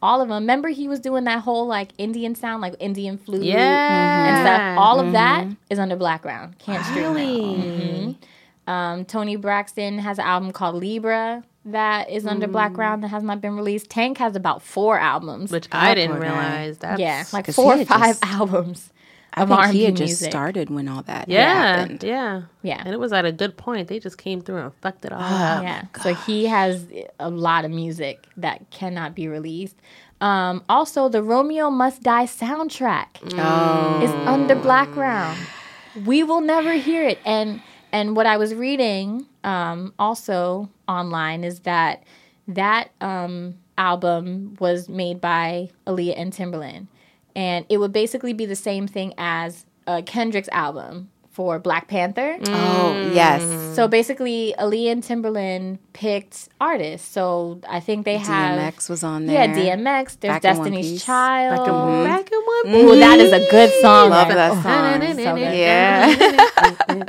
all 0.02 0.22
of 0.22 0.30
them. 0.30 0.40
Remember, 0.40 0.70
he 0.70 0.88
was 0.88 1.00
doing 1.00 1.26
that 1.26 1.42
whole 1.44 1.68
like 1.68 1.90
Indian 2.00 2.34
sound, 2.34 2.62
like 2.64 2.74
Indian 2.80 3.20
flute 3.20 3.44
Yeah. 3.44 4.26
and 4.28 4.44
stuff. 4.44 4.84
All 4.84 5.00
of 5.00 5.06
mm-hmm. 5.06 5.14
that 5.14 5.44
mm-hmm. 5.46 5.54
is 5.70 5.78
under 5.78 5.96
Blackground. 5.96 6.58
Can't 6.58 6.84
stream 6.84 7.06
it. 7.06 7.10
Really? 7.10 7.42
Mm-hmm. 7.42 8.12
Um, 8.68 9.06
Toni 9.06 9.36
Braxton 9.38 10.00
has 10.00 10.20
an 10.20 10.26
album 10.26 10.52
called 10.52 10.76
Libra 10.76 11.44
that 11.66 12.10
is 12.10 12.26
under 12.26 12.48
Blackground 12.48 13.04
that 13.04 13.10
has 13.10 13.24
not 13.24 13.42
been 13.42 13.56
released. 13.56 13.90
Tank 13.90 14.18
has 14.20 14.36
about 14.36 14.62
four 14.62 14.98
albums. 15.00 15.52
Which 15.52 15.68
I 15.72 15.90
That 15.90 15.96
didn't 15.96 16.20
realize. 16.20 16.78
That's, 16.78 17.00
yeah, 17.00 17.24
like 17.34 17.48
four 17.52 17.76
or 17.76 17.86
five 17.86 18.20
just- 18.20 18.26
albums 18.26 18.92
I 19.34 19.44
of 19.44 19.50
think 19.50 19.60
R&B 19.60 19.78
he 19.78 19.84
had 19.86 19.96
just 19.98 20.10
music. 20.22 20.32
started 20.32 20.70
when 20.70 20.88
all 20.88 21.04
that 21.04 21.28
yeah, 21.30 21.78
happened. 21.78 22.04
yeah, 22.04 22.44
Yeah. 22.64 22.82
And 22.84 22.94
it 22.94 23.00
was 23.00 23.14
at 23.14 23.24
a 23.26 23.32
good 23.32 23.56
point. 23.58 23.88
They 23.88 24.00
just 24.00 24.18
came 24.18 24.42
through 24.42 24.58
and 24.58 24.74
fucked 24.82 25.06
it 25.06 25.12
all 25.12 25.22
up. 25.22 25.62
Yeah. 25.64 25.84
So 26.02 26.14
he 26.14 26.46
has 26.48 26.88
a 27.20 27.30
lot 27.30 27.64
of 27.66 27.70
music 27.72 28.26
that 28.38 28.70
cannot 28.72 29.14
be 29.14 29.28
released. 29.28 29.76
Um, 30.22 30.64
also, 30.70 31.08
the 31.10 31.22
Romeo 31.22 31.70
Must 31.70 32.02
Die 32.02 32.26
soundtrack 32.26 33.08
Oh, 33.38 34.02
is 34.04 34.10
under 34.28 34.56
Blackground. 34.56 35.38
We 36.06 36.24
will 36.24 36.42
never 36.42 36.74
hear 36.74 37.04
it. 37.04 37.20
And 37.26 37.62
and 37.92 38.16
what 38.16 38.26
I 38.26 38.38
was 38.38 38.54
reading 38.54 39.26
um, 39.44 39.94
also 40.00 40.70
online 40.88 41.44
is 41.44 41.62
that 41.62 42.04
that 42.48 42.92
um, 43.02 43.56
album 43.78 44.56
was 44.60 44.88
made 44.90 45.20
by 45.22 45.70
Aaliyah 45.86 46.16
and 46.20 46.34
Timbaland, 46.34 46.88
and 47.36 47.66
it 47.70 47.78
would 47.78 47.94
basically 47.94 48.34
be 48.34 48.46
the 48.46 48.56
same 48.56 48.88
thing 48.88 49.14
as 49.18 49.66
uh, 49.86 50.02
Kendrick's 50.06 50.50
album 50.50 51.10
for 51.30 51.60
Black 51.60 51.88
Panther. 51.88 52.38
oh 52.48 53.12
yes. 53.14 53.44
So 53.76 53.88
basically, 53.88 54.56
Aaliyah 54.58 54.92
and 54.92 55.04
Timbaland 55.04 55.78
picked 55.94 56.50
artists. 56.60 57.08
So 57.08 57.62
I 57.70 57.80
think 57.80 58.06
they 58.06 58.18
have 58.18 58.58
DMX 58.58 58.90
was 58.90 59.04
on 59.04 59.28
there. 59.28 59.48
yeah 59.48 59.54
DMX. 59.76 60.20
There's 60.20 60.42
Back 60.42 60.46
in 60.46 60.58
One 60.58 60.72
Destiny's 60.72 61.04
Child. 61.04 61.58
Back 61.60 61.68
in 61.68 61.74
One- 61.76 62.04
Back 62.06 62.32
in 62.32 62.40
one. 62.40 62.88
Ooh, 62.88 63.00
that 63.00 63.20
is 63.20 63.32
a 63.32 63.52
good 63.52 63.70
song. 63.82 64.10
Love 64.10 64.30
right? 64.30 64.34
that 64.36 64.52
Oh, 64.52 64.56
song. 64.56 65.16
so 65.16 65.36
good. 65.36 66.48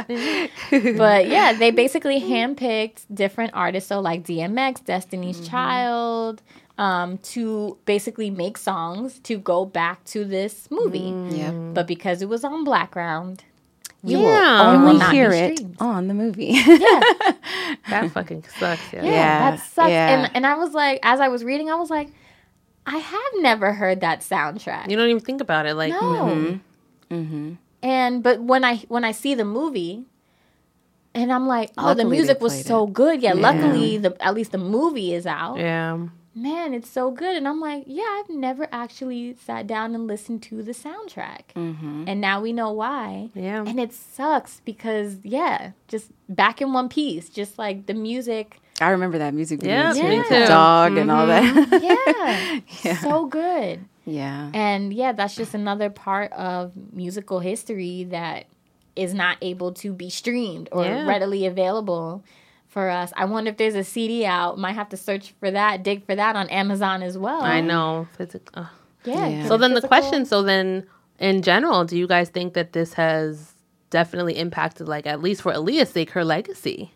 Yeah. 0.08 0.46
But 0.96 1.28
yeah, 1.28 1.52
they 1.54 1.70
basically 1.70 2.20
handpicked 2.20 3.04
different 3.12 3.52
artists. 3.54 3.88
So 3.88 4.00
like 4.00 4.24
DMX, 4.24 4.84
Destiny's 4.84 5.36
Mm-hmm. 5.38 5.50
Child, 5.50 6.42
um, 6.78 7.18
to 7.18 7.76
basically 7.86 8.30
make 8.30 8.56
songs 8.58 9.18
to 9.20 9.36
go 9.38 9.64
back 9.64 10.04
to 10.06 10.24
this 10.24 10.68
movie. 10.70 11.10
Mm. 11.10 11.36
Yep. 11.38 11.74
But 11.74 11.86
because 11.86 12.22
it 12.22 12.28
was 12.28 12.44
on 12.44 12.64
Blackground, 12.64 13.44
You 14.04 14.18
Yeah. 14.20 14.28
will 14.70 14.76
only 14.78 14.92
will 14.98 15.10
hear 15.10 15.32
it 15.32 15.60
on 15.80 16.06
the 16.06 16.14
movie. 16.14 16.52
yeah. 16.66 17.00
That 17.90 18.10
fucking 18.14 18.44
sucks. 18.58 18.92
Yeah. 18.92 19.02
Yeah, 19.02 19.10
Yeah, 19.10 19.50
that 19.50 19.60
sucks. 19.60 19.90
yeah. 19.90 20.08
And 20.24 20.30
and 20.36 20.46
I 20.46 20.54
was 20.54 20.72
like, 20.72 21.00
as 21.02 21.18
I 21.20 21.26
was 21.28 21.42
reading, 21.42 21.68
I 21.68 21.74
was 21.74 21.90
like, 21.90 22.08
I 22.86 22.98
have 22.98 23.32
never 23.40 23.72
heard 23.72 24.00
that 24.02 24.20
soundtrack. 24.20 24.88
You 24.88 24.96
don't 24.96 25.08
even 25.10 25.20
think 25.20 25.40
about 25.40 25.66
it. 25.66 25.74
Like, 25.74 25.90
no. 25.92 26.60
Mm-hmm. 27.10 27.54
And 27.82 28.22
but 28.22 28.40
when 28.42 28.64
I 28.64 28.78
when 28.88 29.04
I 29.04 29.12
see 29.12 29.34
the 29.34 29.44
movie, 29.44 30.04
And 31.14 31.32
I'm 31.32 31.46
like, 31.48 31.70
oh, 31.78 31.82
the 31.82 31.88
Luckily 31.88 32.04
they 32.04 32.10
music 32.16 32.40
was 32.40 32.64
so 32.64 32.86
good. 32.86 33.22
Yeah, 33.22 33.34
Yeah. 33.34 33.40
luckily 33.40 33.98
the 33.98 34.14
at 34.20 34.34
least 34.34 34.52
the 34.52 34.58
movie 34.58 35.14
is 35.14 35.26
out. 35.26 35.56
Yeah. 35.58 35.98
Man, 36.34 36.72
it's 36.72 36.88
so 36.88 37.10
good. 37.10 37.34
And 37.36 37.48
I'm 37.48 37.58
like, 37.60 37.82
yeah, 37.88 38.04
I've 38.20 38.30
never 38.30 38.68
actually 38.70 39.34
sat 39.44 39.66
down 39.66 39.94
and 39.96 40.06
listened 40.06 40.42
to 40.44 40.62
the 40.62 40.70
soundtrack. 40.72 41.50
Mm-hmm. 41.56 42.04
And 42.06 42.20
now 42.20 42.40
we 42.40 42.52
know 42.52 42.70
why. 42.70 43.30
Yeah. 43.34 43.64
And 43.66 43.80
it 43.80 43.92
sucks 43.92 44.60
because 44.64 45.16
yeah, 45.24 45.72
just 45.88 46.12
back 46.28 46.60
in 46.62 46.72
one 46.72 46.88
piece, 46.88 47.28
just 47.30 47.58
like 47.58 47.86
the 47.86 47.94
music. 47.94 48.60
I 48.80 48.90
remember 48.90 49.18
that 49.18 49.34
music 49.34 49.58
video 49.60 49.76
Yeah, 49.76 49.92
too, 49.94 50.02
me 50.08 50.18
with 50.18 50.28
the 50.28 50.46
dog 50.46 50.96
and 50.96 51.10
all 51.10 51.26
that. 51.26 51.42
Mm-hmm. 51.42 52.58
Yeah. 52.86 52.96
So 53.00 53.26
good. 53.26 53.80
Yeah. 54.08 54.50
And 54.54 54.92
yeah, 54.92 55.12
that's 55.12 55.34
just 55.36 55.54
another 55.54 55.90
part 55.90 56.32
of 56.32 56.72
musical 56.92 57.40
history 57.40 58.04
that 58.04 58.46
is 58.96 59.14
not 59.14 59.36
able 59.42 59.72
to 59.74 59.92
be 59.92 60.10
streamed 60.10 60.68
or 60.72 60.84
Yeah. 60.84 61.06
readily 61.06 61.46
available 61.46 62.24
for 62.66 62.90
us. 62.90 63.12
I 63.16 63.24
wonder 63.26 63.50
if 63.50 63.56
there's 63.56 63.74
a 63.74 63.84
CD 63.84 64.26
out. 64.26 64.58
Might 64.58 64.72
have 64.74 64.88
to 64.90 64.96
search 64.96 65.34
for 65.40 65.50
that, 65.50 65.82
dig 65.82 66.04
for 66.04 66.14
that 66.16 66.34
on 66.36 66.48
Amazon 66.48 67.02
as 67.02 67.16
well. 67.16 67.42
I 67.42 67.60
know. 67.60 68.08
Physic- 68.16 68.50
ugh. 68.54 68.66
Yeah. 69.04 69.26
Yeah. 69.28 69.46
So 69.46 69.56
then 69.56 69.74
the 69.74 69.80
question, 69.82 70.26
so 70.26 70.42
then 70.42 70.84
in 71.18 71.42
general, 71.42 71.84
do 71.84 71.96
you 71.96 72.06
guys 72.06 72.28
think 72.28 72.54
that 72.54 72.72
this 72.72 72.94
has 72.94 73.54
definitely 73.90 74.36
impacted, 74.38 74.88
like 74.88 75.06
at 75.06 75.22
least 75.22 75.42
for 75.42 75.52
Aaliyah's 75.52 75.90
sake, 75.90 76.10
her 76.10 76.24
legacy? 76.24 76.92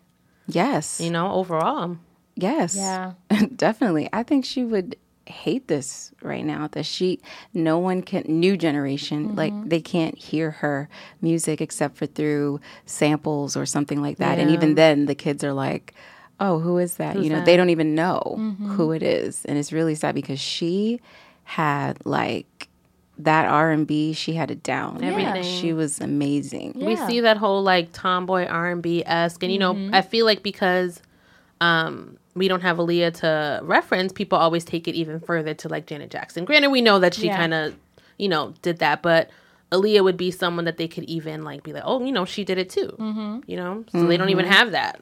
Yes. 0.47 0.99
You 0.99 1.09
know, 1.09 1.31
overall. 1.31 1.97
Yes. 2.35 2.75
Yeah. 2.75 3.13
Definitely. 3.55 4.09
I 4.11 4.23
think 4.23 4.43
she 4.45 4.63
would 4.63 4.95
hate 5.25 5.67
this 5.67 6.11
right 6.21 6.43
now 6.43 6.67
that 6.73 6.85
she 6.85 7.19
no 7.53 7.77
one 7.79 8.01
can 8.01 8.23
new 8.27 8.57
generation 8.57 9.35
like 9.35 9.53
they 9.69 9.79
can't 9.79 10.17
hear 10.17 10.51
her 10.51 10.89
music 11.21 11.61
except 11.61 11.95
for 11.95 12.05
through 12.05 12.59
samples 12.85 13.55
or 13.55 13.65
something 13.65 14.01
like 14.01 14.17
that. 14.17 14.37
And 14.37 14.49
even 14.51 14.75
then 14.75 15.05
the 15.05 15.15
kids 15.15 15.43
are 15.43 15.53
like 15.53 15.93
oh 16.39 16.59
who 16.59 16.77
is 16.77 16.95
that? 16.97 17.21
You 17.21 17.29
know 17.29 17.43
they 17.45 17.55
don't 17.55 17.69
even 17.69 17.95
know 17.95 18.55
who 18.75 18.91
it 18.91 19.01
is. 19.03 19.45
And 19.45 19.57
it's 19.57 19.71
really 19.71 19.95
sad 19.95 20.13
because 20.15 20.39
she 20.41 20.99
had 21.45 22.05
like 22.05 22.67
that 23.19 23.45
R&B 23.45 24.13
she 24.13 24.33
had 24.33 24.49
it 24.51 24.63
down. 24.63 25.03
Everything. 25.03 25.43
she 25.43 25.71
was 25.71 26.01
amazing. 26.01 26.73
We 26.75 26.95
see 26.95 27.21
that 27.21 27.37
whole 27.37 27.61
like 27.63 27.93
tomboy 27.93 28.45
R 28.45 28.71
and 28.71 28.81
B 28.81 29.03
esque, 29.05 29.43
and 29.43 29.53
you 29.53 29.59
know, 29.59 29.73
Mm-hmm. 29.73 29.93
I 29.95 30.01
feel 30.01 30.25
like 30.25 30.43
because 30.43 31.01
um 31.61 32.17
we 32.35 32.47
don't 32.47 32.61
have 32.61 32.77
Aaliyah 32.77 33.13
to 33.21 33.59
reference, 33.63 34.11
people 34.13 34.37
always 34.37 34.65
take 34.65 34.87
it 34.87 34.95
even 34.95 35.19
further 35.19 35.53
to 35.53 35.69
like 35.69 35.85
Janet 35.85 36.09
Jackson. 36.09 36.45
Granted, 36.45 36.69
we 36.69 36.81
know 36.81 36.99
that 36.99 37.13
she 37.13 37.27
Yeah. 37.27 37.37
kind 37.37 37.53
of, 37.53 37.75
you 38.17 38.27
know, 38.29 38.53
did 38.61 38.79
that, 38.79 39.01
but 39.01 39.29
Aaliyah 39.71 40.03
would 40.03 40.17
be 40.17 40.29
someone 40.31 40.65
that 40.65 40.77
they 40.77 40.87
could 40.87 41.03
even 41.05 41.43
like 41.43 41.63
be 41.63 41.73
like, 41.73 41.83
oh, 41.85 42.03
you 42.03 42.11
know, 42.11 42.25
she 42.25 42.43
did 42.43 42.57
it 42.57 42.69
too. 42.69 42.95
Mm-hmm. 42.99 43.39
You 43.47 43.57
know, 43.57 43.83
so 43.91 44.05
they 44.05 44.17
don't 44.17 44.29
even 44.29 44.45
have 44.45 44.71
that. 44.71 45.01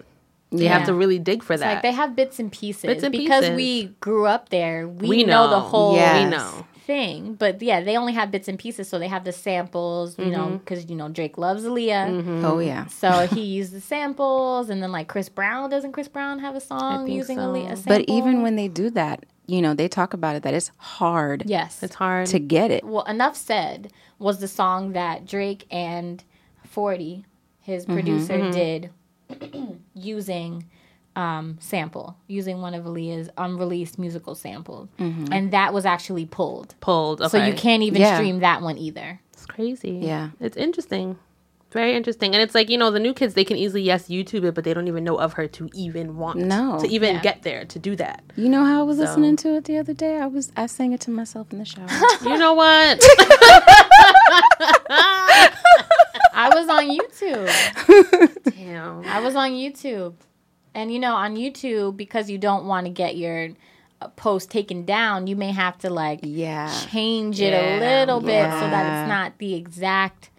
They 0.53 0.65
have 0.65 0.85
to 0.87 0.93
really 0.93 1.17
dig 1.17 1.43
for 1.43 1.53
It's 1.53 1.61
that. 1.61 1.75
like 1.75 1.81
they 1.81 1.93
have 1.93 2.13
bits 2.13 2.37
and 2.37 2.51
pieces 2.51 2.83
Bits 2.83 3.03
and 3.03 3.13
because 3.13 3.41
pieces. 3.45 3.55
we 3.55 3.85
grew 4.01 4.25
up 4.25 4.49
there. 4.49 4.85
We, 4.85 5.07
We 5.07 5.23
know. 5.23 5.49
the 5.49 5.61
whole 5.61 5.95
Yes. 5.95 6.25
We 6.25 6.29
know. 6.29 6.65
Thing, 6.85 7.35
but 7.35 7.61
yeah, 7.61 7.81
they 7.81 7.97
only 7.97 8.13
have 8.13 8.31
bits 8.31 8.47
and 8.47 8.57
pieces. 8.57 8.89
So 8.89 8.99
they 8.99 9.07
have 9.07 9.23
the 9.23 9.31
samples, 9.31 10.17
you 10.17 10.31
know, 10.31 10.45
mm-hmm. 10.45 10.57
because 10.57 10.89
you 10.89 10.95
know 10.95 11.09
Drake 11.09 11.37
loves 11.37 11.63
Aaliyah, 11.63 12.09
mm-hmm. 12.09 12.45
oh 12.45 12.59
yeah 12.59 12.87
so 12.87 13.27
he 13.27 13.41
used 13.41 13.71
the 13.73 13.81
samples, 13.81 14.69
and 14.69 14.81
then 14.81 14.91
like 14.91 15.07
Chris 15.07 15.29
Brown 15.29 15.69
doesn't 15.69 15.91
Chris 15.91 16.07
Brown 16.07 16.39
have 16.39 16.55
a 16.55 16.61
song 16.61 17.07
using 17.07 17.37
so. 17.37 17.43
Aaliyah? 17.43 17.71
A 17.71 17.75
sample? 17.77 17.97
but 17.97 18.05
even 18.07 18.41
when 18.41 18.55
they 18.55 18.67
do 18.67 18.89
that 18.91 19.25
you 19.47 19.61
know 19.61 19.73
they 19.73 19.87
talk 19.87 20.13
about 20.13 20.35
it 20.35 20.43
that 20.43 20.53
it's 20.53 20.71
hard 20.77 21.43
yes, 21.45 21.83
it's 21.83 21.95
hard. 21.95 22.27
to 22.27 22.39
get 22.39 22.71
it 22.71 22.83
well, 22.83 23.03
enough 23.03 23.35
said 23.35 23.91
was 24.19 24.39
the 24.39 24.47
song 24.47 24.93
that 24.93 25.25
Drake 25.25 25.65
and 25.71 26.23
Forty, 26.67 27.25
his 27.59 27.83
mm-hmm. 27.83 27.93
producer, 27.93 28.51
did 28.51 28.91
using 29.93 30.69
um, 31.15 31.57
sample, 31.59 32.15
using 32.27 32.61
one 32.61 32.73
of 32.73 32.85
Aaliyah's 32.85 33.29
unreleased 33.37 33.99
musical 33.99 34.33
samples, 34.35 34.87
and 34.97 35.51
that 35.51 35.73
was 35.73 35.85
actually 35.85 36.25
pulled. 36.25 36.75
pulled. 36.79 37.21
Okay. 37.21 37.29
So 37.29 37.43
you 37.45 37.53
can't 37.53 37.83
even 37.83 38.01
Yeah. 38.01 38.15
stream 38.15 38.39
that 38.39 38.61
one 38.61 38.77
either. 38.77 39.19
It's 39.33 39.45
crazy. 39.45 39.99
Yeah. 40.01 40.29
It's 40.39 40.55
interesting. 40.57 41.17
Very 41.71 41.95
interesting. 41.95 42.33
And 42.35 42.41
it's 42.43 42.53
like, 42.53 42.69
you 42.69 42.77
know, 42.77 42.91
the 42.91 42.99
new 42.99 43.13
kids, 43.13 43.33
they 43.33 43.45
can 43.45 43.55
easily, 43.55 43.81
yes, 43.81 44.09
YouTube 44.09 44.43
it, 44.43 44.53
but 44.55 44.65
they 44.65 44.73
don't 44.73 44.89
even 44.89 45.05
know 45.05 45.15
of 45.17 45.33
her 45.33 45.47
to 45.47 45.69
even 45.73 46.17
want 46.17 46.37
No. 46.39 46.77
to 46.79 46.87
even 46.87 47.15
Yeah. 47.15 47.21
get 47.21 47.43
there 47.43 47.63
to 47.63 47.79
do 47.79 47.95
that. 47.95 48.23
You 48.35 48.49
know 48.49 48.65
how 48.65 48.81
I 48.81 48.83
was 48.83 48.97
listening 48.97 49.37
to 49.37 49.55
it 49.55 49.63
the 49.63 49.77
other 49.77 49.93
day? 49.93 50.17
I 50.19 50.27
was 50.27 50.51
I 50.57 50.65
sang 50.65 50.91
it 50.91 50.99
to 51.01 51.11
myself 51.11 51.47
in 51.53 51.59
the 51.59 51.65
shower. 51.65 51.87
You 52.23 52.37
know 52.37 52.53
what? 52.55 53.01
I 56.33 56.49
was 56.53 56.67
on 56.69 56.89
YouTube. 56.89 58.43
Damn. 58.55 59.05
I 59.05 59.19
was 59.21 59.35
on 59.35 59.51
YouTube. 59.51 60.13
And 60.73 60.91
you 60.93 60.99
know, 60.99 61.15
on 61.15 61.35
YouTube, 61.35 61.97
because 61.97 62.29
you 62.29 62.37
don't 62.37 62.65
want 62.65 62.85
to 62.85 62.91
get 62.91 63.17
your 63.17 63.49
uh, 64.01 64.07
post 64.09 64.49
taken 64.49 64.85
down, 64.85 65.27
you 65.27 65.35
may 65.35 65.51
have 65.51 65.77
to 65.79 65.89
like 65.89 66.19
yeah. 66.23 66.73
change 66.91 67.41
it 67.41 67.51
Yeah. 67.51 67.77
a 67.77 67.79
little 67.79 68.21
bit 68.21 68.45
so 68.51 68.59
that 68.59 69.03
it's 69.03 69.09
not 69.09 69.37
the 69.37 69.53
exact 69.55 70.29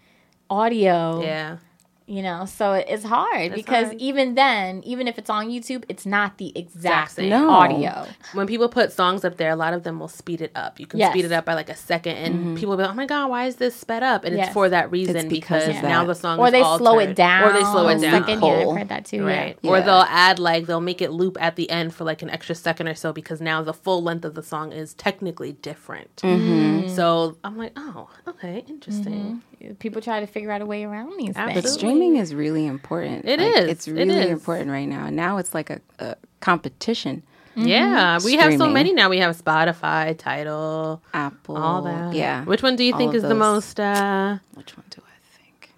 audio. 0.49 1.21
Yeah. 1.21 1.57
You 2.05 2.21
know, 2.21 2.45
so 2.45 2.73
it's 2.73 3.03
hard 3.03 3.55
because 3.55 3.87
hard. 3.87 4.01
even 4.01 4.35
then, 4.35 4.81
even 4.83 5.07
if 5.07 5.17
it's 5.17 5.29
on 5.29 5.47
YouTube, 5.47 5.85
it's 5.87 6.05
not 6.05 6.37
the 6.37 6.51
exact 6.57 7.11
same. 7.11 7.29
No. 7.29 7.49
audio. 7.49 8.07
When 8.33 8.45
people 8.45 8.67
put 8.67 8.91
songs 8.91 9.23
up 9.23 9.37
there, 9.37 9.51
a 9.51 9.55
lot 9.55 9.73
of 9.73 9.83
them 9.83 9.99
will 9.99 10.09
speed 10.09 10.41
it 10.41 10.51
up. 10.53 10.79
You 10.79 10.85
can 10.85 10.99
Yes. 10.99 11.11
speed 11.11 11.25
it 11.25 11.31
up 11.31 11.45
by 11.45 11.53
like 11.53 11.69
a 11.69 11.75
second, 11.75 12.17
and 12.17 12.35
mm-hmm. 12.35 12.55
people 12.55 12.71
will 12.71 12.77
be 12.77 12.83
like, 12.83 12.91
oh 12.91 12.95
my 12.95 13.05
God, 13.05 13.29
why 13.29 13.45
is 13.45 13.55
this 13.55 13.75
sped 13.75 14.03
up? 14.03 14.25
And 14.25 14.35
Yes. 14.35 14.47
it's 14.47 14.53
for 14.53 14.67
that 14.69 14.91
reason 14.91 15.15
It's 15.15 15.25
because 15.25 15.63
because 15.65 15.77
of 15.77 15.83
now 15.83 16.05
the 16.05 16.15
song 16.15 16.37
is 16.37 16.41
Or 16.41 16.47
is 16.47 16.51
they 16.51 16.63
slow 16.77 16.99
it 16.99 17.15
down. 17.15 17.43
Or 17.43 17.53
they 17.53 17.61
slow 17.61 17.87
it 17.87 18.01
down. 18.01 18.23
Second, 18.23 18.41
yeah, 18.43 18.65
I've 18.67 18.77
heard 18.77 18.89
that 18.89 19.05
too. 19.05 19.25
Right. 19.25 19.57
Yeah. 19.61 19.71
Or 19.71 19.77
Yeah. 19.77 19.85
they'll 19.85 20.05
add 20.09 20.39
like 20.39 20.65
they'll 20.65 20.81
make 20.81 21.01
it 21.01 21.11
loop 21.11 21.37
at 21.39 21.55
the 21.55 21.69
end 21.69 21.93
for 21.93 22.03
like 22.03 22.21
an 22.21 22.29
extra 22.29 22.55
second 22.55 22.87
or 22.87 22.95
so 22.95 23.13
because 23.13 23.41
now 23.41 23.61
the 23.61 23.73
full 23.73 24.03
length 24.03 24.25
of 24.25 24.35
the 24.35 24.43
song 24.43 24.71
is 24.71 24.93
technically 24.93 25.53
different. 25.53 26.15
Mm-hmm. 26.17 26.51
mm-hmm. 26.51 26.89
So 26.89 27.37
I'm 27.43 27.57
like, 27.57 27.71
oh, 27.75 28.09
okay, 28.27 28.63
interesting. 28.67 29.13
Mm-hmm. 29.13 29.37
People 29.79 30.01
try 30.01 30.19
to 30.19 30.27
figure 30.27 30.51
out 30.51 30.61
a 30.61 30.65
way 30.65 30.83
around 30.83 31.17
these 31.17 31.29
Absolutely. 31.35 31.61
But 31.61 31.69
streaming 31.69 32.15
is 32.17 32.35
really 32.35 32.65
important. 32.65 33.25
It 33.25 33.39
It 33.39 33.41
is. 33.41 33.65
is. 33.65 33.69
It's 33.71 33.87
really 33.87 34.15
is. 34.19 34.29
important 34.29 34.69
right 34.71 34.87
now. 34.87 35.09
Now 35.09 35.37
it's 35.37 35.53
like 35.53 35.69
a, 35.69 35.79
a 35.99 36.15
competition. 36.41 37.23
Yeah, 37.55 38.17
we 38.25 38.35
have 38.37 38.57
so 38.57 38.67
many 38.67 38.93
now. 38.93 39.09
We 39.09 39.19
have 39.19 39.37
Spotify, 39.39 40.17
Tidal, 40.17 41.03
Apple. 41.13 41.55
all 41.57 41.83
that. 41.83 42.15
Yeah. 42.15 42.43
Which 42.45 42.63
one 42.63 42.75
do 42.75 42.83
you 42.83 42.93
All 42.93 42.99
think 42.99 43.11
of 43.11 43.17
is 43.17 43.23
the 43.23 43.35
most? 43.35 43.79
uh 43.79 44.39
Which 44.55 44.75
one 44.75 44.85
do 44.89 45.01
I 45.05 45.09
think? 45.37 45.71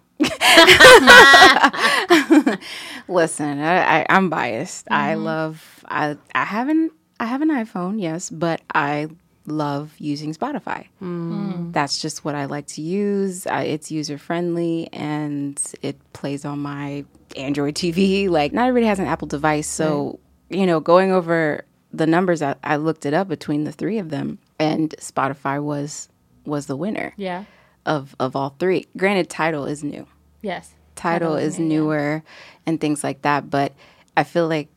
Listen, 3.08 3.60
I, 3.60 4.02
I, 4.02 4.06
I'm 4.10 4.30
biased. 4.30 4.88
I 4.90 5.16
love. 5.16 5.84
I 5.88 6.18
I 6.34 6.46
haven't. 6.46 6.94
I 7.20 7.26
have 7.26 7.42
an 7.42 7.50
iPhone, 7.50 8.02
yes, 8.02 8.30
but 8.30 8.62
I 8.74 9.08
love 9.48 9.94
using 10.00 10.34
Spotify. 10.34 10.88
Hmm. 11.00 11.72
That's 11.72 12.02
just 12.02 12.26
what 12.26 12.36
I 12.36 12.46
like 12.46 12.68
to 12.68 12.82
use. 12.82 13.46
I, 13.48 13.64
it's 13.64 13.92
user 13.92 14.18
friendly 14.18 14.90
and 14.94 15.62
it 15.82 15.98
plays 16.14 16.46
on 16.46 16.60
my 16.60 17.06
Android 17.36 17.76
TV. 17.76 18.30
Like, 18.30 18.54
not 18.54 18.68
everybody 18.68 18.88
has 18.88 19.00
an 19.00 19.06
Apple 19.08 19.28
device, 19.28 19.68
so 19.68 20.20
you 20.50 20.66
know, 20.66 20.80
going 20.80 21.12
over 21.12 21.66
the 21.92 22.06
numbers, 22.06 22.42
I, 22.42 22.56
I 22.64 22.76
looked 22.76 23.06
it 23.06 23.14
up 23.14 23.28
between 23.28 23.64
the 23.64 23.72
three 23.72 23.98
of 24.00 24.10
them, 24.10 24.38
and 24.60 24.94
Spotify 25.00 25.62
was 25.64 26.10
was 26.46 26.68
the 26.68 26.76
winner 26.76 27.14
Yeah. 27.18 27.46
of 27.86 28.16
of 28.20 28.36
all 28.36 28.56
three. 28.60 28.86
Granted, 28.98 29.30
Tidal 29.30 29.66
is 29.66 29.84
new. 29.84 30.06
Yes. 30.42 30.74
Tidal 30.96 31.36
is 31.36 31.58
newer 31.60 32.24
and 32.66 32.80
things 32.80 33.04
like 33.04 33.24
that, 33.24 33.50
but 33.50 33.74
I 34.16 34.24
feel 34.24 34.48
like 34.48 34.68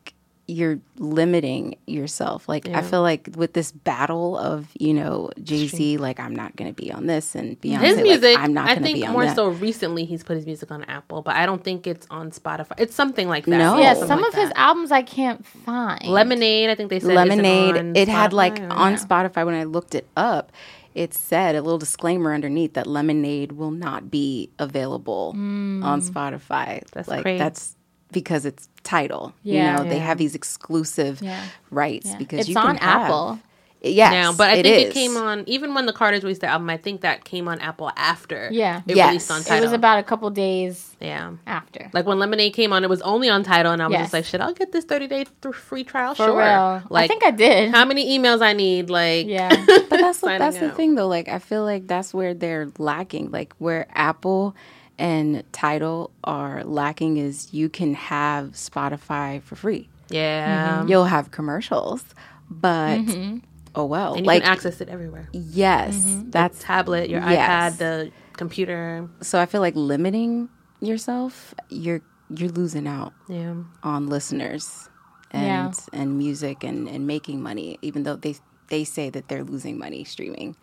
you're 0.49 0.79
limiting 0.97 1.77
yourself. 1.85 2.49
Like 2.49 2.67
I 2.69 2.81
feel 2.81 3.01
like 3.01 3.29
with 3.35 3.53
this 3.53 3.71
battle 3.71 4.37
of 4.37 4.67
you 4.79 4.93
know 4.93 5.29
Jay 5.43 5.67
Z, 5.67 5.97
like 5.97 6.19
I'm 6.19 6.35
not 6.35 6.55
going 6.55 6.73
to 6.73 6.81
be 6.81 6.91
on 6.91 7.05
this, 7.05 7.35
and 7.35 7.59
Beyonce, 7.61 8.05
His 8.05 8.21
like, 8.21 8.37
I'm 8.37 8.53
not 8.53 8.65
I 8.65 8.75
going 8.75 8.79
to 8.79 8.83
think 8.83 8.97
be 8.97 9.05
on 9.05 9.13
more 9.13 9.25
that. 9.25 9.35
so 9.35 9.49
recently 9.49 10.05
he's 10.05 10.23
put 10.23 10.35
his 10.35 10.45
music 10.45 10.71
on 10.71 10.83
Apple, 10.85 11.21
but 11.21 11.35
I 11.35 11.45
don't 11.45 11.63
think 11.63 11.85
it's 11.85 12.07
on 12.09 12.31
Spotify. 12.31 12.73
It's 12.77 12.95
something 12.95 13.27
like 13.29 13.45
that. 13.45 13.57
No. 13.57 13.77
Yeah, 13.77 13.93
some 13.93 14.21
like 14.21 14.33
of 14.33 14.39
his 14.39 14.51
albums 14.55 14.91
I 14.91 15.03
can't 15.03 15.45
find. 15.45 16.05
Lemonade. 16.05 16.69
I 16.69 16.75
think 16.75 16.89
they 16.89 16.99
said 16.99 17.13
Lemonade. 17.13 17.75
isn't 17.75 17.89
on 17.89 17.95
It 17.95 18.07
had 18.07 18.33
like 18.33 18.55
Spotify 18.55 18.69
or- 18.69 18.73
on 18.73 18.93
Spotify 18.95 19.45
when 19.45 19.55
I 19.55 19.63
looked 19.63 19.95
it 19.95 20.07
up. 20.17 20.51
It 20.95 21.13
said 21.13 21.55
a 21.55 21.61
little 21.61 21.77
disclaimer 21.77 22.33
underneath 22.33 22.73
that 22.73 22.87
Lemonade 22.87 23.51
will 23.51 23.71
not 23.71 24.09
be 24.09 24.49
available 24.57 25.33
mm. 25.37 25.83
on 25.83 26.01
Spotify. 26.01 26.83
That's 26.91 27.07
like 27.07 27.21
crazy. 27.21 27.37
that's 27.37 27.75
because 28.11 28.45
it's 28.45 28.67
Tidal. 28.83 29.33
Yeah. 29.43 29.77
you 29.77 29.83
know, 29.83 29.89
they 29.89 29.99
have 29.99 30.17
these 30.17 30.35
exclusive 30.35 31.21
Yeah. 31.21 31.43
rights 31.71 32.07
Yeah. 32.11 32.17
because 32.17 32.39
It's 32.41 32.49
you 32.49 32.55
can 32.55 32.65
on 32.67 32.77
have- 32.77 33.01
Apple. 33.03 33.39
Yes, 33.81 34.11
now, 34.11 34.33
but 34.33 34.49
I 34.49 34.53
it 34.55 34.63
think 34.63 34.87
it 34.89 34.93
came 34.93 35.15
on 35.15 35.45
even 35.47 35.73
when 35.73 35.85
the 35.85 35.93
Carters 35.93 36.21
released 36.23 36.41
the 36.41 36.47
album. 36.47 36.69
I 36.69 36.75
think 36.75 36.99
that 36.99 37.23
came 37.23 37.47
on 37.47 37.59
Apple 37.59 37.89
after. 37.95 38.49
Yeah. 38.51 38.81
it 38.85 38.97
Yes. 38.97 39.07
released 39.07 39.31
on 39.31 39.39
It 39.39 39.43
Tidal. 39.45 39.57
It 39.59 39.61
was 39.67 39.71
about 39.71 39.99
a 39.99 40.03
couple 40.03 40.29
days 40.31 40.97
yeah. 40.99 41.31
after. 41.47 41.89
Like 41.93 42.05
when 42.05 42.19
Lemonade 42.19 42.51
came 42.53 42.73
on, 42.73 42.83
it 42.83 42.89
was 42.89 43.01
only 43.03 43.29
on 43.29 43.41
Tidal, 43.41 43.71
and 43.71 43.81
I 43.81 43.87
was 43.87 43.93
Yes. 43.93 44.01
just 44.01 44.13
like, 44.13 44.25
"Shit, 44.25 44.41
I'll 44.41 44.51
get 44.53 44.73
this 44.73 44.83
thirty 44.83 45.07
day 45.07 45.23
th- 45.41 45.55
free 45.55 45.85
trial." 45.85 46.13
For 46.13 46.25
sure. 46.25 46.39
real. 46.39 46.83
Like, 46.89 47.05
I 47.05 47.07
think 47.07 47.23
I 47.23 47.31
did. 47.31 47.71
how 47.73 47.85
many 47.85 48.19
emails 48.19 48.41
I 48.41 48.51
need? 48.51 48.89
Like, 48.89 49.27
yeah. 49.27 49.47
But 49.89 50.01
that's 50.01 50.19
the, 50.19 50.25
signing 50.27 50.39
that's 50.39 50.57
the 50.59 50.71
thing 50.71 50.95
though. 50.95 51.07
Like 51.07 51.29
I 51.29 51.39
feel 51.39 51.63
like 51.63 51.87
that's 51.87 52.13
where 52.13 52.33
they're 52.33 52.67
lacking. 52.79 53.31
Like 53.31 53.53
where 53.59 53.87
Apple 53.95 54.57
and 54.99 55.43
Tidal 55.53 56.11
are 56.23 56.63
lacking 56.65 57.17
is 57.17 57.53
you 57.53 57.69
can 57.69 57.95
have 57.95 58.51
Spotify 58.51 59.41
for 59.41 59.55
free. 59.55 59.89
Yeah. 60.09 60.85
You'll 60.85 61.05
have 61.05 61.31
commercials, 61.31 62.03
but 62.49 62.99
mm-hmm. 62.99 63.37
oh 63.75 63.85
well. 63.85 64.13
And 64.13 64.25
you 64.25 64.27
like 64.27 64.43
can 64.43 64.51
access 64.51 64.81
it 64.81 64.89
everywhere. 64.89 65.29
yes, 65.31 65.95
mm-hmm. 65.95 66.29
that's 66.29 66.61
Tablet, 66.61 67.09
your 67.09 67.21
Yes. 67.21 67.75
iPad, 67.75 67.77
the 67.77 68.11
computer. 68.33 69.09
so 69.21 69.39
I 69.39 69.45
feel 69.45 69.61
like 69.61 69.75
limiting 69.75 70.49
yourself, 70.81 71.55
you're 71.69 72.01
you're 72.29 72.49
losing 72.49 72.85
out 72.85 73.13
Yeah. 73.27 73.55
on 73.81 74.07
listeners 74.07 74.89
and 75.31 75.45
Yeah. 75.45 75.99
and 75.99 76.17
music 76.17 76.63
and, 76.63 76.87
and 76.87 77.07
making 77.07 77.41
money, 77.41 77.79
even 77.81 78.03
though 78.03 78.17
they 78.17 78.35
they 78.67 78.83
say 78.83 79.09
that 79.09 79.29
they're 79.29 79.43
losing 79.45 79.77
money 79.77 80.03
streaming. 80.03 80.55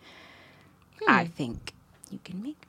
I 1.07 1.25
hmm. 1.25 1.31
think 1.31 1.73
you 2.11 2.19
can 2.23 2.41
make. 2.41 2.66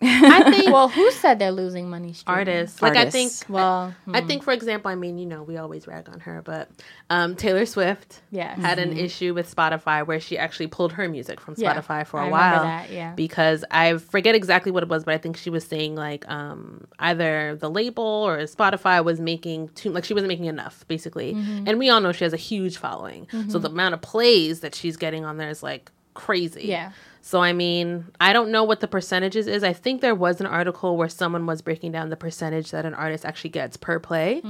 I 0.00 0.50
think 0.52 0.72
well, 0.72 0.88
who 0.88 1.10
said 1.10 1.38
they're 1.38 1.50
losing 1.50 1.90
money? 1.90 2.12
Streaming? 2.12 2.38
artists. 2.38 2.80
Like 2.80 2.96
I 2.96 3.10
think 3.10 3.26
Artists. 3.28 3.48
Well, 3.48 3.94
I 4.12 4.20
think, 4.20 4.42
for 4.44 4.52
example, 4.52 4.90
I 4.90 4.94
mean, 4.94 5.18
you 5.18 5.26
know, 5.26 5.42
we 5.42 5.56
always 5.56 5.86
rag 5.88 6.08
on 6.08 6.20
her, 6.20 6.40
but 6.42 6.70
um, 7.10 7.34
Taylor 7.34 7.66
Swift 7.66 8.20
Yes. 8.30 8.58
had 8.60 8.78
an 8.78 8.96
issue 8.96 9.34
with 9.34 9.52
Spotify 9.54 10.06
where 10.06 10.20
she 10.20 10.38
actually 10.38 10.68
pulled 10.68 10.92
her 10.92 11.08
music 11.08 11.40
from 11.40 11.54
Yeah, 11.56 11.74
Spotify 11.74 12.06
for 12.06 12.20
a 12.20 12.26
I 12.26 12.30
while. 12.30 12.62
that, 12.62 12.90
yeah. 12.92 13.12
Because 13.14 13.64
I 13.70 13.96
forget 13.98 14.34
exactly 14.34 14.70
what 14.70 14.82
it 14.84 14.88
was, 14.88 15.04
but 15.04 15.14
I 15.14 15.18
think 15.18 15.36
she 15.36 15.50
was 15.50 15.64
saying 15.64 15.96
like 15.96 16.28
um, 16.30 16.86
either 17.00 17.56
the 17.56 17.68
label 17.70 18.04
or 18.04 18.38
Spotify 18.44 19.04
was 19.04 19.18
making 19.20 19.68
too 19.70 19.90
like 19.90 20.04
she 20.04 20.14
wasn't 20.14 20.28
making 20.28 20.46
enough, 20.46 20.86
basically. 20.86 21.34
Mm-hmm. 21.34 21.64
And 21.66 21.78
we 21.78 21.90
all 21.90 22.00
know 22.00 22.12
she 22.12 22.24
has 22.24 22.32
a 22.32 22.36
huge 22.38 22.76
following, 22.76 23.26
so 23.48 23.58
the 23.58 23.68
amount 23.68 23.94
of 23.94 24.00
plays 24.00 24.60
that 24.60 24.74
she's 24.74 24.96
getting 24.96 25.24
on 25.24 25.38
there 25.38 25.48
is 25.50 25.62
like 25.62 25.90
crazy. 26.14 26.66
Yeah. 26.66 26.92
So 27.20 27.40
I 27.40 27.52
mean, 27.52 28.06
I 28.20 28.32
don't 28.32 28.50
know 28.50 28.64
what 28.64 28.80
the 28.80 28.88
percentages 28.88 29.46
is. 29.46 29.62
I 29.62 29.72
think 29.72 30.00
there 30.00 30.14
was 30.14 30.40
an 30.40 30.46
article 30.46 30.96
where 30.96 31.08
someone 31.08 31.46
was 31.46 31.62
breaking 31.62 31.92
down 31.92 32.08
the 32.10 32.16
percentage 32.16 32.70
that 32.70 32.84
an 32.84 32.94
artist 32.94 33.24
actually 33.24 33.50
gets 33.50 33.76
per 33.76 33.98
play. 33.98 34.40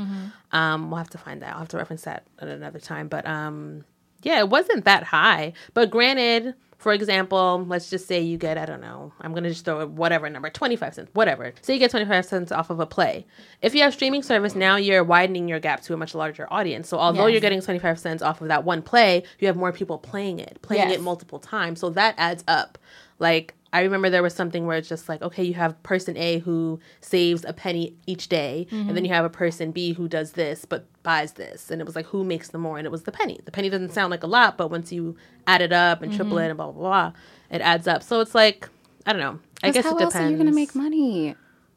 Um, 0.52 0.90
we'll 0.90 0.98
have 0.98 1.10
to 1.10 1.18
find 1.18 1.42
that. 1.42 1.52
I'll 1.52 1.60
have 1.60 1.68
to 1.68 1.76
reference 1.76 2.02
that 2.02 2.24
at 2.38 2.48
another 2.48 2.78
time. 2.80 3.08
But 3.08 3.26
um, 3.26 3.84
yeah, 4.22 4.38
it 4.38 4.48
wasn't 4.48 4.84
that 4.84 5.04
high. 5.04 5.52
But 5.74 5.90
granted, 5.90 6.54
for 6.78 6.92
example, 6.92 7.64
let's 7.66 7.90
just 7.90 8.06
say 8.06 8.20
you 8.20 8.38
get 8.38 8.56
I 8.56 8.64
don't 8.64 8.80
know. 8.80 9.12
I'm 9.20 9.34
gonna 9.34 9.48
just 9.48 9.64
throw 9.64 9.84
whatever 9.86 10.30
number, 10.30 10.48
twenty 10.50 10.76
five 10.76 10.94
cents, 10.94 11.10
whatever. 11.12 11.52
So 11.62 11.72
you 11.72 11.78
get 11.80 11.90
twenty 11.90 12.06
five 12.06 12.24
cents 12.24 12.52
off 12.52 12.70
of 12.70 12.78
a 12.78 12.86
play. 12.86 13.26
If 13.62 13.74
you 13.74 13.82
have 13.82 13.92
streaming 13.92 14.22
service, 14.22 14.54
now 14.54 14.76
you're 14.76 15.02
widening 15.02 15.48
your 15.48 15.58
gap 15.58 15.80
to 15.82 15.94
a 15.94 15.96
much 15.96 16.14
larger 16.14 16.46
audience. 16.52 16.88
So 16.88 16.96
although 16.98 17.26
Yes. 17.26 17.32
you're 17.32 17.40
getting 17.40 17.60
twenty 17.62 17.80
five 17.80 17.98
cents 17.98 18.22
off 18.22 18.40
of 18.40 18.48
that 18.48 18.64
one 18.64 18.82
play, 18.82 19.24
you 19.40 19.48
have 19.48 19.56
more 19.56 19.72
people 19.72 19.98
playing 19.98 20.38
it, 20.38 20.58
playing 20.62 20.88
Yes. 20.88 20.98
it 20.98 21.02
multiple 21.02 21.40
times. 21.40 21.80
So 21.80 21.90
that 21.90 22.14
adds 22.16 22.44
up. 22.46 22.78
Like 23.18 23.54
I 23.72 23.82
remember 23.82 24.08
there 24.08 24.22
was 24.22 24.34
something 24.34 24.66
where 24.66 24.78
it's 24.78 24.88
just 24.88 25.08
like, 25.08 25.20
okay, 25.20 25.44
you 25.44 25.54
have 25.54 25.80
person 25.82 26.16
A 26.16 26.38
who 26.38 26.80
saves 27.02 27.44
a 27.44 27.52
penny 27.52 27.94
each 28.06 28.28
day, 28.28 28.66
and 28.70 28.96
then 28.96 29.04
you 29.04 29.12
have 29.12 29.24
a 29.26 29.30
person 29.30 29.72
B 29.72 29.92
who 29.92 30.08
does 30.08 30.32
this 30.32 30.64
but 30.64 30.86
buys 31.02 31.32
this, 31.32 31.70
and 31.70 31.80
it 31.80 31.84
was 31.84 31.94
like 31.94 32.06
who 32.06 32.24
makes 32.24 32.48
the 32.48 32.58
more, 32.58 32.78
and 32.78 32.86
it 32.86 32.90
was 32.90 33.02
the 33.02 33.12
penny. 33.12 33.38
The 33.44 33.50
penny 33.52 33.68
doesn't 33.68 33.92
sound 33.92 34.10
like 34.10 34.22
a 34.22 34.26
lot, 34.26 34.56
but 34.56 34.70
once 34.70 34.90
you 34.92 35.16
add 35.46 35.60
it 35.60 35.72
up 35.72 36.00
and 36.02 36.14
triple 36.14 36.38
it 36.38 36.48
and 36.48 36.56
blah 36.56 36.70
blah 36.70 36.80
blah, 36.82 37.12
it 37.50 37.60
adds 37.60 37.86
up. 37.86 38.02
So 38.02 38.20
it's 38.20 38.34
like 38.34 38.68
I 39.06 39.12
don't 39.12 39.20
know. 39.20 39.38
I 39.62 39.70
guess 39.70 39.84
how 39.84 39.96
it 39.98 40.02
else 40.02 40.16
are 40.16 40.30
you 40.30 40.36
gonna 40.38 40.52
make 40.52 40.74
money? 40.74 41.34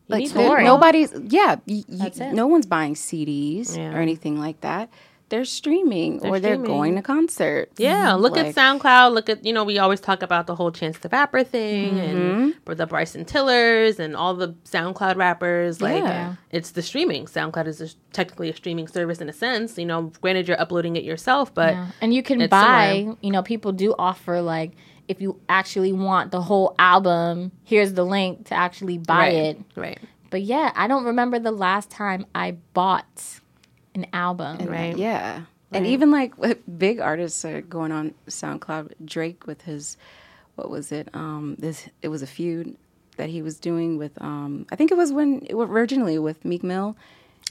Like 0.08 0.24
need 0.24 0.32
there- 0.32 0.62
nobody's 0.64 1.14
yeah, 1.28 1.56
y- 1.68 1.84
y- 1.90 2.32
no 2.34 2.48
one's 2.48 2.66
buying 2.66 2.96
CDs 2.96 3.76
Yeah. 3.78 3.94
or 3.94 4.02
anything 4.02 4.38
like 4.40 4.62
that. 4.62 4.90
They're 5.32 5.46
streaming 5.46 6.24
or 6.24 6.40
they're 6.40 6.58
going 6.58 6.96
to 6.98 7.02
concerts. 7.02 7.80
Yeah, 7.80 8.14
look 8.14 8.36
Like- 8.36 8.48
at 8.48 8.56
SoundCloud. 8.56 9.14
Look 9.14 9.30
at 9.30 9.44
you 9.44 9.54
know 9.54 9.64
we 9.64 9.80
always 9.80 10.00
talk 10.00 10.22
about 10.22 10.46
the 10.46 10.54
whole 10.56 10.72
Chance 10.72 11.00
the 11.00 11.10
Rapper 11.10 11.44
thing 11.44 11.96
Mm-hmm. 11.96 12.00
and 12.00 12.56
for 12.66 12.76
the 12.76 12.86
Bryson 12.86 13.26
Tillers 13.26 14.00
and 14.00 14.16
all 14.16 14.36
the 14.36 14.50
SoundCloud 14.66 15.16
rappers. 15.16 15.82
Like 15.82 16.04
Yeah. 16.04 16.36
it's 16.52 16.72
the 16.72 16.84
streaming. 16.84 17.26
SoundCloud 17.26 17.66
is 17.68 17.82
a, 17.82 17.88
technically 18.14 18.50
a 18.50 18.56
streaming 18.56 18.88
service 18.88 19.20
in 19.22 19.28
a 19.30 19.34
sense. 19.34 19.78
You 19.78 19.86
know, 19.88 20.12
granted 20.22 20.48
you're 20.48 20.62
uploading 20.62 20.96
it 20.98 21.04
yourself, 21.04 21.54
but 21.54 21.74
Yeah. 21.74 21.88
And 22.02 22.14
you 22.14 22.22
can 22.22 22.48
buy, 22.50 22.98
similar. 23.00 23.18
you 23.22 23.32
know, 23.32 23.42
people 23.42 23.72
do 23.72 23.96
offer 23.98 24.42
like 24.42 24.74
if 25.08 25.20
you 25.22 25.40
actually 25.50 25.92
want 25.92 26.32
the 26.32 26.42
whole 26.42 26.76
album, 26.80 27.52
here's 27.64 27.94
the 27.94 28.06
link 28.06 28.48
to 28.48 28.54
actually 28.54 28.98
buy 28.98 29.18
right, 29.18 29.34
it. 29.34 29.62
right, 29.76 30.00
But 30.30 30.44
yeah, 30.44 30.72
I 30.76 30.88
don't 30.88 31.04
remember 31.04 31.38
the 31.40 31.52
last 31.52 31.90
time 31.90 32.26
I 32.34 32.52
bought 32.74 33.40
an 33.96 34.08
album. 34.14 34.58
right. 34.68 34.98
Yeah. 34.98 35.42
And 35.74 35.88
even 35.88 36.12
like 36.12 36.34
big 36.78 37.00
artists 37.00 37.46
are 37.46 37.62
going 37.62 37.92
on 37.94 38.14
SoundCloud. 38.28 38.92
Drake 39.06 39.48
with 39.48 39.62
his, 39.62 39.96
what 40.56 40.70
was 40.70 40.92
it? 40.92 41.08
Um, 41.14 41.56
this 41.60 41.88
it 42.02 42.10
was 42.10 42.22
a 42.22 42.28
feud 42.28 42.76
that 43.16 43.30
he 43.30 43.42
was 43.42 43.58
doing 43.58 43.98
with. 43.98 44.12
Um, 44.22 44.66
I 44.72 44.76
think 44.76 44.92
it 44.92 44.98
was 44.98 45.14
when 45.14 45.46
it 45.50 45.54
was 45.56 45.70
originally 45.70 46.20
with 46.20 46.44
Meek 46.44 46.62
Mill, 46.62 46.98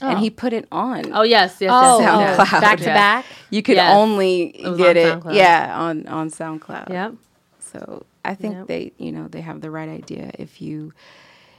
and 0.01 0.19
he 0.19 0.29
put 0.29 0.53
it 0.53 0.67
on. 0.71 1.11
Oh 1.13 1.23
yes, 1.23 1.57
yes, 1.59 1.71
Oh, 1.73 1.99
yes. 1.99 2.37
SoundCloud. 2.37 2.61
back 2.61 2.77
to 2.79 2.85
back. 2.85 3.25
You 3.49 3.63
could 3.63 3.77
Yes. 3.77 3.95
only 3.95 4.61
was 4.63 4.77
get 4.77 4.97
it, 4.97 5.19
SoundCloud. 5.19 5.33
yeah, 5.35 5.73
on 5.79 6.05
on 6.07 6.29
SoundCloud. 6.29 6.89
Yep. 6.89 7.15
So 7.59 8.05
I 8.23 8.35
think 8.35 8.53
Yep. 8.53 8.67
they, 8.67 8.91
you 8.99 9.11
know, 9.11 9.27
they 9.29 9.41
have 9.41 9.61
the 9.61 9.71
right 9.71 9.89
idea. 9.89 10.29
If 10.37 10.61
you, 10.61 10.93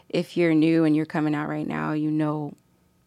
if 0.08 0.36
you're 0.36 0.54
new 0.54 0.84
and 0.84 0.94
you're 0.94 1.06
coming 1.06 1.34
out 1.34 1.48
right 1.48 1.66
now, 1.66 1.92
you 1.92 2.10
know 2.10 2.52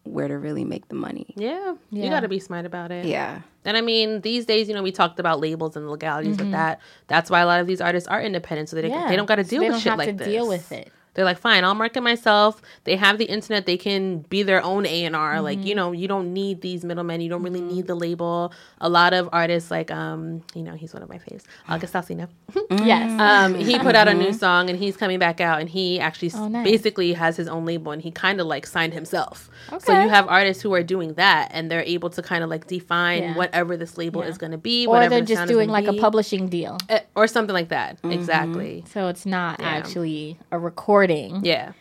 where 0.06 0.28
to 0.28 0.38
really 0.38 0.64
make 0.64 0.88
the 0.88 0.94
money. 0.94 1.32
Yeah, 1.36 1.74
you 1.90 2.08
got 2.10 2.20
to 2.20 2.28
be 2.28 2.38
smart 2.38 2.66
about 2.66 2.90
it. 2.92 3.04
Yeah. 3.06 3.40
And 3.64 3.76
I 3.76 3.80
mean, 3.80 4.20
these 4.20 4.46
days, 4.46 4.68
you 4.68 4.74
know, 4.74 4.82
we 4.82 4.92
talked 4.92 5.18
about 5.18 5.40
labels 5.40 5.76
and 5.76 5.90
legalities 5.90 6.36
Mm-hmm. 6.36 6.44
with 6.46 6.52
that. 6.52 6.80
That's 7.08 7.30
why 7.30 7.40
a 7.40 7.46
lot 7.46 7.60
of 7.60 7.66
these 7.66 7.80
artists 7.80 8.08
are 8.08 8.20
independent, 8.22 8.68
so 8.68 8.76
they 8.76 8.88
Yeah. 8.88 9.08
they 9.08 9.16
don't 9.16 9.26
got 9.26 9.36
to 9.36 9.44
So 9.44 9.50
deal 9.50 9.60
they 9.60 9.66
with 9.68 9.74
don't 9.74 9.80
shit 9.82 9.90
have 9.90 9.98
like 9.98 10.08
to 10.10 10.14
this. 10.14 10.28
deal 10.28 10.46
with 10.48 10.70
it. 10.72 10.92
They're 11.16 11.24
like, 11.24 11.38
fine, 11.38 11.64
I'll 11.64 11.74
market 11.74 12.02
myself. 12.02 12.62
They 12.84 12.94
have 12.96 13.18
the 13.18 13.24
internet. 13.24 13.66
They 13.66 13.76
can 13.78 14.18
be 14.28 14.44
their 14.44 14.62
own 14.62 14.86
A 14.86 15.04
and 15.04 15.16
R. 15.16 15.40
Like, 15.40 15.58
you 15.64 15.64
Mm-hmm. 15.72 15.76
know, 15.76 15.92
you 15.92 16.06
don't 16.06 16.32
need 16.32 16.60
these 16.60 16.84
middlemen. 16.84 17.20
You 17.22 17.28
don't 17.30 17.42
really 17.42 17.60
need 17.62 17.86
the 17.88 17.94
label. 17.94 18.52
A 18.80 18.88
lot 18.88 19.12
of 19.14 19.28
artists, 19.32 19.70
like, 19.70 19.90
um, 19.90 20.42
you 20.54 20.62
know, 20.62 20.74
he's 20.74 20.92
one 20.94 21.02
of 21.02 21.08
my 21.08 21.18
faves, 21.18 21.42
August 21.68 21.94
Alsina. 21.94 22.28
Yes. 22.70 23.18
Um, 23.20 23.54
he 23.54 23.78
put 23.78 23.94
out 23.96 24.06
a 24.08 24.14
new 24.14 24.32
song 24.32 24.70
and 24.70 24.78
he's 24.78 24.96
coming 24.96 25.18
back 25.18 25.40
out 25.40 25.60
and 25.60 25.68
he 25.70 25.98
actually 25.98 26.26
Mm-hmm. 26.28 26.42
Oh, 26.42 26.48
nice. 26.48 26.64
basically 26.64 27.12
has 27.14 27.36
his 27.36 27.48
own 27.48 27.64
label 27.64 27.92
and 27.92 28.02
he 28.02 28.10
kind 28.10 28.40
of 28.40 28.46
like 28.46 28.66
signed 28.66 28.92
himself. 28.92 29.48
Okay. 29.72 29.84
So 29.86 30.02
you 30.02 30.08
have 30.10 30.26
artists 30.28 30.62
who 30.62 30.74
are 30.74 30.82
doing 30.82 31.14
that 31.14 31.48
and 31.52 31.70
they're 31.70 31.82
able 31.82 32.10
to 32.10 32.20
kind 32.22 32.44
of 32.44 32.50
like 32.50 32.66
define 32.66 33.22
Yeah. 33.22 33.34
whatever 33.36 33.76
this 33.76 33.96
label 33.96 34.22
Yeah. 34.22 34.28
is 34.28 34.36
going 34.38 34.52
to 34.52 34.58
be, 34.58 34.86
or 34.86 34.90
whatever 34.90 35.10
they're 35.14 35.20
the 35.20 35.26
just 35.34 35.46
doing 35.48 35.68
gonna 35.68 35.80
like 35.86 35.88
a 35.88 35.98
publishing 36.00 36.48
deal. 36.48 36.76
Eh, 36.88 37.00
or 37.14 37.26
something 37.26 37.54
like 37.54 37.68
that. 37.70 37.96
Mm-hmm. 38.02 38.12
Exactly. 38.12 38.84
So 38.92 39.08
it's 39.08 39.24
not 39.24 39.60
Yeah. 39.60 39.66
actually 39.68 40.38
a 40.50 40.58
recording. 40.58 41.05
Yeah. 41.42 41.72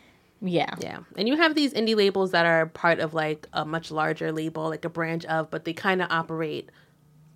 Yeah. 0.41 0.75
Yeah. 0.79 0.99
And 1.17 1.27
you 1.27 1.37
have 1.37 1.55
these 1.55 1.73
indie 1.73 1.95
labels 1.95 2.31
that 2.31 2.45
are 2.45 2.65
part 2.67 2.99
of 2.99 3.13
like 3.13 3.47
a 3.53 3.65
much 3.65 3.89
larger 3.91 4.31
label, 4.31 4.69
like 4.69 4.85
a 4.85 4.89
branch 4.89 5.25
of, 5.25 5.49
but 5.49 5.65
they 5.65 5.73
kind 5.73 6.01
of 6.01 6.11
operate 6.11 6.69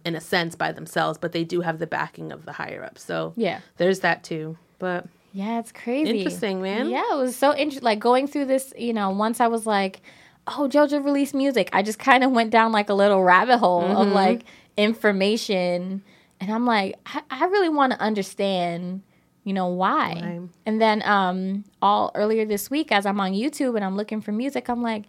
in 0.06 0.16
a 0.16 0.22
sense 0.22 0.56
by 0.56 0.72
themselves, 0.72 1.18
but 1.18 1.32
they 1.32 1.44
do 1.44 1.62
have 1.62 1.80
the 1.80 1.88
backing 1.88 2.32
of 2.32 2.46
the 2.46 2.52
higher 2.54 2.84
up. 2.84 2.98
So 2.98 3.34
Yeah. 3.36 3.60
there's 3.78 4.00
that 4.02 4.24
too. 4.24 4.58
But 4.80 5.08
Yeah, 5.34 5.60
it's 5.60 5.72
crazy. 5.72 6.18
Interesting, 6.20 6.62
man. 6.62 6.90
Yeah, 6.90 7.04
it 7.14 7.18
was 7.18 7.36
so 7.36 7.56
interesting. 7.56 7.84
Like 7.86 8.00
going 8.00 8.28
through 8.28 8.46
this, 8.46 8.74
you 8.78 8.94
know, 8.94 9.10
once 9.12 9.40
I 9.40 9.48
was 9.48 9.66
like, 9.66 10.02
oh, 10.48 10.68
JoJo 10.72 11.04
released 11.06 11.34
music, 11.36 11.70
I 11.74 11.82
just 11.84 12.00
kind 12.00 12.24
of 12.24 12.32
went 12.32 12.50
down 12.50 12.72
like 12.72 12.90
a 12.90 12.94
little 12.94 13.24
rabbit 13.24 13.58
hole 13.60 13.84
of 13.86 14.08
Mm-hmm. 14.08 14.14
like 14.14 14.44
information. 14.78 16.04
And 16.42 16.52
I'm 16.52 16.66
like, 16.66 16.96
I, 17.06 17.22
I 17.30 17.46
really 17.46 17.70
want 17.70 17.92
to 17.94 18.00
understand, 18.00 19.02
you 19.50 19.54
know, 19.54 19.68
why. 19.68 20.14
Why. 20.14 20.40
And 20.66 20.80
then 20.80 21.02
um 21.04 21.66
all 21.82 22.12
earlier 22.16 22.46
this 22.46 22.70
week, 22.70 22.92
as 22.92 23.06
I'm 23.06 23.20
on 23.20 23.32
YouTube 23.34 23.76
and 23.76 23.84
I'm 23.84 23.98
looking 23.98 24.22
for 24.22 24.32
music, 24.32 24.70
I'm 24.70 24.82
like, 24.84 25.06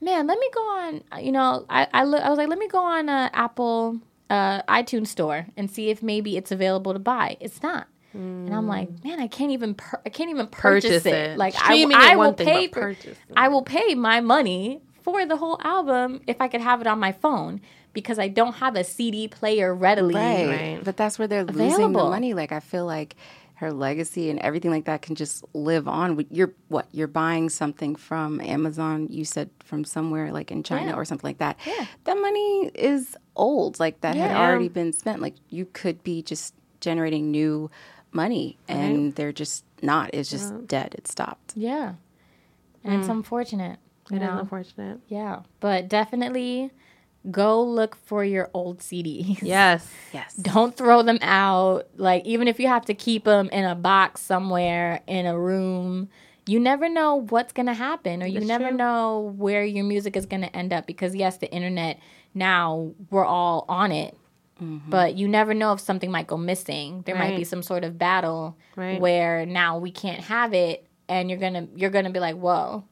man, 0.00 0.26
let 0.26 0.38
me 0.38 0.48
go 0.52 0.60
on, 0.60 1.02
you 1.22 1.32
know, 1.32 1.64
I, 1.68 1.86
I, 1.92 2.04
look, 2.04 2.22
I 2.22 2.28
was 2.28 2.38
like, 2.38 2.48
let 2.48 2.58
me 2.58 2.68
go 2.68 2.78
on 2.82 3.08
uh, 3.08 3.30
Apple 3.32 3.98
uh, 4.28 4.62
iTunes 4.62 5.08
store 5.08 5.46
and 5.56 5.70
see 5.70 5.90
if 5.90 6.02
maybe 6.02 6.36
it's 6.36 6.50
available 6.50 6.92
to 6.92 6.98
buy. 6.98 7.36
It's 7.40 7.62
not. 7.62 7.86
And 8.12 8.54
I'm 8.54 8.66
like, 8.66 8.88
man, 9.04 9.20
I 9.20 9.26
can't 9.26 9.50
even 9.50 9.74
pur- 9.74 10.00
I 10.06 10.08
can't 10.08 10.30
even 10.30 10.46
purchase, 10.46 11.02
Purchase 11.02 11.06
it. 11.06 11.14
it. 11.32 11.38
Like 11.38 11.54
I, 11.54 11.64
Streaming 11.64 11.98
I 11.98 12.12
is 12.12 12.16
one 12.16 12.26
will 12.28 12.32
thing, 12.32 12.46
pay 12.46 12.68
for 12.68 12.80
purchasing 12.80 13.14
I 13.36 13.48
will 13.48 13.62
pay 13.62 13.94
my 13.94 14.20
money 14.22 14.80
for 15.02 15.26
the 15.26 15.36
whole 15.36 15.60
album 15.62 16.22
if 16.26 16.40
I 16.40 16.48
could 16.48 16.62
have 16.62 16.80
it 16.80 16.86
on 16.86 16.98
my 16.98 17.12
phone 17.12 17.60
because 17.92 18.18
I 18.18 18.28
don't 18.28 18.54
have 18.54 18.74
a 18.74 18.84
CD 18.84 19.28
player 19.28 19.74
readily. 19.74 20.14
Right. 20.14 20.46
Right. 20.48 20.80
But 20.82 20.96
that's 20.96 21.18
where 21.18 21.28
they're 21.28 21.44
losing 21.44 21.92
the 21.92 22.04
money. 22.04 22.32
Like 22.32 22.52
I 22.52 22.60
feel 22.60 22.86
like 22.86 23.16
her 23.56 23.72
legacy 23.72 24.28
and 24.28 24.38
everything 24.40 24.70
like 24.70 24.84
that 24.84 25.00
can 25.00 25.14
just 25.14 25.42
live 25.54 25.88
on. 25.88 26.24
You're 26.30 26.52
what? 26.68 26.86
You're 26.92 27.08
buying 27.08 27.48
something 27.48 27.96
from 27.96 28.40
Amazon. 28.40 29.08
You 29.10 29.24
said 29.24 29.50
from 29.64 29.84
somewhere 29.84 30.30
like 30.30 30.50
in 30.50 30.62
China 30.62 30.88
Yeah. 30.88 30.94
or 30.94 31.04
something 31.06 31.26
like 31.26 31.38
that. 31.38 31.58
Yeah. 31.66 31.86
That 32.04 32.18
money 32.18 32.70
is 32.74 33.16
old. 33.34 33.80
Like 33.80 34.02
that 34.02 34.14
had 34.14 34.36
already 34.36 34.68
been 34.68 34.92
spent. 34.92 35.22
Like 35.22 35.34
you 35.48 35.66
could 35.72 36.02
be 36.04 36.22
just 36.22 36.54
generating 36.80 37.30
new 37.30 37.70
money, 38.12 38.58
and 38.68 39.14
they're 39.14 39.32
just 39.32 39.64
not. 39.80 40.10
It's 40.12 40.30
just 40.30 40.66
dead. 40.66 40.94
It 40.98 41.08
stopped. 41.08 41.54
Yeah. 41.56 41.94
And 42.84 43.00
it's 43.00 43.08
mm. 43.08 43.12
unfortunate. 43.12 43.78
it 44.10 44.16
is 44.16 44.20
know? 44.20 44.38
unfortunate. 44.38 45.00
Yeah. 45.08 45.40
But 45.60 45.88
definitely 45.88 46.72
go 47.30 47.62
look 47.62 47.96
for 48.06 48.24
your 48.24 48.50
old 48.54 48.78
CDs. 48.80 49.38
Yes. 49.42 49.86
Yes. 50.12 50.34
Don't 50.34 50.74
throw 50.74 51.02
them 51.02 51.18
out. 51.20 51.88
Like 51.96 52.24
even 52.24 52.48
if 52.48 52.58
you 52.58 52.68
have 52.68 52.86
to 52.86 52.94
keep 52.94 53.24
them 53.24 53.50
in 53.50 53.64
a 53.64 53.74
box 53.74 54.22
somewhere 54.22 55.02
in 55.06 55.26
a 55.26 55.38
room, 55.38 56.08
you 56.46 56.58
never 56.58 56.88
know 56.88 57.16
what's 57.16 57.52
going 57.52 57.66
to 57.66 57.74
happen 57.74 58.22
or 58.22 58.26
you 58.26 58.34
That's 58.40 58.46
never 58.46 58.68
true. 58.68 58.76
know 58.78 59.34
where 59.36 59.62
your 59.64 59.84
music 59.84 60.16
is 60.16 60.24
going 60.26 60.42
to 60.42 60.56
end 60.56 60.72
up 60.72 60.86
because 60.86 61.14
yes 61.14 61.36
the 61.38 61.50
internet 61.52 61.98
now 62.34 62.92
we're 63.10 63.24
all 63.26 63.64
on 63.68 63.90
it 63.92 64.16
mm-hmm. 64.62 64.88
but 64.88 65.16
you 65.16 65.26
never 65.28 65.52
know 65.54 65.72
if 65.72 65.80
something 65.80 66.10
might 66.10 66.28
go 66.28 66.36
missing 66.36 67.02
there 67.04 67.16
might 67.16 67.36
be 67.36 67.44
some 67.44 67.62
sort 67.62 67.82
of 67.84 67.98
battle 67.98 68.56
Right. 68.76 69.00
where 69.00 69.44
now 69.44 69.78
we 69.78 69.90
can't 69.90 70.20
have 70.20 70.54
it 70.54 70.86
and 71.08 71.28
you're 71.28 71.38
gonna 71.40 71.66
you're 71.74 71.90
gonna 71.90 72.10
be 72.10 72.20
like 72.20 72.36
whoa 72.36 72.84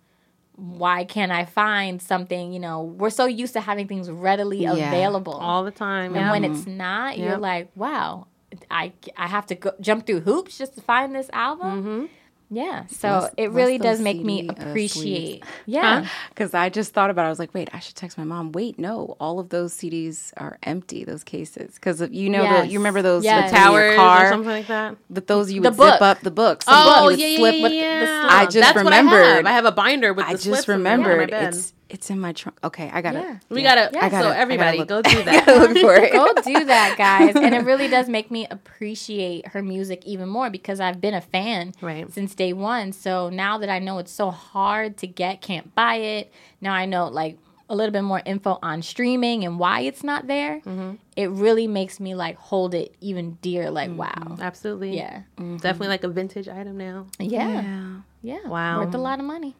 why 0.56 1.04
can't 1.04 1.32
i 1.32 1.44
find 1.44 2.00
something 2.00 2.52
you 2.52 2.60
know 2.60 2.82
we're 2.82 3.10
so 3.10 3.26
used 3.26 3.52
to 3.54 3.60
having 3.60 3.88
things 3.88 4.10
readily 4.10 4.58
Yeah. 4.62 4.72
available 4.72 5.34
All 5.34 5.64
the 5.64 5.70
time. 5.72 6.14
and 6.14 6.26
yeah. 6.26 6.30
when 6.30 6.44
it's 6.44 6.66
not 6.66 7.18
you're 7.18 7.38
like 7.38 7.70
wow 7.74 8.26
i 8.70 8.92
i 9.16 9.26
have 9.26 9.46
to 9.46 9.54
go 9.56 9.72
jump 9.80 10.06
through 10.06 10.20
hoops 10.20 10.56
just 10.58 10.74
to 10.76 10.80
find 10.80 11.14
this 11.14 11.28
album 11.32 11.82
Mm-hmm. 11.82 12.04
Yeah 12.50 12.86
so 12.86 13.20
What's- 13.20 13.34
it 13.36 13.50
really 13.50 13.78
does 13.78 14.00
make 14.00 14.20
me 14.22 14.42
CD, 14.42 14.48
uh, 14.48 14.52
appreciate 14.70 15.26
sleeves? 15.44 15.48
yeah 15.66 16.06
Because 16.28 16.54
I 16.54 16.68
just 16.68 16.92
thought 16.92 17.10
about 17.10 17.22
it. 17.22 17.26
I 17.26 17.30
was 17.30 17.38
like, 17.38 17.54
wait, 17.54 17.68
I 17.72 17.78
should 17.78 17.96
text 17.96 18.18
my 18.18 18.24
mom. 18.24 18.52
Wait, 18.52 18.78
no, 18.78 19.16
all 19.18 19.38
of 19.38 19.48
those 19.48 19.72
CDs 19.74 20.32
are 20.36 20.58
empty, 20.62 21.04
those 21.04 21.24
cases. 21.24 21.74
Because 21.76 22.00
you 22.10 22.28
know, 22.28 22.42
Yes. 22.42 22.66
the, 22.66 22.72
you 22.72 22.78
remember 22.78 23.02
those 23.02 23.24
Yes. 23.24 23.50
with 23.52 23.54
in 23.54 23.56
your 23.56 23.64
Towers 23.70 23.96
car? 23.96 24.26
or 24.26 24.28
something 24.30 24.50
like 24.50 24.66
that. 24.68 24.96
But 25.10 25.26
those 25.26 25.50
you 25.52 25.60
The 25.62 25.70
would 25.70 25.76
book. 25.76 25.92
zip 25.94 26.02
up 26.02 26.20
the 26.20 26.30
books. 26.30 26.66
Oh, 26.68 27.08
you 27.08 27.16
yeah, 27.18 27.26
yeah, 27.26 27.50
yeah, 27.50 27.62
with 27.62 27.72
yeah. 27.72 28.04
the. 28.26 28.32
I 28.32 28.44
just 28.46 28.56
That's 28.56 28.84
what 28.84 28.92
I 28.92 28.96
have. 28.96 29.04
remembered. 29.06 29.46
I 29.46 29.52
have 29.52 29.64
a 29.64 29.72
binder 29.72 30.12
with 30.12 30.26
I 30.26 30.32
the 30.32 30.38
slips 30.38 30.58
just 30.58 30.68
in 30.68 30.82
my 30.82 30.92
remembered 30.92 31.30
bed. 31.30 31.54
it's 31.54 31.72
it's 31.94 32.10
in 32.10 32.18
my 32.20 32.32
trunk. 32.32 32.58
Okay, 32.64 32.90
I 32.92 33.00
got 33.00 33.14
Yeah. 33.14 33.36
it. 33.36 33.38
We 33.48 33.62
gotta. 33.62 33.88
Yeah. 33.92 34.04
I 34.04 34.08
gotta- 34.10 34.24
so 34.24 34.30
I 34.32 34.36
everybody, 34.36 34.78
gotta 34.84 34.88
go 34.88 35.02
do 35.02 35.22
that. 35.24 35.46
look 35.60 35.78
for 35.78 35.94
it. 35.94 36.12
go 36.20 36.34
do 36.42 36.64
that 36.66 36.96
guys 36.98 37.34
and 37.36 37.54
it 37.54 37.64
really 37.64 37.88
does 37.88 38.08
make 38.08 38.30
me 38.30 38.46
appreciate 38.50 39.46
her 39.48 39.62
music 39.62 40.04
even 40.04 40.28
more 40.28 40.50
because 40.50 40.80
i've 40.80 41.00
been 41.00 41.14
a 41.14 41.20
fan 41.20 41.72
Right. 41.80 42.12
since 42.12 42.34
day 42.34 42.52
one 42.52 42.92
so 42.92 43.30
now 43.30 43.58
that 43.58 43.68
i 43.70 43.78
know 43.78 43.98
it's 43.98 44.10
so 44.12 44.30
hard 44.30 44.96
to 44.98 45.06
get 45.06 45.40
can't 45.40 45.74
buy 45.74 45.96
it 45.96 46.32
now 46.60 46.72
i 46.74 46.84
know 46.84 47.08
like 47.08 47.38
a 47.70 47.74
little 47.76 47.92
bit 47.92 48.02
more 48.02 48.20
info 48.26 48.58
on 48.62 48.82
streaming 48.82 49.44
and 49.44 49.58
why 49.58 49.80
it's 49.80 50.02
not 50.04 50.26
there 50.26 50.60
Mm-hmm. 50.60 50.92
it 51.16 51.30
really 51.30 51.66
makes 51.66 51.98
me 52.00 52.14
like 52.14 52.36
hold 52.36 52.74
it 52.74 52.94
even 53.00 53.38
dear 53.40 53.70
like 53.70 53.90
wow 53.96 54.36
Absolutely. 54.40 54.96
yeah 54.96 55.22
Definitely 55.38 55.88
like 55.88 56.04
a 56.04 56.08
vintage 56.08 56.48
item 56.48 56.76
now. 56.76 57.06
yeah 57.18 57.62
Yeah. 57.62 57.90
yeah 58.22 58.48
Wow. 58.48 58.84
worth 58.84 58.94
a 58.94 58.98
lot 58.98 59.18
of 59.18 59.24
money 59.24 59.54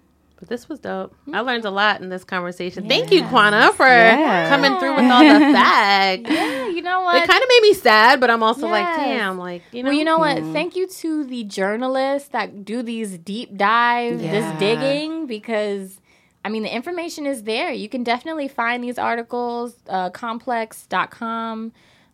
But 0.44 0.50
this 0.50 0.68
was 0.68 0.78
dope. 0.78 1.14
I 1.32 1.40
learned 1.40 1.64
a 1.64 1.70
lot 1.70 2.02
in 2.02 2.10
this 2.10 2.22
conversation. 2.22 2.86
Thank 2.86 3.10
you, 3.10 3.24
Quana, 3.28 3.72
for 3.72 3.86
Yeah. 3.86 4.50
coming 4.50 4.78
through 4.78 4.94
with 4.94 5.10
all 5.10 5.24
the 5.24 5.40
facts. 5.54 6.30
yeah 6.30 6.66
you 6.68 6.82
know 6.82 7.00
what? 7.00 7.16
It 7.16 7.26
kind 7.26 7.42
of 7.42 7.48
made 7.48 7.62
me 7.62 7.72
sad, 7.72 8.20
but 8.20 8.28
I'm 8.28 8.42
also 8.42 8.66
like, 8.68 8.84
damn, 8.84 9.38
like 9.38 9.62
you 9.72 9.82
know, 9.82 9.88
Well, 9.88 9.96
you 9.98 10.04
know 10.04 10.18
what? 10.18 10.36
Thank 10.52 10.76
you 10.76 10.86
to 10.86 11.24
the 11.24 11.44
journalists 11.44 12.28
that 12.30 12.62
do 12.66 12.82
these 12.82 13.16
deep 13.16 13.56
dives, 13.56 14.20
Yeah. 14.20 14.32
this 14.32 14.58
digging, 14.58 15.26
because 15.26 15.98
I 16.44 16.50
mean, 16.50 16.62
the 16.64 16.74
information 16.74 17.24
is 17.24 17.44
there. 17.44 17.72
You 17.72 17.88
can 17.88 18.04
definitely 18.04 18.48
find 18.48 18.84
these 18.84 18.98
articles, 18.98 19.76
uh, 19.88 20.10
complex.com. 20.10 21.72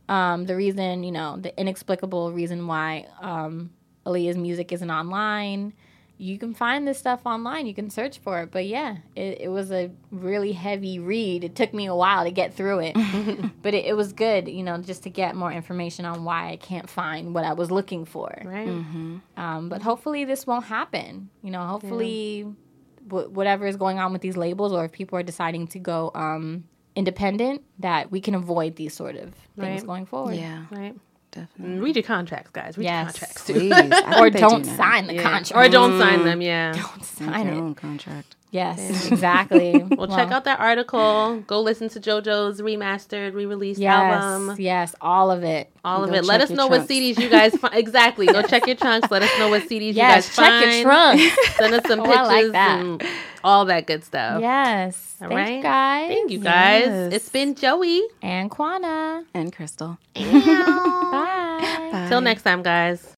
Um, 0.09 0.45
the 0.47 0.55
reason, 0.55 1.03
you 1.03 1.11
know, 1.11 1.37
the 1.37 1.59
inexplicable 1.59 2.31
reason 2.31 2.68
why 2.68 3.09
um, 3.20 3.70
Aaliyah's 4.07 4.37
music 4.37 4.70
isn't 4.70 4.91
online. 4.91 5.72
You 6.20 6.38
can 6.38 6.52
find 6.52 6.86
this 6.86 6.98
stuff 6.98 7.20
online. 7.24 7.66
You 7.66 7.72
can 7.72 7.88
search 7.88 8.18
for 8.18 8.42
it. 8.42 8.50
But 8.52 8.66
yeah, 8.66 8.98
it, 9.16 9.40
it 9.40 9.48
was 9.48 9.72
a 9.72 9.90
really 10.10 10.52
heavy 10.52 10.98
read. 10.98 11.44
It 11.44 11.54
took 11.54 11.72
me 11.72 11.86
a 11.86 11.94
while 11.94 12.24
to 12.24 12.30
get 12.30 12.52
through 12.52 12.80
it. 12.80 12.94
but 13.62 13.72
it, 13.72 13.86
it 13.86 13.96
was 13.96 14.12
good, 14.12 14.46
you 14.46 14.62
know, 14.62 14.76
just 14.78 15.02
to 15.04 15.10
get 15.10 15.34
more 15.34 15.50
information 15.50 16.04
on 16.04 16.24
why 16.24 16.50
I 16.50 16.56
can't 16.56 16.90
find 16.90 17.34
what 17.34 17.44
I 17.44 17.54
was 17.54 17.70
looking 17.70 18.04
for. 18.04 18.30
right? 18.44 18.68
Um, 19.36 19.68
but 19.70 19.80
hopefully 19.80 20.26
this 20.26 20.46
won't 20.46 20.64
happen. 20.66 21.30
You 21.42 21.52
know, 21.52 21.62
hopefully 21.66 22.42
wh- 23.08 23.32
whatever 23.32 23.66
is 23.66 23.76
going 23.76 23.98
on 23.98 24.12
with 24.12 24.20
these 24.20 24.36
labels, 24.36 24.72
or 24.74 24.84
if 24.84 24.92
people 24.92 25.18
are 25.18 25.22
deciding 25.22 25.68
to 25.68 25.78
go 25.78 26.10
um, 26.14 26.64
independent, 26.94 27.62
that 27.78 28.10
we 28.10 28.20
can 28.20 28.34
avoid 28.34 28.76
these 28.76 28.92
sort 28.94 29.16
of 29.16 29.30
things 29.58 29.80
Right. 29.80 29.86
going 29.86 30.04
forward. 30.06 30.36
Yeah, 30.36 30.66
Right. 30.70 30.94
Definitely. 31.31 31.74
And 31.74 31.83
read 31.83 31.97
your 31.97 32.03
contracts, 32.03 32.51
guys. 32.51 32.76
Read 32.78 32.85
Yes. 32.85 33.05
your 33.05 33.12
contracts 33.12 33.47
too. 33.47 33.53
Please. 33.55 34.18
Or 34.20 34.31
don't 34.31 34.62
do 34.62 34.76
sign 34.76 35.07
the 35.07 35.14
Yeah. 35.14 35.22
contract. 35.22 35.53
Or 35.55 35.68
don't 35.70 35.99
sign 35.99 36.20
mm. 36.20 36.24
them. 36.24 36.41
Yeah. 36.43 36.72
Don't 36.72 36.97
Make 36.97 37.05
sign 37.05 37.47
your 37.47 37.55
it. 37.55 37.59
own 37.59 37.74
contract. 37.74 38.37
Yes, 38.53 39.07
exactly. 39.11 39.84
Well, 39.96 40.09
check 40.09 40.30
out 40.32 40.44
that 40.44 40.59
article. 40.61 41.40
Go 41.46 41.61
listen 41.61 41.88
to 41.90 42.01
JoJo's 42.01 42.61
remastered, 42.61 43.34
re-released 43.34 43.78
yes, 43.80 44.22
album. 44.22 44.57
yes, 44.59 44.94
all 45.01 45.30
of 45.30 45.44
it. 45.44 45.70
All 45.84 46.03
of 46.05 46.11
Go 46.11 46.16
it. 46.16 46.24
Let 46.24 46.40
us 46.40 46.51
your 46.51 46.57
know 46.57 46.66
what. 46.66 46.88
CDs 46.88 47.18
you 47.18 47.28
guys 47.28 47.55
find. 47.57 47.74
exactly. 47.76 48.26
Go 48.26 48.42
check 48.42 48.66
your 48.66 48.76
trunks. 48.76 49.11
Let 49.11 49.22
us 49.22 49.30
know 49.38 49.48
what 49.51 49.62
CDs 49.68 49.94
Yes, 49.94 49.94
you 49.94 50.03
guys 50.03 50.28
find. 50.28 50.46
check 50.48 50.64
find. 50.64 50.74
your 50.74 50.82
trunk. 50.84 51.20
Send 51.59 51.74
us 51.74 51.86
some 51.86 52.01
Oh, 52.01 52.05
pictures 52.05 52.18
I 52.28 52.42
like 52.42 52.53
that. 52.53 52.80
and 52.80 53.03
all 53.44 53.64
that 53.66 53.86
good 53.86 54.03
stuff. 54.05 54.40
yes. 54.40 55.16
All 55.22 55.28
Thank 55.28 55.38
right. 55.38 55.57
you 55.57 55.62
guys. 55.62 56.09
Thank 56.09 56.30
you 56.32 56.38
guys. 56.40 56.86
Yes. 56.86 57.12
It's 57.12 57.28
been 57.28 57.55
Joey. 57.55 58.03
And 58.22 58.51
Kwana. 58.51 59.24
And 59.34 59.55
Crystal. 59.55 59.98
Bye. 60.14 61.88
Bye. 61.92 62.07
Till 62.09 62.20
next 62.20 62.42
time, 62.42 62.62
guys. 62.62 63.14